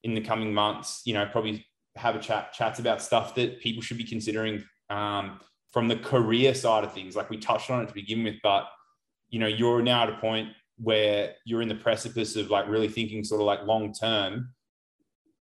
in 0.04 0.14
the 0.16 0.22
coming 0.22 0.54
months. 0.54 1.02
You 1.06 1.14
know, 1.14 1.26
probably 1.32 1.66
have 1.96 2.16
a 2.16 2.20
chat 2.20 2.54
chats 2.54 2.80
about 2.80 3.02
stuff 3.02 3.36
that 3.36 3.60
people 3.60 3.82
should 3.82 3.98
be 3.98 4.04
considering 4.04 4.64
um, 4.90 5.40
from 5.72 5.88
the 5.88 5.96
career 5.96 6.54
side 6.54 6.84
of 6.84 6.94
things. 6.94 7.16
Like 7.16 7.30
we 7.30 7.38
touched 7.38 7.70
on 7.70 7.84
it 7.84 7.88
to 7.88 7.94
begin 7.94 8.24
with, 8.24 8.36
but 8.42 8.68
you 9.30 9.40
know, 9.40 9.48
you're 9.48 9.82
now 9.82 10.04
at 10.04 10.10
a 10.10 10.18
point 10.18 10.50
where 10.78 11.34
you're 11.46 11.62
in 11.62 11.68
the 11.68 11.76
precipice 11.76 12.36
of 12.36 12.50
like 12.50 12.68
really 12.68 12.88
thinking 12.88 13.24
sort 13.24 13.42
of 13.42 13.48
like 13.48 13.64
long 13.66 13.94
term 13.94 14.50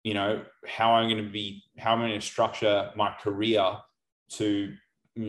you 0.05 0.15
know 0.15 0.43
how 0.67 0.93
i'm 0.93 1.09
going 1.09 1.25
to 1.25 1.31
be 1.31 1.63
how 1.79 1.93
i'm 1.93 1.99
going 1.99 2.13
to 2.13 2.25
structure 2.25 2.91
my 2.95 3.13
career 3.21 3.77
to 4.29 4.73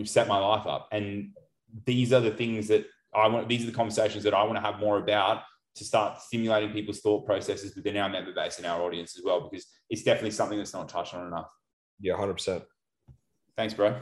set 0.03 0.28
my 0.28 0.38
life 0.38 0.68
up 0.68 0.88
and 0.91 1.32
these 1.86 2.13
are 2.13 2.20
the 2.22 2.32
things 2.32 2.68
that 2.68 2.86
i 3.16 3.28
want 3.28 3.47
these 3.47 3.63
are 3.63 3.68
the 3.68 3.72
conversations 3.72 4.24
that 4.24 4.34
i 4.34 4.43
want 4.43 4.55
to 4.55 4.61
have 4.61 4.80
more 4.80 4.97
about 4.97 5.41
to 5.76 5.84
start 5.84 6.22
stimulating 6.22 6.72
people's 6.72 7.01
thought 7.01 7.26
processes 7.26 7.76
within 7.76 7.97
our 7.97 8.09
member 8.09 8.34
base 8.34 8.57
and 8.57 8.66
our 8.66 8.82
audience 8.82 9.18
as 9.18 9.24
well 9.24 9.49
because 9.49 9.66
it's 9.89 10.03
definitely 10.03 10.32
something 10.32 10.57
that's 10.57 10.74
not 10.74 10.88
touched 10.88 11.13
on 11.13 11.28
enough. 11.28 11.47
Yeah 11.99 12.16
100% 12.16 12.63
thanks 13.57 13.74
bro 13.74 13.99